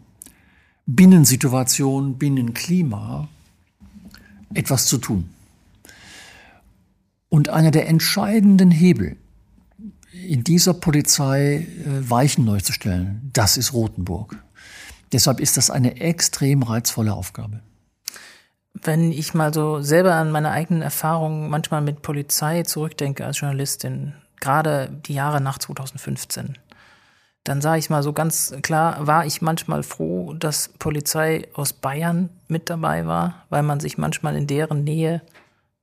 Binnensituation, 0.85 2.17
Binnenklima 2.17 3.29
etwas 4.53 4.85
zu 4.85 4.97
tun. 4.97 5.29
Und 7.29 7.49
einer 7.49 7.71
der 7.71 7.87
entscheidenden 7.87 8.71
Hebel 8.71 9.17
in 10.11 10.43
dieser 10.43 10.73
Polizei 10.73 11.67
äh, 11.85 12.09
Weichen 12.09 12.45
neu 12.45 12.59
zu 12.59 12.73
stellen, 12.73 13.29
das 13.33 13.57
ist 13.57 13.73
Rothenburg. 13.73 14.37
Deshalb 15.11 15.39
ist 15.39 15.57
das 15.57 15.69
eine 15.69 15.99
extrem 15.99 16.63
reizvolle 16.63 17.13
Aufgabe. 17.13 17.61
Wenn 18.73 19.11
ich 19.11 19.33
mal 19.33 19.53
so 19.53 19.81
selber 19.81 20.15
an 20.15 20.31
meine 20.31 20.51
eigenen 20.51 20.81
Erfahrungen 20.81 21.49
manchmal 21.49 21.81
mit 21.81 22.01
Polizei 22.01 22.63
zurückdenke 22.63 23.25
als 23.25 23.39
Journalistin, 23.39 24.13
gerade 24.39 24.89
die 25.05 25.13
Jahre 25.13 25.41
nach 25.41 25.57
2015, 25.57 26.57
dann 27.43 27.61
sage 27.61 27.79
ich 27.79 27.89
mal 27.89 28.03
so 28.03 28.11
ganz 28.11 28.53
klar, 28.61 29.07
war 29.07 29.25
ich 29.25 29.41
manchmal 29.41 29.81
froh, 29.83 30.33
dass 30.33 30.69
Polizei 30.79 31.47
aus 31.53 31.73
Bayern 31.73 32.29
mit 32.47 32.69
dabei 32.69 33.07
war, 33.07 33.45
weil 33.49 33.63
man 33.63 33.79
sich 33.79 33.97
manchmal 33.97 34.35
in 34.35 34.47
deren 34.47 34.83
Nähe 34.83 35.21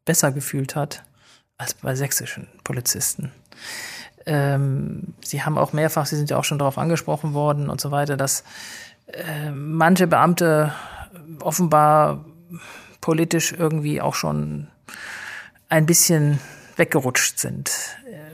besser 0.04 0.30
gefühlt 0.30 0.76
hat 0.76 1.04
als 1.58 1.74
bei 1.74 1.94
sächsischen 1.94 2.48
Polizisten. 2.64 3.32
Ähm, 4.26 5.14
Sie 5.22 5.42
haben 5.42 5.58
auch 5.58 5.72
mehrfach, 5.72 6.06
Sie 6.06 6.16
sind 6.16 6.30
ja 6.30 6.38
auch 6.38 6.44
schon 6.44 6.58
darauf 6.58 6.78
angesprochen 6.78 7.34
worden 7.34 7.68
und 7.68 7.80
so 7.80 7.90
weiter, 7.90 8.16
dass 8.16 8.44
äh, 9.06 9.50
manche 9.50 10.06
Beamte 10.06 10.72
offenbar 11.40 12.24
politisch 13.00 13.52
irgendwie 13.52 14.00
auch 14.00 14.14
schon 14.14 14.68
ein 15.68 15.86
bisschen 15.86 16.38
weggerutscht 16.76 17.38
sind. 17.38 17.70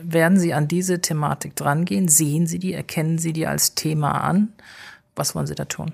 Werden 0.01 0.39
Sie 0.39 0.53
an 0.53 0.67
diese 0.67 1.01
Thematik 1.01 1.55
drangehen? 1.55 2.07
Sehen 2.07 2.47
Sie 2.47 2.59
die? 2.59 2.73
Erkennen 2.73 3.17
Sie 3.17 3.33
die 3.33 3.47
als 3.47 3.75
Thema 3.75 4.21
an? 4.21 4.53
Was 5.15 5.35
wollen 5.35 5.47
Sie 5.47 5.55
da 5.55 5.65
tun? 5.65 5.93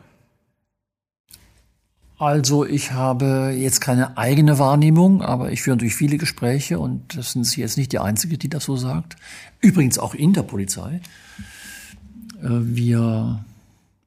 Also 2.19 2.65
ich 2.65 2.93
habe 2.93 3.53
jetzt 3.56 3.80
keine 3.80 4.17
eigene 4.17 4.58
Wahrnehmung, 4.58 5.21
aber 5.21 5.51
ich 5.51 5.62
führe 5.62 5.77
natürlich 5.77 5.95
viele 5.95 6.17
Gespräche 6.17 6.80
und 6.80 7.15
das 7.15 7.34
sind 7.34 7.43
Sie 7.43 7.62
jetzt 7.62 7.77
nicht 7.77 7.91
die 7.91 7.99
Einzige, 7.99 8.39
die 8.39 8.49
das 8.49 8.63
so 8.63 8.75
sagt. 8.75 9.17
Übrigens 9.62 9.99
auch 9.99 10.15
in 10.15 10.34
der 10.34 10.41
Polizei. 10.41 10.99
Äh, 12.41 12.47
wir 12.49 13.45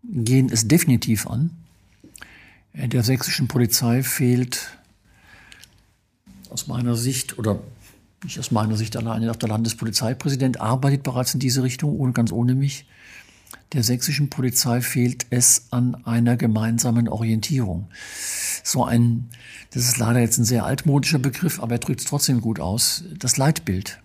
gehen 0.03 0.51
es 0.51 0.67
definitiv 0.67 1.29
an. 1.29 1.51
Äh, 2.73 2.89
der 2.89 3.05
sächsischen 3.05 3.47
Polizei 3.47 4.03
fehlt 4.03 4.77
aus 6.51 6.67
meiner 6.67 6.97
Sicht 6.97 7.39
oder 7.39 7.61
nicht 8.25 8.41
aus 8.41 8.51
meiner 8.51 8.77
Sicht 8.77 8.97
alleine, 8.97 9.31
auch 9.31 9.37
der 9.37 9.49
Landespolizeipräsident 9.49 10.61
arbeitet 10.61 11.05
bereits 11.05 11.33
in 11.33 11.41
diese 11.41 11.63
Richtung, 11.63 12.13
ganz 12.13 12.33
ohne 12.33 12.55
mich 12.55 12.87
der 13.73 13.83
sächsischen 13.85 14.31
Polizei 14.31 14.81
fehlt 14.81 15.27
es 15.31 15.67
an 15.71 15.95
einer 16.05 16.37
gemeinsamen 16.37 17.09
Orientierung. 17.09 17.89
So 18.65 18.85
ein, 18.85 19.29
das 19.71 19.85
ist 19.85 19.99
leider 19.99 20.21
jetzt 20.21 20.39
ein 20.39 20.45
sehr 20.45 20.65
altmodischer 20.65 21.19
Begriff, 21.19 21.61
aber 21.61 21.77
er 21.77 21.79
drückt 21.79 22.01
es 22.01 22.07
trotzdem 22.07 22.41
gut 22.41 22.59
aus. 22.59 23.05
Das 23.19 23.37
Leitbild 23.37 24.01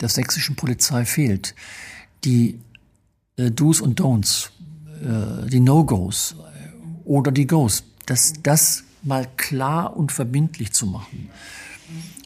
der 0.00 0.08
sächsischen 0.08 0.56
Polizei 0.56 1.04
fehlt. 1.04 1.54
Die 2.24 2.60
äh, 3.36 3.50
Do's 3.50 3.80
und 3.80 4.00
Don'ts, 4.00 4.50
äh, 5.02 5.48
die 5.48 5.60
No-Gos 5.60 6.36
oder 7.04 7.30
die 7.30 7.46
Goes. 7.46 7.84
Das, 8.06 8.32
das 8.42 8.84
mal 9.02 9.26
klar 9.36 9.96
und 9.96 10.12
verbindlich 10.12 10.72
zu 10.72 10.86
machen. 10.86 11.30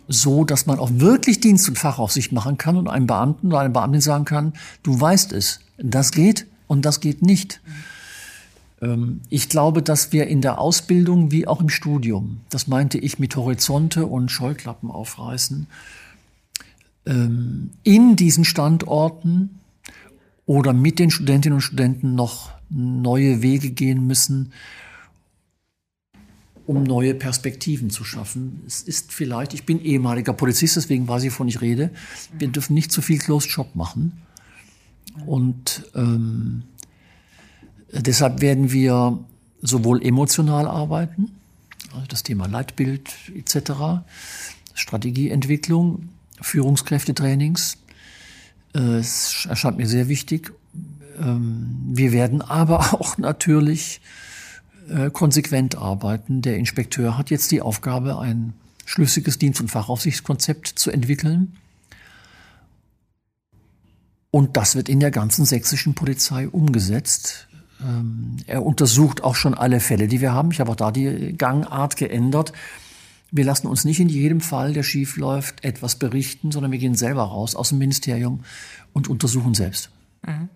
So, 0.06 0.44
dass 0.44 0.66
man 0.66 0.78
auch 0.78 0.90
wirklich 0.92 1.40
Dienst 1.40 1.68
und 1.68 1.78
Fachaufsicht 1.78 2.30
machen 2.32 2.58
kann 2.58 2.76
und 2.76 2.88
einem 2.88 3.06
Beamten 3.06 3.48
oder 3.48 3.60
einer 3.60 3.70
Beamtin 3.70 4.00
sagen 4.00 4.24
kann, 4.24 4.52
du 4.82 5.00
weißt 5.00 5.32
es, 5.32 5.60
das 5.78 6.12
geht, 6.12 6.46
und 6.66 6.84
das 6.84 7.00
geht 7.00 7.22
nicht. 7.22 7.60
Ähm, 8.80 9.20
ich 9.30 9.48
glaube, 9.48 9.82
dass 9.82 10.12
wir 10.12 10.26
in 10.26 10.40
der 10.40 10.58
Ausbildung 10.58 11.30
wie 11.30 11.46
auch 11.46 11.60
im 11.60 11.68
Studium, 11.68 12.40
das 12.50 12.66
meinte 12.66 12.98
ich 12.98 13.18
mit 13.18 13.36
Horizonte 13.36 14.06
und 14.06 14.30
Scheuklappen 14.30 14.90
aufreißen, 14.90 15.66
ähm, 17.06 17.70
in 17.82 18.16
diesen 18.16 18.44
Standorten 18.44 19.60
oder 20.46 20.72
mit 20.72 20.98
den 20.98 21.10
Studentinnen 21.10 21.56
und 21.56 21.62
Studenten 21.62 22.14
noch 22.14 22.52
neue 22.70 23.42
Wege 23.42 23.70
gehen 23.70 24.06
müssen, 24.06 24.52
um 26.66 26.82
neue 26.82 27.14
Perspektiven 27.14 27.90
zu 27.90 28.04
schaffen. 28.04 28.62
Es 28.66 28.82
ist 28.82 29.12
vielleicht, 29.12 29.52
ich 29.52 29.66
bin 29.66 29.82
ehemaliger 29.82 30.32
Polizist, 30.32 30.76
deswegen 30.76 31.06
weiß 31.06 31.24
ich, 31.24 31.32
wovon 31.32 31.48
ich 31.48 31.60
rede. 31.60 31.90
Wir 32.36 32.48
dürfen 32.48 32.74
nicht 32.74 32.90
zu 32.90 33.02
viel 33.02 33.18
Closed 33.18 33.50
Shop 33.50 33.74
machen. 33.74 34.12
Und 35.26 35.84
ähm, 35.94 36.62
deshalb 37.92 38.40
werden 38.40 38.72
wir 38.72 39.18
sowohl 39.62 40.04
emotional 40.04 40.66
arbeiten, 40.66 41.32
also 41.94 42.06
das 42.08 42.22
Thema 42.22 42.46
Leitbild 42.46 43.14
etc., 43.34 44.02
Strategieentwicklung, 44.74 46.08
Führungskräftetrainings. 46.40 47.78
Äh, 48.74 48.78
es 48.78 49.46
erscheint 49.48 49.78
mir 49.78 49.86
sehr 49.86 50.08
wichtig. 50.08 50.52
Ähm, 51.18 51.76
wir 51.92 52.12
werden 52.12 52.42
aber 52.42 52.94
auch 53.00 53.18
natürlich 53.18 54.00
äh, 54.88 55.10
konsequent 55.10 55.76
arbeiten. 55.76 56.42
Der 56.42 56.56
Inspekteur 56.58 57.16
hat 57.16 57.30
jetzt 57.30 57.50
die 57.52 57.62
Aufgabe, 57.62 58.18
ein 58.18 58.52
schlüssiges 58.84 59.38
Dienst- 59.38 59.60
und 59.60 59.70
Fachaufsichtskonzept 59.70 60.68
zu 60.68 60.90
entwickeln. 60.90 61.56
Und 64.34 64.56
das 64.56 64.74
wird 64.74 64.88
in 64.88 64.98
der 64.98 65.12
ganzen 65.12 65.44
sächsischen 65.44 65.94
Polizei 65.94 66.48
umgesetzt. 66.48 67.46
Ähm, 67.80 68.38
er 68.48 68.66
untersucht 68.66 69.22
auch 69.22 69.36
schon 69.36 69.54
alle 69.54 69.78
Fälle, 69.78 70.08
die 70.08 70.20
wir 70.20 70.32
haben. 70.32 70.50
Ich 70.50 70.58
habe 70.58 70.72
auch 70.72 70.76
da 70.76 70.90
die 70.90 71.36
Gangart 71.38 71.96
geändert. 71.96 72.52
Wir 73.30 73.44
lassen 73.44 73.68
uns 73.68 73.84
nicht 73.84 74.00
in 74.00 74.08
jedem 74.08 74.40
Fall, 74.40 74.72
der 74.72 74.82
schief 74.82 75.18
läuft, 75.18 75.64
etwas 75.64 75.94
berichten, 76.00 76.50
sondern 76.50 76.72
wir 76.72 76.80
gehen 76.80 76.96
selber 76.96 77.22
raus 77.22 77.54
aus 77.54 77.68
dem 77.68 77.78
Ministerium 77.78 78.40
und 78.92 79.06
untersuchen 79.06 79.54
selbst. 79.54 79.90
Mhm. 80.26 80.48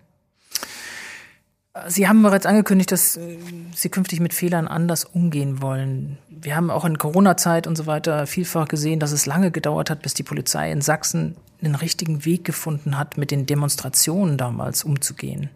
Sie 1.87 2.07
haben 2.07 2.21
bereits 2.21 2.45
angekündigt, 2.45 2.91
dass 2.91 3.17
äh, 3.17 3.37
Sie 3.75 3.89
künftig 3.89 4.19
mit 4.19 4.33
Fehlern 4.33 4.67
anders 4.67 5.05
umgehen 5.05 5.61
wollen. 5.61 6.17
Wir 6.29 6.55
haben 6.55 6.69
auch 6.69 6.85
in 6.85 6.97
Corona-Zeit 6.97 7.67
und 7.67 7.75
so 7.75 7.85
weiter 7.85 8.27
vielfach 8.27 8.67
gesehen, 8.67 8.99
dass 8.99 9.11
es 9.11 9.25
lange 9.25 9.51
gedauert 9.51 9.89
hat, 9.89 10.01
bis 10.01 10.13
die 10.13 10.23
Polizei 10.23 10.71
in 10.71 10.81
Sachsen 10.81 11.35
einen 11.61 11.75
richtigen 11.75 12.25
Weg 12.25 12.45
gefunden 12.45 12.97
hat, 12.97 13.17
mit 13.17 13.31
den 13.31 13.45
Demonstrationen 13.45 14.37
damals 14.37 14.83
umzugehen. 14.83 15.49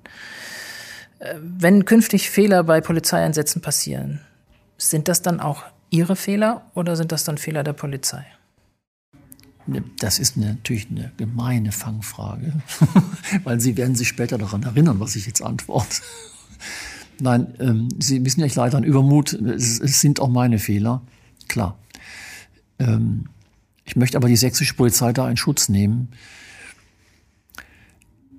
Äh, 1.20 1.36
wenn 1.42 1.86
künftig 1.86 2.30
Fehler 2.30 2.64
bei 2.64 2.82
Polizeieinsätzen 2.82 3.62
passieren, 3.62 4.22
sind 4.78 5.08
das 5.08 5.22
dann 5.22 5.40
auch 5.40 5.64
Ihre 5.90 6.16
Fehler 6.16 6.66
oder 6.74 6.96
sind 6.96 7.12
das 7.12 7.24
dann 7.24 7.38
Fehler 7.38 7.64
der 7.64 7.74
Polizei? 7.74 8.26
Das 9.98 10.20
ist 10.20 10.36
natürlich 10.36 10.90
eine 10.90 11.12
gemeine 11.18 11.72
Fangfrage, 11.72 12.54
weil 13.44 13.60
Sie 13.60 13.78
werden 13.78 13.96
sich 13.96 14.10
später 14.10 14.38
daran 14.38 14.64
erinnern, 14.64 15.00
was 15.00 15.16
ich 15.16 15.26
jetzt 15.26 15.42
antworte. 15.42 16.02
Nein, 17.20 17.54
ähm, 17.60 17.90
Sie 18.00 18.26
wissen 18.26 18.42
ja, 18.42 18.46
ich 18.46 18.56
leide 18.56 18.78
an 18.78 18.84
Übermut. 18.84 19.34
Es, 19.34 19.80
es, 19.80 20.02
sind 20.02 20.20
auch 20.20 20.30
meine 20.30 20.60
Fehler, 20.60 21.02
klar. 21.48 21.78
Ähm, 22.80 23.30
ich 23.86 23.96
möchte 23.96 24.18
aber 24.18 24.28
die 24.28 24.36
sächsische 24.36 24.74
Polizei 24.74 25.14
da 25.14 25.30
in 25.30 25.38
Schutz 25.38 25.70
nehmen. 25.70 26.10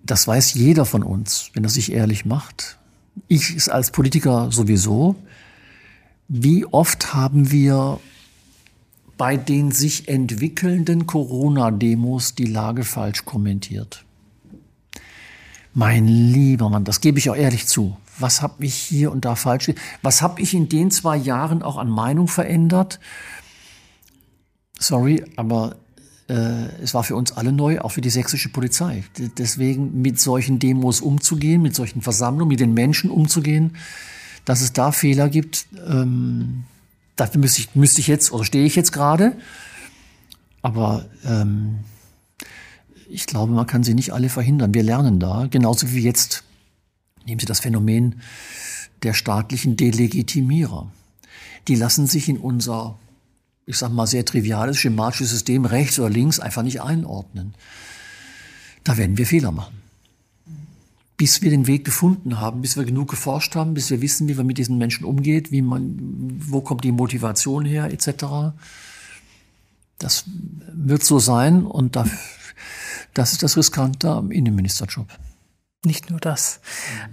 Das 0.02 0.26
weiß 0.26 0.54
jeder 0.54 0.84
von 0.84 1.02
uns, 1.02 1.50
wenn 1.54 1.64
er 1.64 1.70
sich 1.70 1.92
ehrlich 1.92 2.26
macht. 2.26 2.78
Ich 3.28 3.72
als 3.72 3.90
Politiker 3.90 4.50
sowieso. 4.50 5.16
Wie 6.28 6.66
oft 6.66 7.14
haben 7.14 7.50
wir 7.50 8.00
bei 9.16 9.37
den 9.37 9.70
sich 9.70 10.09
entwickelnden 10.09 11.07
Corona-Demos 11.07 12.35
die 12.35 12.46
Lage 12.46 12.85
falsch 12.85 13.24
kommentiert. 13.24 14.05
Mein 15.72 16.07
lieber 16.07 16.70
Mann, 16.70 16.85
das 16.85 17.00
gebe 17.00 17.18
ich 17.18 17.31
auch 17.31 17.37
ehrlich 17.37 17.66
zu. 17.66 17.96
Was 18.18 18.42
habe 18.42 18.64
ich 18.64 18.74
hier 18.74 19.11
und 19.11 19.24
da 19.24 19.35
falsch? 19.35 19.72
Was 20.03 20.22
habe 20.22 20.40
ich 20.40 20.55
in 20.55 20.68
den 20.68 20.90
zwei 20.90 21.16
Jahren 21.16 21.62
auch 21.62 21.79
an 21.79 21.88
Meinung 21.88 22.29
verändert? 22.29 23.00
Sorry, 24.79 25.24
aber 25.37 25.77
äh, 26.29 26.66
es 26.83 26.94
war 26.94 27.03
für 27.03 27.16
uns 27.16 27.33
alle 27.33 27.53
neu, 27.53 27.81
auch 27.81 27.90
für 27.90 28.00
die 28.00 28.11
sächsische 28.11 28.50
Polizei. 28.50 29.05
Deswegen 29.38 30.00
mit 30.00 30.20
solchen 30.20 30.59
Demos 30.59 31.00
umzugehen, 31.00 31.61
mit 31.61 31.74
solchen 31.74 32.03
Versammlungen, 32.03 32.48
mit 32.48 32.61
den 32.61 32.74
Menschen 32.74 33.11
umzugehen, 33.11 33.77
dass 34.44 34.61
es 34.61 34.72
da 34.72 34.92
Fehler 34.92 35.29
gibt, 35.29 35.66
ähm, 35.87 36.64
dafür 37.16 37.40
müsste 37.40 37.61
ich, 37.61 37.74
müsste 37.74 38.00
ich 38.00 38.07
jetzt 38.07 38.33
oder 38.33 38.44
stehe 38.44 38.64
ich 38.64 38.77
jetzt 38.77 38.92
gerade. 38.92 39.37
Aber 40.62 41.07
ähm, 41.24 41.81
ich 43.09 43.27
glaube, 43.27 43.53
man 43.53 43.66
kann 43.66 43.85
sie 43.85 43.94
nicht 43.94 44.12
alle 44.12 44.29
verhindern. 44.29 44.74
Wir 44.74 44.83
lernen 44.83 45.20
da, 45.20 45.46
genauso 45.50 45.92
wie 45.92 46.00
jetzt, 46.00 46.44
nehmen 47.27 47.38
Sie 47.38 47.46
das 47.46 47.61
Phänomen 47.61 48.20
der 49.03 49.12
staatlichen 49.12 49.77
Delegitimierer. 49.77 50.90
Die 51.68 51.74
lassen 51.74 52.07
sich 52.07 52.29
in 52.29 52.38
unser, 52.38 52.98
ich 53.66 53.77
sag 53.77 53.92
mal, 53.92 54.07
sehr 54.07 54.24
triviales, 54.24 54.79
schematisches 54.79 55.31
System 55.31 55.66
rechts 55.66 55.98
oder 55.98 56.11
links 56.11 56.40
einfach 56.40 56.62
nicht 56.62 56.81
einordnen. 56.81 57.55
Da 58.83 58.96
werden 58.96 59.18
wir 59.18 59.27
Fehler 59.27 59.53
machen 59.53 59.83
bis 61.16 61.42
wir 61.42 61.50
den 61.50 61.66
Weg 61.66 61.85
gefunden 61.85 62.40
haben, 62.40 62.61
bis 62.61 62.77
wir 62.77 62.85
genug 62.85 63.09
geforscht 63.09 63.55
haben, 63.55 63.74
bis 63.74 63.90
wir 63.90 64.00
wissen, 64.00 64.29
wie 64.29 64.35
man 64.35 64.46
mit 64.46 64.59
diesen 64.59 64.79
Menschen 64.79 65.05
umgeht, 65.05 65.53
wie 65.53 65.62
man, 65.62 65.96
wo 66.38 66.61
kommt 66.61 66.85
die 66.85 66.92
Motivation 66.92 67.64
her, 67.64 67.92
etc. 67.92 68.57
Das 69.98 70.24
wird 70.72 71.05
so 71.05 71.20
sein 71.20 71.64
und 71.64 71.94
das, 71.94 72.09
das 73.14 73.33
ist 73.33 73.42
das 73.42 73.57
Riskante 73.57 74.11
am 74.11 74.31
Innenministerjob. 74.33 75.07
Nicht 75.85 76.11
nur 76.11 76.18
das. 76.18 76.61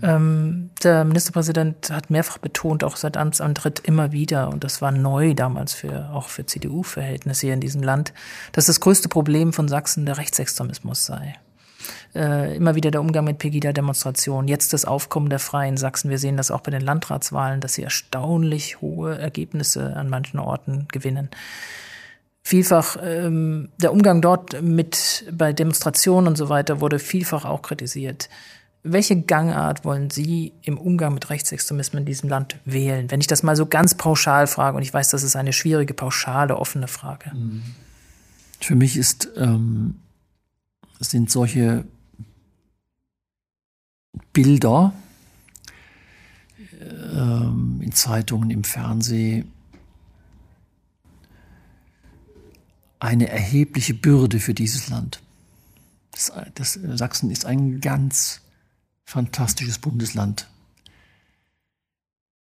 Ähm, 0.01 0.69
der 0.81 1.03
Ministerpräsident 1.03 1.89
hat 1.91 2.09
mehrfach 2.09 2.37
betont, 2.37 2.85
auch 2.85 2.95
seit 2.95 3.17
Amtsantritt 3.17 3.79
immer 3.79 4.13
wieder, 4.13 4.47
und 4.47 4.63
das 4.63 4.81
war 4.81 4.93
neu 4.93 5.33
damals 5.33 5.73
für, 5.73 6.09
auch 6.11 6.29
für 6.29 6.45
CDU-Verhältnisse 6.45 7.47
hier 7.47 7.53
in 7.53 7.59
diesem 7.59 7.83
Land, 7.83 8.13
dass 8.53 8.67
das 8.67 8.79
größte 8.79 9.09
Problem 9.09 9.51
von 9.51 9.67
Sachsen 9.67 10.05
der 10.05 10.17
Rechtsextremismus 10.17 11.05
sei 11.05 11.35
äh, 12.15 12.55
immer 12.55 12.75
wieder 12.75 12.91
der 12.91 13.01
Umgang 13.01 13.25
mit 13.25 13.37
Pegida-Demonstrationen, 13.37 14.47
jetzt 14.47 14.73
das 14.73 14.85
Aufkommen 14.85 15.29
der 15.29 15.39
Freien 15.39 15.77
Sachsen. 15.77 16.09
Wir 16.09 16.17
sehen 16.19 16.37
das 16.37 16.51
auch 16.51 16.61
bei 16.61 16.71
den 16.71 16.81
Landratswahlen, 16.81 17.61
dass 17.61 17.73
sie 17.73 17.83
erstaunlich 17.83 18.81
hohe 18.81 19.17
Ergebnisse 19.17 19.95
an 19.95 20.09
manchen 20.09 20.39
Orten 20.39 20.87
gewinnen. 20.91 21.29
Vielfach 22.43 22.97
ähm, 23.03 23.69
der 23.81 23.93
Umgang 23.93 24.21
dort 24.21 24.61
mit 24.61 25.25
bei 25.31 25.53
Demonstrationen 25.53 26.27
und 26.27 26.37
so 26.37 26.49
weiter 26.49 26.81
wurde 26.81 26.97
vielfach 26.97 27.45
auch 27.45 27.61
kritisiert. 27.61 28.29
Welche 28.83 29.21
Gangart 29.21 29.85
wollen 29.85 30.09
Sie 30.09 30.53
im 30.63 30.79
Umgang 30.79 31.13
mit 31.13 31.29
Rechtsextremismen 31.29 32.01
in 32.01 32.05
diesem 32.05 32.29
Land 32.29 32.57
wählen? 32.65 33.11
Wenn 33.11 33.21
ich 33.21 33.27
das 33.27 33.43
mal 33.43 33.55
so 33.55 33.67
ganz 33.67 33.93
pauschal 33.93 34.47
frage, 34.47 34.75
und 34.75 34.81
ich 34.81 34.91
weiß, 34.91 35.09
das 35.09 35.21
ist 35.21 35.35
eine 35.35 35.53
schwierige, 35.53 35.93
pauschale, 35.93 36.57
offene 36.57 36.87
Frage. 36.87 37.31
Für 38.59 38.75
mich 38.75 38.97
ist 38.97 39.29
ähm, 39.37 40.00
sind 41.09 41.31
solche 41.31 41.85
Bilder 44.33 44.93
ähm, 46.79 47.81
in 47.81 47.91
Zeitungen, 47.91 48.49
im 48.49 48.63
Fernsehen 48.63 49.51
eine 52.99 53.29
erhebliche 53.29 53.95
Bürde 53.95 54.39
für 54.39 54.53
dieses 54.53 54.89
Land. 54.89 55.21
Das, 56.11 56.31
das, 56.53 56.73
Sachsen 56.73 57.31
ist 57.31 57.45
ein 57.45 57.81
ganz 57.81 58.41
fantastisches 59.05 59.79
Bundesland. 59.79 60.47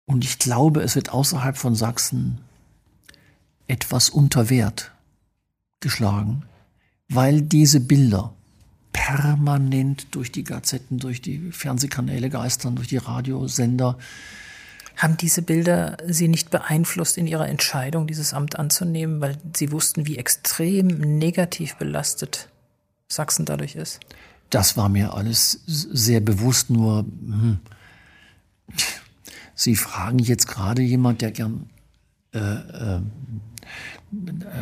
Und 0.05 0.25
ich 0.25 0.39
glaube, 0.39 0.81
es 0.81 0.95
wird 0.95 1.11
außerhalb 1.11 1.55
von 1.55 1.75
Sachsen 1.75 2.39
etwas 3.67 4.09
unter 4.09 4.49
Wert 4.49 4.91
geschlagen, 5.81 6.45
weil 7.09 7.43
diese 7.43 7.79
Bilder 7.79 8.33
permanent 8.93 10.07
durch 10.15 10.31
die 10.31 10.43
Gazetten, 10.43 10.99
durch 10.99 11.21
die 11.21 11.51
Fernsehkanäle 11.51 12.29
geistern, 12.29 12.75
durch 12.75 12.87
die 12.87 12.97
Radiosender. 12.97 13.97
Haben 14.97 15.17
diese 15.17 15.41
Bilder 15.41 15.97
Sie 16.05 16.27
nicht 16.27 16.49
beeinflusst 16.49 17.17
in 17.17 17.25
Ihrer 17.25 17.47
Entscheidung, 17.47 18.07
dieses 18.07 18.33
Amt 18.33 18.59
anzunehmen, 18.59 19.21
weil 19.21 19.37
Sie 19.55 19.71
wussten, 19.71 20.05
wie 20.05 20.17
extrem 20.17 20.87
negativ 21.17 21.75
belastet 21.75 22.49
Sachsen 23.07 23.45
dadurch 23.45 23.75
ist? 23.75 23.99
Das 24.49 24.75
war 24.77 24.89
mir 24.89 25.13
alles 25.13 25.61
sehr 25.65 26.19
bewusst, 26.19 26.69
nur 26.69 26.99
hm, 26.99 27.59
Sie 29.55 29.75
fragen 29.75 30.19
jetzt 30.19 30.47
gerade 30.47 30.81
jemand, 30.81 31.21
der 31.21 31.31
gern 31.31 31.69
äh, 32.33 32.39
äh, 32.39 33.01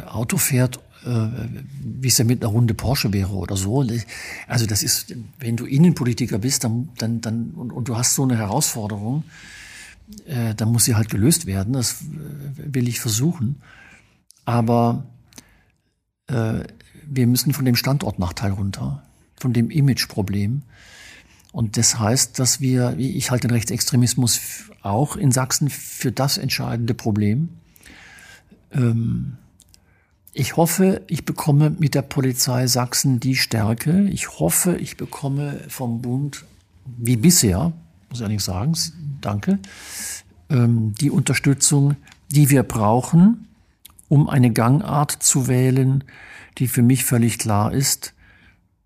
Auto 0.07 0.37
fährt 0.37 0.77
äh, 0.77 0.79
wie 1.07 2.07
es 2.07 2.17
ja 2.17 2.25
mit 2.25 2.43
einer 2.43 2.51
Runde 2.51 2.73
Porsche 2.73 3.13
wäre 3.13 3.33
oder 3.33 3.55
so. 3.55 3.85
Also 4.47 4.65
das 4.65 4.83
ist, 4.83 5.15
wenn 5.39 5.55
du 5.55 5.65
Innenpolitiker 5.65 6.39
bist, 6.39 6.63
dann, 6.63 6.89
dann, 6.97 7.21
dann 7.21 7.51
und, 7.51 7.71
und 7.71 7.87
du 7.87 7.97
hast 7.97 8.15
so 8.15 8.23
eine 8.23 8.37
Herausforderung, 8.37 9.23
äh, 10.25 10.55
dann 10.55 10.71
muss 10.71 10.85
sie 10.85 10.95
halt 10.95 11.09
gelöst 11.09 11.45
werden. 11.45 11.73
Das 11.73 12.01
äh, 12.01 12.73
will 12.73 12.87
ich 12.87 12.99
versuchen. 12.99 13.61
Aber 14.45 15.05
äh, 16.27 16.63
wir 17.05 17.27
müssen 17.27 17.53
von 17.53 17.65
dem 17.65 17.75
Standortnachteil 17.75 18.51
runter, 18.51 19.03
von 19.35 19.53
dem 19.53 19.69
Imageproblem. 19.69 20.63
Und 21.51 21.77
das 21.77 21.99
heißt, 21.99 22.37
dass 22.39 22.59
wir, 22.59 22.95
ich 22.97 23.31
halte 23.31 23.47
den 23.47 23.53
Rechtsextremismus 23.55 24.39
auch 24.81 25.15
in 25.15 25.31
Sachsen 25.31 25.69
für 25.69 26.11
das 26.11 26.37
entscheidende 26.37 26.93
Problem 26.93 27.49
Ähm, 28.71 29.37
ich 30.39 30.55
hoffe, 30.55 31.01
ich 31.07 31.25
bekomme 31.25 31.71
mit 31.71 31.95
der 31.95 32.03
Polizei 32.03 32.67
Sachsen 32.67 33.19
die 33.19 33.35
Stärke. 33.35 34.07
Ich 34.09 34.39
hoffe, 34.39 34.77
ich 34.77 34.95
bekomme 34.95 35.61
vom 35.67 36.03
Bund, 36.03 36.45
wie 36.85 37.17
bisher, 37.17 37.73
muss 38.09 38.19
ich 38.19 38.21
ehrlich 38.21 38.43
sagen, 38.43 38.73
danke, 39.19 39.57
ähm, 40.51 40.93
die 41.01 41.09
Unterstützung, 41.09 41.95
die 42.29 42.51
wir 42.51 42.61
brauchen, 42.61 43.47
um 44.09 44.29
eine 44.29 44.51
Gangart 44.51 45.11
zu 45.11 45.47
wählen, 45.47 46.03
die 46.59 46.67
für 46.67 46.83
mich 46.83 47.03
völlig 47.03 47.39
klar 47.39 47.73
ist. 47.73 48.13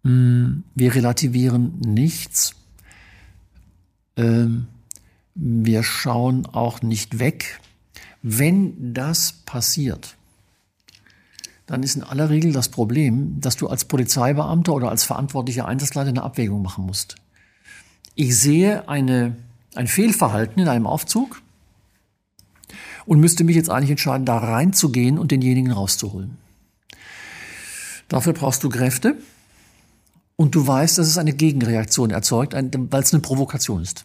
Hm, 0.05 0.63
wir 0.73 0.95
relativieren 0.95 1.79
nichts. 1.81 2.55
Ähm, 4.15 4.67
wir 5.35 5.83
schauen 5.83 6.45
auch 6.45 6.81
nicht 6.81 7.19
weg. 7.19 7.59
Wenn 8.21 8.93
das 8.93 9.33
passiert, 9.45 10.15
dann 11.71 11.83
ist 11.83 11.95
in 11.95 12.03
aller 12.03 12.29
Regel 12.29 12.51
das 12.51 12.67
Problem, 12.67 13.39
dass 13.39 13.55
du 13.55 13.69
als 13.69 13.85
Polizeibeamter 13.85 14.73
oder 14.73 14.89
als 14.89 15.05
verantwortlicher 15.05 15.69
Einsatzleiter 15.69 16.09
eine 16.09 16.21
Abwägung 16.21 16.61
machen 16.61 16.85
musst. 16.85 17.15
Ich 18.13 18.37
sehe 18.37 18.89
eine, 18.89 19.37
ein 19.75 19.87
Fehlverhalten 19.87 20.61
in 20.61 20.67
einem 20.67 20.85
Aufzug 20.85 21.41
und 23.05 23.21
müsste 23.21 23.45
mich 23.45 23.55
jetzt 23.55 23.69
eigentlich 23.69 23.91
entscheiden, 23.91 24.25
da 24.25 24.37
reinzugehen 24.37 25.17
und 25.17 25.31
denjenigen 25.31 25.71
rauszuholen. 25.71 26.35
Dafür 28.09 28.33
brauchst 28.33 28.65
du 28.65 28.67
Kräfte 28.67 29.15
und 30.35 30.53
du 30.55 30.67
weißt, 30.67 30.97
dass 30.97 31.07
es 31.07 31.17
eine 31.17 31.31
Gegenreaktion 31.31 32.09
erzeugt, 32.09 32.53
weil 32.53 33.01
es 33.01 33.13
eine 33.13 33.21
Provokation 33.21 33.81
ist. 33.81 34.03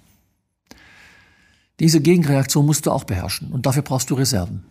Diese 1.80 2.00
Gegenreaktion 2.00 2.64
musst 2.64 2.86
du 2.86 2.92
auch 2.92 3.02
beherrschen 3.02 3.50
und 3.50 3.66
dafür 3.66 3.82
brauchst 3.82 4.08
du 4.10 4.14
Reserven. 4.14 4.62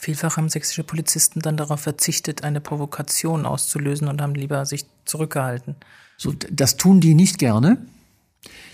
Vielfach 0.00 0.36
haben 0.36 0.48
sächsische 0.48 0.84
Polizisten 0.84 1.40
dann 1.40 1.56
darauf 1.56 1.80
verzichtet, 1.80 2.44
eine 2.44 2.60
Provokation 2.60 3.44
auszulösen 3.44 4.06
und 4.06 4.22
haben 4.22 4.36
lieber 4.36 4.64
sich 4.64 4.86
zurückgehalten. 5.04 5.74
So, 6.16 6.32
das 6.32 6.76
tun 6.76 7.00
die 7.00 7.14
nicht 7.14 7.38
gerne. 7.38 7.78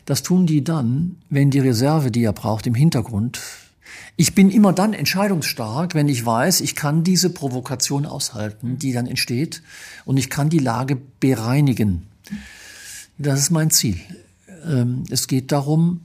Das 0.05 0.23
tun 0.23 0.47
die 0.47 0.63
dann, 0.63 1.17
wenn 1.31 1.51
die 1.51 1.61
Reserve, 1.61 2.11
die 2.11 2.25
er 2.25 2.35
braucht, 2.35 2.67
im 2.67 2.75
Hintergrund. 2.75 3.41
Ich 4.17 4.35
bin 4.35 4.51
immer 4.51 4.75
dann 4.75 4.93
entscheidungsstark, 4.93 5.95
wenn 5.95 6.09
ich 6.09 6.27
weiß, 6.27 6.61
ich 6.61 6.77
kann 6.77 7.05
diese 7.05 7.31
Provokation 7.31 8.05
aushalten, 8.05 8.79
die 8.79 8.93
dann 8.93 9.07
entsteht, 9.07 9.63
und 10.05 10.19
ich 10.19 10.29
kann 10.29 10.51
die 10.51 10.59
Lage 10.59 10.99
bereinigen. 11.21 12.07
Das 13.17 13.41
ist 13.41 13.51
mein 13.51 13.71
Ziel. 13.71 13.99
Ähm, 14.67 15.05
es 15.09 15.27
geht 15.27 15.53
darum, 15.53 16.01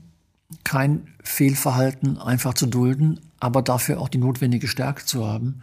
kein 0.64 1.08
Fehlverhalten 1.22 2.18
einfach 2.18 2.54
zu 2.54 2.66
dulden, 2.66 3.20
aber 3.38 3.62
dafür 3.62 4.00
auch 4.00 4.08
die 4.08 4.18
notwendige 4.18 4.68
Stärke 4.68 5.04
zu 5.04 5.26
haben. 5.26 5.62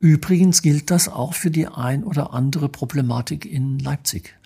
Übrigens 0.00 0.62
gilt 0.62 0.90
das 0.90 1.08
auch 1.08 1.34
für 1.34 1.50
die 1.50 1.66
ein 1.66 2.04
oder 2.04 2.34
andere 2.34 2.68
Problematik 2.68 3.46
in 3.46 3.78
Leipzig. 3.78 4.36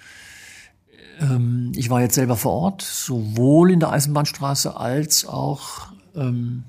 Ähm, 1.20 1.72
ich 1.74 1.90
war 1.90 2.00
jetzt 2.00 2.14
selber 2.14 2.36
vor 2.36 2.52
Ort, 2.52 2.82
sowohl 2.82 3.72
in 3.72 3.80
der 3.80 3.90
Eisenbahnstraße 3.90 4.76
als 4.76 5.26
auch 5.26 5.92
ähm, 6.14 6.64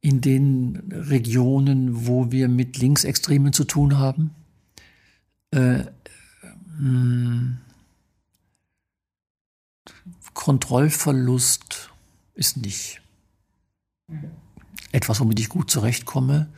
in 0.00 0.20
den 0.20 0.90
Regionen, 0.90 2.06
wo 2.06 2.30
wir 2.32 2.48
mit 2.48 2.76
Linksextremen 2.78 3.52
zu 3.52 3.64
tun 3.64 3.98
haben. 3.98 4.32
Äh, 5.52 5.84
hm, 6.78 7.58
Kontrollverlust 10.34 11.90
ist 12.34 12.56
nicht 12.56 13.00
etwas, 14.92 15.20
womit 15.20 15.40
ich 15.40 15.48
gut 15.48 15.70
zurechtkomme. 15.70 16.48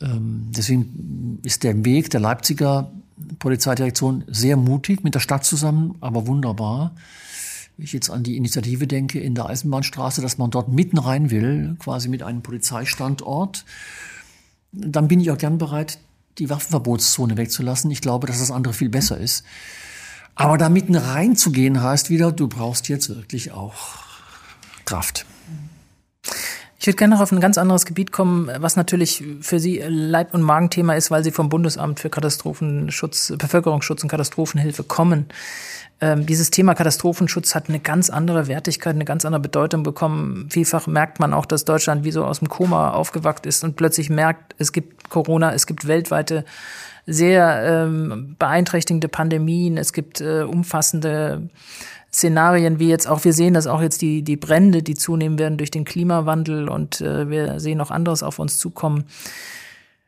Ähm, 0.00 0.48
deswegen 0.50 1.40
ist 1.42 1.64
der 1.64 1.84
Weg 1.84 2.10
der 2.10 2.20
Leipziger 2.20 2.90
Polizeidirektion 3.38 4.24
sehr 4.28 4.56
mutig 4.56 5.02
mit 5.02 5.14
der 5.14 5.20
Stadt 5.20 5.44
zusammen, 5.44 5.96
aber 6.00 6.26
wunderbar. 6.26 6.94
Wenn 7.76 7.84
ich 7.84 7.92
jetzt 7.92 8.10
an 8.10 8.22
die 8.22 8.36
Initiative 8.36 8.86
denke 8.86 9.20
in 9.20 9.34
der 9.34 9.46
Eisenbahnstraße, 9.46 10.20
dass 10.20 10.38
man 10.38 10.50
dort 10.50 10.68
mitten 10.68 10.98
rein 10.98 11.30
will, 11.30 11.76
quasi 11.78 12.08
mit 12.08 12.22
einem 12.22 12.42
Polizeistandort, 12.42 13.64
dann 14.72 15.08
bin 15.08 15.20
ich 15.20 15.30
auch 15.30 15.38
gern 15.38 15.58
bereit, 15.58 15.98
die 16.38 16.50
Waffenverbotszone 16.50 17.36
wegzulassen. 17.36 17.90
Ich 17.90 18.00
glaube, 18.00 18.26
dass 18.26 18.38
das 18.38 18.50
andere 18.50 18.74
viel 18.74 18.88
besser 18.88 19.18
ist. 19.18 19.44
Aber 20.38 20.56
da 20.56 20.68
mitten 20.68 20.94
reinzugehen 20.94 21.82
heißt 21.82 22.10
wieder, 22.10 22.30
du 22.30 22.46
brauchst 22.46 22.88
jetzt 22.88 23.08
wirklich 23.08 23.50
auch 23.50 23.74
Kraft. 24.84 25.26
Ich 26.78 26.86
würde 26.86 26.96
gerne 26.96 27.16
noch 27.16 27.20
auf 27.20 27.32
ein 27.32 27.40
ganz 27.40 27.58
anderes 27.58 27.86
Gebiet 27.86 28.12
kommen, 28.12 28.48
was 28.58 28.76
natürlich 28.76 29.24
für 29.40 29.58
Sie 29.58 29.82
Leib- 29.84 30.32
und 30.34 30.42
Magenthema 30.42 30.94
ist, 30.94 31.10
weil 31.10 31.24
Sie 31.24 31.32
vom 31.32 31.48
Bundesamt 31.48 31.98
für 31.98 32.08
Katastrophenschutz, 32.08 33.34
Bevölkerungsschutz 33.36 34.04
und 34.04 34.08
Katastrophenhilfe 34.08 34.84
kommen. 34.84 35.26
Ähm, 36.00 36.24
dieses 36.24 36.50
Thema 36.52 36.76
Katastrophenschutz 36.76 37.56
hat 37.56 37.68
eine 37.68 37.80
ganz 37.80 38.08
andere 38.08 38.46
Wertigkeit, 38.46 38.94
eine 38.94 39.04
ganz 39.04 39.24
andere 39.24 39.42
Bedeutung 39.42 39.82
bekommen. 39.82 40.46
Vielfach 40.50 40.86
merkt 40.86 41.18
man 41.18 41.34
auch, 41.34 41.46
dass 41.46 41.64
Deutschland 41.64 42.04
wie 42.04 42.12
so 42.12 42.24
aus 42.24 42.38
dem 42.38 42.48
Koma 42.48 42.92
aufgewacht 42.92 43.44
ist 43.44 43.64
und 43.64 43.74
plötzlich 43.74 44.08
merkt, 44.08 44.54
es 44.58 44.70
gibt 44.70 45.10
Corona, 45.10 45.52
es 45.52 45.66
gibt 45.66 45.88
weltweite 45.88 46.44
sehr 47.10 47.86
ähm, 47.86 48.36
beeinträchtigende 48.38 49.08
Pandemien, 49.08 49.78
es 49.78 49.94
gibt 49.94 50.20
äh, 50.20 50.42
umfassende 50.42 51.48
Szenarien, 52.12 52.78
wie 52.78 52.88
jetzt 52.88 53.08
auch, 53.08 53.24
wir 53.24 53.32
sehen, 53.32 53.54
dass 53.54 53.66
auch 53.66 53.80
jetzt 53.80 54.02
die, 54.02 54.22
die 54.22 54.36
Brände, 54.36 54.82
die 54.82 54.94
zunehmen 54.94 55.38
werden 55.38 55.56
durch 55.56 55.70
den 55.70 55.84
Klimawandel 55.84 56.68
und 56.68 57.00
äh, 57.00 57.30
wir 57.30 57.60
sehen 57.60 57.78
noch 57.78 57.90
anderes 57.90 58.22
auf 58.22 58.38
uns 58.38 58.58
zukommen. 58.58 59.04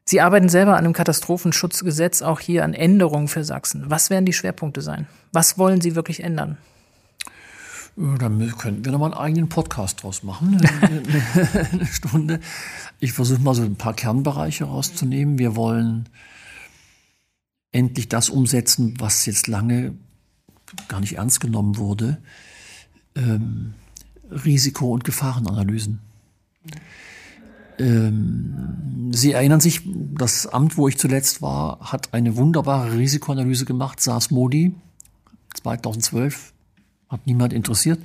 Sie 0.05 0.21
arbeiten 0.21 0.51
selber 0.51 0.73
an 0.73 0.85
einem 0.85 0.93
Katastrophenschutzgesetz, 0.93 2.21
auch 2.21 2.41
hier 2.41 2.65
an 2.65 2.75
Änderungen 2.75 3.29
für 3.29 3.45
Sachsen. 3.45 3.85
Was 3.87 4.11
werden 4.11 4.27
die 4.27 4.33
Schwerpunkte 4.35 4.83
sein? 4.83 5.07
Was 5.33 5.57
wollen 5.57 5.81
Sie 5.81 5.95
wirklich 5.95 6.23
ändern? 6.23 6.59
Dann 7.97 8.53
könnten 8.59 8.85
wir 8.85 8.93
nochmal 8.93 9.13
einen 9.13 9.21
eigenen 9.21 9.49
Podcast 9.49 10.03
draus 10.03 10.23
machen, 10.23 10.61
eine 11.73 11.87
Stunde. 11.87 12.41
Ich 12.99 13.13
versuche 13.13 13.41
mal 13.41 13.55
so 13.55 13.63
ein 13.63 13.77
paar 13.77 13.95
Kernbereiche 13.95 14.65
rauszunehmen. 14.65 15.39
Wir 15.39 15.57
wollen 15.57 16.09
endlich 17.73 18.09
das 18.09 18.31
umsetzen, 18.31 18.95
was 18.99 19.27
jetzt 19.27 19.47
lange 19.47 19.95
gar 20.89 21.01
nicht 21.01 21.17
ernst 21.17 21.41
genommen 21.41 21.77
wurde. 21.77 22.19
Ähm, 23.15 23.75
Risiko- 24.31 24.93
und 24.93 25.05
Gefahrenanalysen. 25.05 26.01
Ähm, 27.79 29.11
Sie 29.13 29.33
erinnern 29.33 29.61
sich, 29.61 29.83
das 29.85 30.47
Amt, 30.47 30.77
wo 30.77 30.87
ich 30.87 30.99
zuletzt 30.99 31.43
war, 31.43 31.81
hat 31.81 32.15
eine 32.15 32.37
wunderbare 32.37 32.97
Risikoanalyse 32.97 33.65
gemacht, 33.65 34.01
SARS 34.01 34.31
Modi, 34.31 34.75
2012, 35.55 36.53
hat 37.09 37.27
niemand 37.27 37.53
interessiert. 37.53 37.99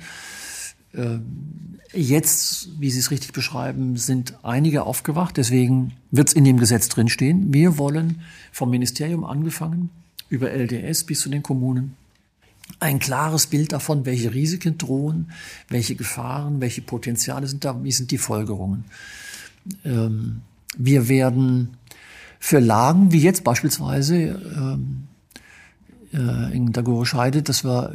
Ähm, 0.96 1.78
jetzt, 1.92 2.68
wie 2.80 2.90
Sie 2.90 2.98
es 2.98 3.10
richtig 3.10 3.32
beschreiben, 3.32 3.96
sind 3.96 4.34
einige 4.42 4.84
aufgewacht. 4.84 5.36
Deswegen 5.36 5.92
wird 6.10 6.28
es 6.28 6.34
in 6.34 6.44
dem 6.44 6.58
Gesetz 6.58 6.88
drinstehen. 6.88 7.52
Wir 7.52 7.78
wollen 7.78 8.20
vom 8.52 8.70
Ministerium 8.70 9.24
angefangen, 9.24 9.90
über 10.28 10.50
LDS 10.50 11.04
bis 11.04 11.20
zu 11.20 11.28
den 11.28 11.42
Kommunen, 11.42 11.96
ein 12.80 12.98
klares 12.98 13.46
Bild 13.46 13.72
davon, 13.72 14.06
welche 14.06 14.34
Risiken 14.34 14.76
drohen, 14.76 15.30
welche 15.68 15.94
Gefahren, 15.94 16.60
welche 16.60 16.82
Potenziale 16.82 17.46
sind 17.46 17.64
da, 17.64 17.82
wie 17.84 17.92
sind 17.92 18.10
die 18.10 18.18
Folgerungen. 18.18 18.84
Ähm, 19.84 20.42
wir 20.76 21.08
werden 21.08 21.76
für 22.38 22.58
Lagen 22.58 23.12
wie 23.12 23.20
jetzt 23.20 23.44
beispielsweise 23.44 24.16
ähm, 24.16 25.06
äh, 26.12 26.54
in 26.54 26.72
Dagore 26.72 27.06
Scheide, 27.06 27.42
dass 27.42 27.64
wir, 27.64 27.94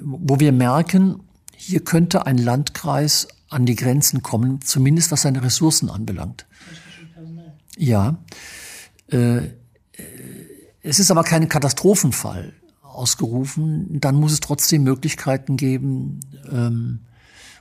wo 0.00 0.38
wir 0.40 0.52
merken, 0.52 1.20
hier 1.58 1.80
könnte 1.80 2.24
ein 2.24 2.38
Landkreis 2.38 3.28
an 3.48 3.66
die 3.66 3.74
Grenzen 3.74 4.22
kommen, 4.22 4.60
zumindest 4.62 5.10
was 5.10 5.22
seine 5.22 5.42
Ressourcen 5.42 5.90
anbelangt. 5.90 6.46
Ja. 7.76 8.18
Äh, 9.08 9.40
es 10.82 10.98
ist 11.00 11.10
aber 11.10 11.24
kein 11.24 11.48
Katastrophenfall 11.48 12.52
ausgerufen. 12.82 14.00
Dann 14.00 14.14
muss 14.14 14.32
es 14.32 14.40
trotzdem 14.40 14.84
Möglichkeiten 14.84 15.56
geben, 15.56 16.20
ähm, 16.50 17.00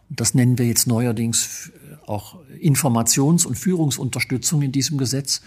das 0.09 0.33
nennen 0.33 0.57
wir 0.57 0.65
jetzt 0.65 0.87
neuerdings 0.87 1.71
auch 2.05 2.37
Informations- 2.61 3.45
und 3.45 3.55
Führungsunterstützung 3.55 4.61
in 4.61 4.71
diesem 4.71 4.97
Gesetz, 4.97 5.41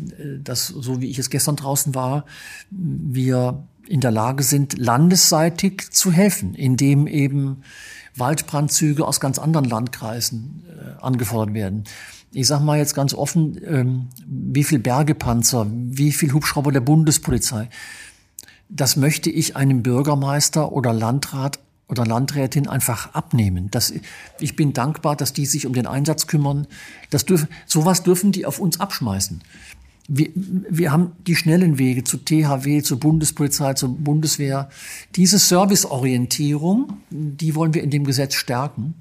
äh, 0.00 0.38
dass, 0.42 0.66
so 0.66 1.00
wie 1.00 1.08
ich 1.08 1.18
es 1.18 1.30
gestern 1.30 1.56
draußen 1.56 1.94
war, 1.94 2.26
wir 2.70 3.64
in 3.88 4.00
der 4.00 4.10
Lage 4.10 4.42
sind, 4.42 4.78
landesseitig 4.78 5.90
zu 5.90 6.12
helfen, 6.12 6.54
indem 6.54 7.06
eben 7.06 7.62
Waldbrandzüge 8.16 9.06
aus 9.06 9.20
ganz 9.20 9.38
anderen 9.38 9.68
Landkreisen 9.68 10.64
äh, 10.68 11.02
angefordert 11.02 11.54
werden. 11.54 11.84
Ich 12.32 12.46
sage 12.46 12.64
mal 12.64 12.78
jetzt 12.78 12.94
ganz 12.94 13.14
offen, 13.14 13.60
ähm, 13.64 14.08
wie 14.26 14.64
viel 14.64 14.78
Bergepanzer, 14.78 15.66
wie 15.70 16.12
viel 16.12 16.32
Hubschrauber 16.32 16.72
der 16.72 16.80
Bundespolizei, 16.80 17.68
das 18.68 18.96
möchte 18.96 19.30
ich 19.30 19.56
einem 19.56 19.82
Bürgermeister 19.82 20.72
oder 20.72 20.92
Landrat 20.92 21.60
oder 21.88 22.06
Landrätin 22.06 22.66
einfach 22.66 23.14
abnehmen. 23.14 23.70
Das, 23.70 23.92
ich 24.40 24.56
bin 24.56 24.72
dankbar, 24.72 25.16
dass 25.16 25.32
die 25.32 25.46
sich 25.46 25.66
um 25.66 25.74
den 25.74 25.86
Einsatz 25.86 26.26
kümmern. 26.26 26.66
Das 27.10 27.26
dürfen, 27.26 27.48
sowas 27.66 28.02
dürfen 28.02 28.32
die 28.32 28.46
auf 28.46 28.58
uns 28.58 28.80
abschmeißen. 28.80 29.42
Wir, 30.06 30.28
wir 30.34 30.92
haben 30.92 31.12
die 31.26 31.34
schnellen 31.34 31.78
Wege 31.78 32.04
zu 32.04 32.18
THW, 32.18 32.82
zur 32.82 33.00
Bundespolizei, 33.00 33.74
zur 33.74 33.96
Bundeswehr. 33.96 34.68
Diese 35.16 35.38
Serviceorientierung, 35.38 36.98
die 37.10 37.54
wollen 37.54 37.72
wir 37.72 37.82
in 37.82 37.90
dem 37.90 38.04
Gesetz 38.04 38.34
stärken. 38.34 38.94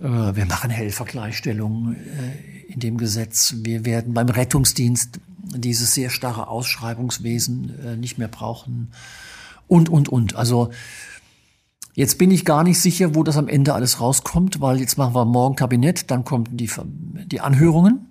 Äh, 0.00 0.04
wir 0.04 0.46
machen 0.46 0.70
Helfergleichstellung 0.70 1.94
äh, 1.94 2.72
in 2.72 2.80
dem 2.80 2.96
Gesetz. 2.96 3.54
Wir 3.58 3.84
werden 3.84 4.14
beim 4.14 4.28
Rettungsdienst 4.28 5.20
dieses 5.56 5.94
sehr 5.94 6.10
starre 6.10 6.48
Ausschreibungswesen 6.48 7.74
äh, 7.84 7.96
nicht 7.96 8.18
mehr 8.18 8.28
brauchen. 8.28 8.92
Und, 9.68 9.88
und, 9.88 10.08
und. 10.08 10.34
Also 10.34 10.70
Jetzt 11.94 12.18
bin 12.18 12.30
ich 12.30 12.44
gar 12.44 12.62
nicht 12.62 12.80
sicher, 12.80 13.14
wo 13.14 13.24
das 13.24 13.36
am 13.36 13.48
Ende 13.48 13.74
alles 13.74 14.00
rauskommt, 14.00 14.60
weil 14.60 14.80
jetzt 14.80 14.96
machen 14.96 15.14
wir 15.14 15.24
morgen 15.24 15.56
Kabinett, 15.56 16.10
dann 16.10 16.24
kommen 16.24 16.46
die, 16.50 16.70
die 17.26 17.40
Anhörungen. 17.40 18.06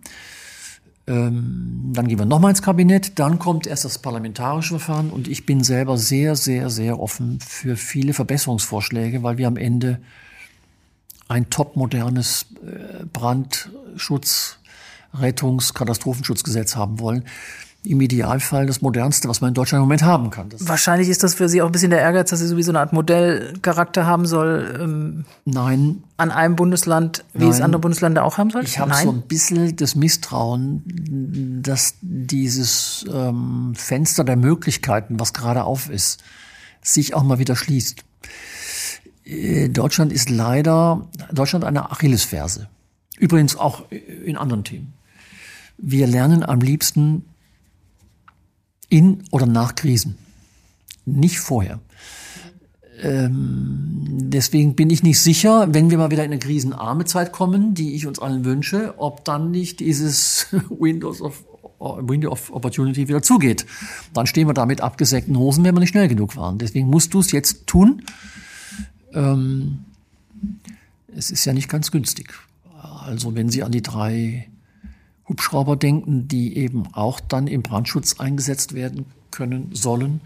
Ähm, 1.10 1.90
dann 1.92 2.08
gehen 2.08 2.20
wir 2.20 2.26
nochmal 2.26 2.52
ins 2.52 2.62
Kabinett, 2.62 3.18
dann 3.18 3.40
kommt 3.40 3.66
erst 3.66 3.84
das 3.84 3.98
parlamentarische 3.98 4.80
Verfahren. 4.80 5.10
Und 5.10 5.28
ich 5.28 5.46
bin 5.46 5.64
selber 5.64 5.98
sehr, 5.98 6.36
sehr, 6.36 6.70
sehr 6.70 7.00
offen 7.00 7.40
für 7.40 7.76
viele 7.76 8.14
Verbesserungsvorschläge, 8.14 9.24
weil 9.24 9.38
wir 9.38 9.48
am 9.48 9.58
Ende 9.58 10.00
ein 11.28 11.50
topmodernes 11.50 12.46
äh, 12.64 13.06
Brandschutz, 13.12 14.60
Rettungs-, 15.14 15.74
Katastrophenschutzgesetz 15.74 16.76
haben 16.76 17.00
wollen 17.00 17.26
im 17.84 18.02
Idealfall 18.02 18.66
das 18.66 18.82
modernste, 18.82 19.30
was 19.30 19.40
man 19.40 19.50
in 19.50 19.54
Deutschland 19.54 19.80
im 19.80 19.84
Moment 19.84 20.04
haben 20.04 20.32
kann. 20.32 20.50
Das 20.50 20.68
Wahrscheinlich 20.68 21.08
ist 21.08 21.24
das 21.24 21.36
für 21.36 21.48
Sie 21.48 21.62
auch 21.62 21.68
ein 21.68 21.72
bisschen 21.72 21.92
der 21.92 22.02
Ehrgeiz, 22.02 22.30
dass 22.30 22.40
Sie 22.40 22.48
sowieso 22.48 22.72
eine 22.72 22.80
Art 22.80 22.92
Modellcharakter 22.92 24.06
haben 24.06 24.26
soll. 24.26 24.78
Ähm, 24.80 25.26
Nein. 25.46 26.04
An 26.18 26.32
einem 26.32 26.58
Bundesland, 26.58 27.24
wie 27.34 27.44
Nein. 27.44 27.50
es 27.50 27.62
andere 27.62 27.80
Bundesländer 27.80 28.26
auch 28.26 28.38
haben 28.38 28.50
soll? 28.50 28.64
Ich 28.64 28.80
habe 28.80 28.94
so 28.94 29.12
ein 29.12 29.22
bisschen 29.22 29.78
das 29.78 29.96
Misstrauen, 29.96 31.62
dass 31.64 31.96
dieses 32.02 33.06
ähm, 33.12 33.74
Fenster 33.76 34.26
der 34.26 34.36
Möglichkeiten, 34.36 35.20
was 35.20 35.34
gerade 35.34 35.64
auf 35.64 35.90
ist, 35.90 36.22
sich 36.82 37.14
auch 37.14 37.24
mal 37.24 37.40
wieder 37.40 37.56
schließt. 37.56 38.04
Äh, 39.24 39.70
Deutschland 39.70 40.12
ist 40.12 40.30
leider, 40.30 41.08
Deutschland 41.32 41.64
eine 41.64 41.92
Achillesferse. 41.92 42.68
Übrigens 43.18 43.56
auch 43.56 43.90
in 43.90 44.38
anderen 44.38 44.66
Themen. 44.66 44.94
Wir 45.78 46.08
lernen 46.08 46.44
am 46.44 46.60
liebsten 46.60 47.24
in 48.90 49.24
oder 49.32 49.46
nach 49.46 49.76
Krisen. 49.76 50.18
Nicht 51.06 51.40
vorher. 51.40 51.80
Ähm, 53.02 54.06
deswegen 54.30 54.76
bin 54.76 54.90
ich 54.90 55.04
nicht 55.04 55.20
sicher, 55.20 55.74
wenn 55.74 55.90
wir 55.90 55.98
mal 55.98 56.12
wieder 56.12 56.26
in 56.26 56.32
eine 56.32 56.40
krisenarme 56.40 57.06
Zeit 57.06 57.32
kommen, 57.32 57.74
die 57.74 57.96
ich 57.96 58.06
uns 58.06 58.20
allen 58.20 58.44
wünsche, 58.44 58.96
ob 58.98 59.24
dann 59.24 59.52
nicht 59.52 59.80
dieses 59.80 60.48
Windows 60.70 61.22
of 61.22 61.44
Window 61.80 62.32
of 62.32 62.52
Opportunity 62.52 63.08
wieder 63.08 63.22
zugeht. 63.22 63.66
Dann 64.14 64.28
stehen 64.28 64.48
wir 64.48 64.54
da 64.54 64.66
mit 64.66 64.82
abgesägten 64.82 65.38
Hosen, 65.38 65.64
wenn 65.64 65.74
wir 65.74 65.80
nicht 65.80 65.92
schnell 65.92 66.10
genug 66.10 66.36
waren. 66.36 66.58
Deswegen 66.58 66.88
musst 66.88 67.14
du 67.14 67.22
es 67.22 67.32
jetzt 67.32 67.68
tun. 67.68 68.04
Ähm, 69.14 69.86
es 71.16 71.32
ist 71.32 71.46
ja 71.46 71.54
nicht 71.54 71.70
ganz 71.70 71.90
günstig. 71.92 72.34
Also 72.82 73.34
wenn 73.34 73.50
Sie 73.50 73.64
an 73.64 73.72
die 73.72 73.82
drei 73.82 74.49
Hubschrauber 75.30 75.76
denken, 75.76 76.28
die 76.28 76.58
eben 76.58 76.94
auch 76.94 77.20
dann 77.20 77.48
im 77.48 77.62
Brandschutz 77.62 78.20
eingesetzt 78.20 78.74
werden 78.74 79.06
können 79.32 79.70
sollen. 79.74 80.22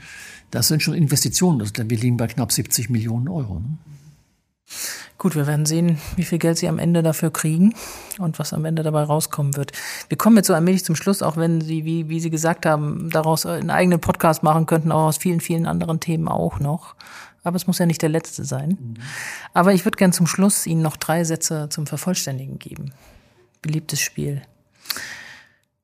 Das 0.49 0.67
sind 0.67 0.81
schon 0.81 0.93
Investitionen. 0.93 1.59
Das, 1.59 1.73
wir 1.75 1.97
liegen 1.97 2.17
bei 2.17 2.27
knapp 2.27 2.51
70 2.51 2.89
Millionen 2.89 3.27
Euro. 3.27 3.59
Ne? 3.59 3.77
Gut, 5.17 5.35
wir 5.35 5.47
werden 5.47 5.65
sehen, 5.65 5.99
wie 6.15 6.23
viel 6.23 6.37
Geld 6.37 6.57
Sie 6.57 6.67
am 6.67 6.79
Ende 6.79 7.01
dafür 7.01 7.31
kriegen 7.31 7.75
und 8.19 8.39
was 8.39 8.51
am 8.51 8.65
Ende 8.65 8.83
dabei 8.83 9.03
rauskommen 9.03 9.55
wird. 9.55 9.71
Wir 10.09 10.17
kommen 10.17 10.35
jetzt 10.37 10.47
so 10.47 10.53
allmählich 10.53 10.83
zum 10.83 10.95
Schluss, 10.95 11.21
auch 11.21 11.37
wenn 11.37 11.61
Sie, 11.61 11.85
wie, 11.85 12.09
wie 12.09 12.19
Sie 12.19 12.29
gesagt 12.29 12.65
haben, 12.65 13.09
daraus 13.09 13.45
einen 13.45 13.69
eigenen 13.69 14.01
Podcast 14.01 14.43
machen 14.43 14.65
könnten, 14.65 14.91
auch 14.91 15.07
aus 15.07 15.17
vielen, 15.17 15.39
vielen 15.39 15.65
anderen 15.65 15.99
Themen 15.99 16.27
auch 16.27 16.59
noch. 16.59 16.95
Aber 17.43 17.55
es 17.55 17.67
muss 17.67 17.79
ja 17.79 17.85
nicht 17.85 18.01
der 18.01 18.09
letzte 18.09 18.43
sein. 18.43 18.77
Mhm. 18.79 18.93
Aber 19.53 19.73
ich 19.73 19.85
würde 19.85 19.97
gern 19.97 20.13
zum 20.13 20.27
Schluss 20.27 20.65
Ihnen 20.65 20.81
noch 20.81 20.97
drei 20.97 21.23
Sätze 21.23 21.67
zum 21.69 21.87
Vervollständigen 21.87 22.59
geben. 22.59 22.93
Beliebtes 23.61 24.01
Spiel. 24.01 24.41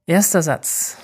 Erster 0.05 0.41
Satz, 0.41 0.97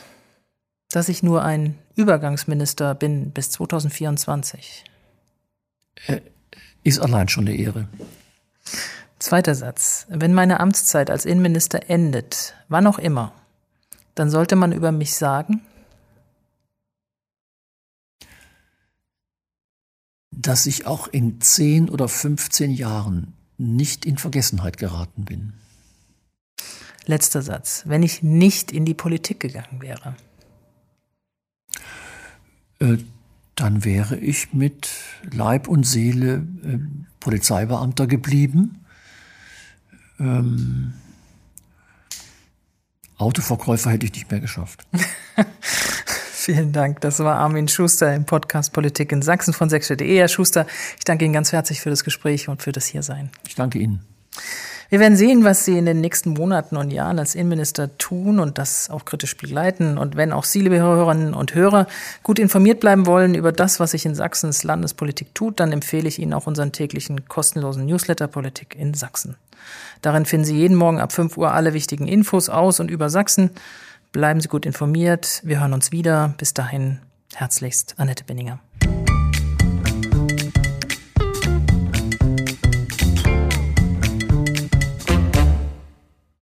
dass 0.90 1.10
ich 1.10 1.24
nur 1.24 1.44
ein 1.44 1.78
Übergangsminister 1.96 2.96
bin 2.96 3.32
bis 3.32 3.52
2024. 3.52 4.84
Äh, 6.08 6.22
ist 6.84 7.00
allein 7.00 7.28
schon 7.30 7.48
eine 7.48 7.56
Ehre. 7.56 7.88
Zweiter 9.20 9.56
Satz. 9.56 10.06
Wenn 10.10 10.34
meine 10.34 10.60
Amtszeit 10.60 11.10
als 11.10 11.26
Innenminister 11.26 11.90
endet, 11.90 12.56
wann 12.68 12.88
auch 12.88 13.00
immer, 13.00 13.34
dann 14.14 14.30
sollte 14.30 14.56
man 14.56 14.72
über 14.72 14.92
mich 14.92 15.16
sagen, 15.16 15.62
dass 20.32 20.66
ich 20.66 20.86
auch 20.86 21.08
in 21.08 21.42
10 21.42 21.90
oder 21.90 22.08
15 22.08 22.72
Jahren 22.72 23.34
nicht 23.58 24.06
in 24.06 24.18
Vergessenheit 24.18 24.78
geraten 24.78 25.26
bin. 25.26 25.54
Letzter 27.08 27.42
Satz. 27.42 27.84
Wenn 27.86 28.04
ich 28.04 28.24
nicht 28.24 28.72
in 28.72 28.86
die 28.86 28.94
Politik 28.94 29.40
gegangen 29.40 29.82
wäre. 29.82 30.16
Äh, 32.80 32.98
dann 33.56 33.86
wäre 33.86 34.18
ich 34.18 34.54
mit 34.54 34.90
Leib 35.32 35.68
und 35.68 35.86
Seele 35.86 36.46
äh, 36.64 36.80
Polizeibeamter 37.20 38.06
geblieben. 38.06 38.86
Ähm, 40.20 40.94
Autoverkäufer 43.18 43.92
hätte 43.92 44.06
ich 44.06 44.14
nicht 44.14 44.30
mehr 44.30 44.42
geschafft. 44.42 44.86
Vielen 46.46 46.74
Dank. 46.74 47.02
Das 47.02 47.20
war 47.20 47.38
Armin 47.38 47.68
Schuster 47.68 48.14
im 48.14 48.26
Podcast 48.26 48.74
Politik 48.74 49.12
in 49.12 49.22
Sachsen 49.22 49.54
von 49.54 49.70
sächsische.de. 49.70 50.18
Herr 50.18 50.28
Schuster, 50.28 50.68
ich 50.98 51.04
danke 51.06 51.26
Ihnen 51.26 51.34
ganz 51.34 51.52
herzlich 51.52 51.82
für 51.82 51.90
das 51.90 52.04
Gespräch 52.04 52.50
und 52.50 52.62
für 52.62 52.72
das 52.72 52.86
Hiersein. 52.86 53.32
Ich 53.48 53.56
danke 53.56 53.80
Ihnen. 53.80 54.02
Wir 54.90 55.00
werden 55.00 55.18
sehen, 55.18 55.44
was 55.44 55.66
Sie 55.66 55.78
in 55.78 55.86
den 55.86 56.02
nächsten 56.02 56.32
Monaten 56.32 56.78
und 56.78 56.92
Jahren 56.92 57.18
als 57.20 57.36
Innenminister 57.36 57.98
tun 57.98 58.40
und 58.40 58.58
das 58.58 58.90
auch 58.90 59.06
kritisch 59.06 59.36
begleiten. 59.36 59.98
Und 59.98 60.16
wenn 60.16 60.32
auch 60.32 60.44
Sie, 60.44 60.62
liebe 60.62 60.80
Hörerinnen 60.80 61.34
und 61.34 61.56
Hörer, 61.56 61.88
gut 62.24 62.40
informiert 62.40 62.80
bleiben 62.80 63.06
wollen 63.06 63.34
über 63.36 63.52
das, 63.52 63.80
was 63.80 63.92
sich 63.92 64.06
in 64.06 64.16
Sachsens 64.16 64.64
Landespolitik 64.64 65.34
tut, 65.34 65.60
dann 65.60 65.72
empfehle 65.72 66.08
ich 66.08 66.20
Ihnen 66.20 66.34
auch 66.34 66.48
unseren 66.48 66.72
täglichen 66.72 67.28
kostenlosen 67.28 67.86
Newsletter 67.86 68.28
Politik 68.28 68.76
in 68.76 68.94
Sachsen. 68.94 69.36
Darin 70.02 70.26
finden 70.26 70.46
Sie 70.46 70.58
jeden 70.58 70.76
Morgen 70.76 71.00
ab 71.00 71.12
5 71.12 71.38
Uhr 71.38 71.52
alle 71.52 71.74
wichtigen 71.74 72.08
Infos 72.08 72.50
aus 72.50 72.80
und 72.80 72.92
über 72.92 73.10
Sachsen. 73.10 73.50
Bleiben 74.12 74.40
Sie 74.40 74.48
gut 74.48 74.66
informiert. 74.66 75.42
Wir 75.44 75.60
hören 75.60 75.74
uns 75.74 75.92
wieder. 75.92 76.34
Bis 76.38 76.54
dahin 76.54 77.00
herzlichst 77.34 77.96
Annette 77.98 78.24
Benninger. 78.24 78.60